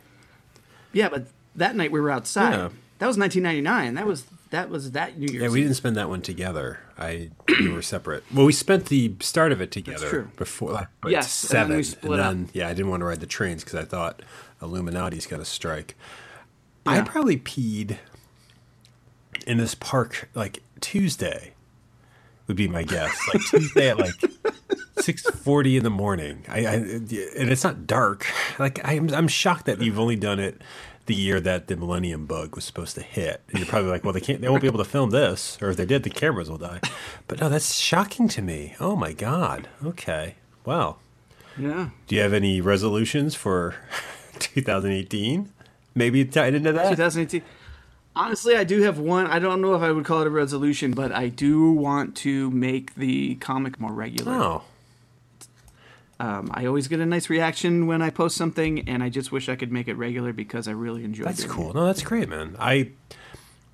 Yeah, 0.93 1.09
but 1.09 1.27
that 1.55 1.75
night 1.75 1.91
we 1.91 1.99
were 1.99 2.09
outside. 2.11 2.51
Yeah. 2.51 2.69
That 2.99 3.07
was 3.07 3.17
1999. 3.17 3.95
That 3.95 4.05
was 4.07 4.25
that 4.51 4.69
was 4.69 4.91
that 4.91 5.17
New 5.17 5.27
Year's. 5.27 5.41
Yeah, 5.43 5.49
we 5.49 5.59
Eve. 5.59 5.65
didn't 5.65 5.77
spend 5.77 5.95
that 5.97 6.07
one 6.09 6.21
together. 6.21 6.79
I 6.97 7.31
we 7.47 7.69
were 7.69 7.81
separate. 7.81 8.23
Well, 8.33 8.45
we 8.45 8.53
spent 8.53 8.85
the 8.85 9.13
start 9.19 9.51
of 9.51 9.59
it 9.61 9.71
together 9.71 10.07
true. 10.09 10.31
before. 10.37 10.71
Like, 10.73 10.87
Yes, 11.07 11.43
and 11.43 11.49
then 11.51 11.61
seven. 11.65 11.77
we 11.77 11.83
split 11.83 12.19
up. 12.19 12.31
then, 12.33 12.49
yeah, 12.53 12.67
I 12.67 12.73
didn't 12.73 12.89
want 12.91 13.01
to 13.01 13.05
ride 13.05 13.19
the 13.19 13.25
trains 13.27 13.63
because 13.63 13.79
I 13.79 13.85
thought 13.85 14.21
Illuminati's 14.61 15.25
going 15.25 15.41
to 15.41 15.45
strike. 15.49 15.95
I 16.85 16.97
Yeah. 16.97 17.03
probably 17.03 17.37
peed 17.37 17.97
in 19.47 19.57
this 19.57 19.75
park 19.75 20.29
like 20.35 20.61
Tuesday. 20.79 21.53
Would 22.47 22.57
be 22.57 22.67
my 22.67 22.83
guess. 22.83 23.17
Like 23.33 23.41
Tuesday 23.49 23.89
at 23.89 23.97
like 23.99 24.13
six 24.99 25.21
forty 25.23 25.77
in 25.77 25.83
the 25.83 25.89
morning. 25.89 26.43
I, 26.49 26.59
I 26.65 26.73
and 26.73 27.11
it's 27.49 27.63
not 27.63 27.87
dark. 27.87 28.27
Like 28.59 28.79
I'm 28.83 29.13
I'm 29.13 29.27
shocked 29.27 29.65
that 29.67 29.81
you've 29.81 29.99
only 29.99 30.15
done 30.17 30.39
it 30.39 30.61
the 31.05 31.15
year 31.15 31.39
that 31.41 31.67
the 31.67 31.75
Millennium 31.75 32.25
Bug 32.25 32.55
was 32.55 32.63
supposed 32.63 32.95
to 32.95 33.01
hit. 33.01 33.41
And 33.49 33.59
you're 33.59 33.67
probably 33.67 33.89
like, 33.89 34.03
well, 34.03 34.13
they 34.13 34.21
can't. 34.21 34.41
They 34.41 34.49
won't 34.49 34.61
be 34.61 34.67
able 34.67 34.83
to 34.83 34.89
film 34.89 35.09
this, 35.09 35.57
or 35.61 35.69
if 35.69 35.77
they 35.77 35.85
did, 35.85 36.03
the 36.03 36.09
cameras 36.09 36.49
will 36.49 36.57
die. 36.57 36.79
But 37.27 37.39
no, 37.41 37.49
that's 37.49 37.75
shocking 37.75 38.27
to 38.29 38.41
me. 38.41 38.75
Oh 38.79 38.95
my 38.95 39.13
god. 39.13 39.67
Okay. 39.83 40.35
Wow. 40.65 40.97
Yeah. 41.57 41.89
Do 42.07 42.15
you 42.15 42.21
have 42.21 42.33
any 42.33 42.61
resolutions 42.61 43.35
for 43.35 43.75
2018? 44.39 45.51
Maybe 45.95 46.23
tied 46.25 46.53
into 46.53 46.71
that. 46.73 46.89
2018. 46.91 47.41
Honestly, 48.15 48.55
I 48.55 48.63
do 48.65 48.81
have 48.81 48.99
one. 48.99 49.27
I 49.27 49.39
don't 49.39 49.61
know 49.61 49.73
if 49.75 49.81
I 49.81 49.91
would 49.91 50.05
call 50.05 50.21
it 50.21 50.27
a 50.27 50.31
resolution, 50.31 50.91
but 50.91 51.11
I 51.11 51.29
do 51.29 51.71
want 51.71 52.15
to 52.17 52.51
make 52.51 52.95
the 52.95 53.35
comic 53.35 53.79
more 53.79 53.93
regular. 53.93 54.33
Oh, 54.33 54.63
Um, 56.21 56.51
I 56.53 56.67
always 56.67 56.87
get 56.87 56.99
a 56.99 57.05
nice 57.05 57.31
reaction 57.31 57.87
when 57.87 58.03
I 58.03 58.11
post 58.11 58.37
something, 58.37 58.87
and 58.87 59.01
I 59.01 59.09
just 59.09 59.31
wish 59.31 59.49
I 59.49 59.55
could 59.55 59.71
make 59.71 59.87
it 59.87 59.95
regular 59.95 60.33
because 60.33 60.67
I 60.67 60.71
really 60.71 61.03
enjoy 61.03 61.23
it. 61.23 61.25
that's 61.25 61.45
cool. 61.45 61.71
it. 61.71 61.75
No, 61.75 61.87
that's 61.87 62.03
great, 62.03 62.29
man. 62.29 62.55
I 62.59 62.91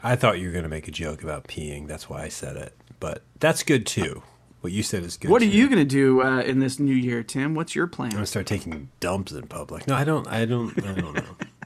I 0.02 0.16
thought 0.16 0.39
you 0.39 0.48
were 0.48 0.54
gonna 0.54 0.70
make 0.70 0.88
a 0.88 0.91
joke 0.91 1.24
about 1.24 1.48
peeing. 1.48 1.88
That's 1.88 2.10
why 2.10 2.24
I 2.24 2.30
said 2.30 2.56
it. 2.56 2.74
But 3.02 3.24
that's 3.39 3.64
good 3.64 3.86
too. 3.86 4.24
What 4.62 4.72
you 4.72 4.82
said 4.82 5.04
is 5.04 5.18
good. 5.18 5.30
What 5.30 5.41
are 5.41 5.45
you 5.45 5.68
going 5.68 5.80
to 5.80 5.86
do 5.86 6.24
uh, 6.24 6.41
in 6.41 6.60
this 6.60 6.80
new 6.80 6.95
year, 6.95 7.22
Tim? 7.22 7.54
What's 7.54 7.76
your 7.76 7.86
plan? 7.86 8.10
I'm 8.10 8.16
gonna 8.16 8.26
start 8.26 8.48
taking 8.48 8.89
dumps 9.00 9.32
in 9.32 9.45
public. 9.48 9.88
No, 9.88 9.95
I 9.95 10.04
don't. 10.04 10.28
I 10.28 10.45
don't. 10.45 10.78
I 10.84 10.93
don't 10.93 11.14
know. 11.14 11.36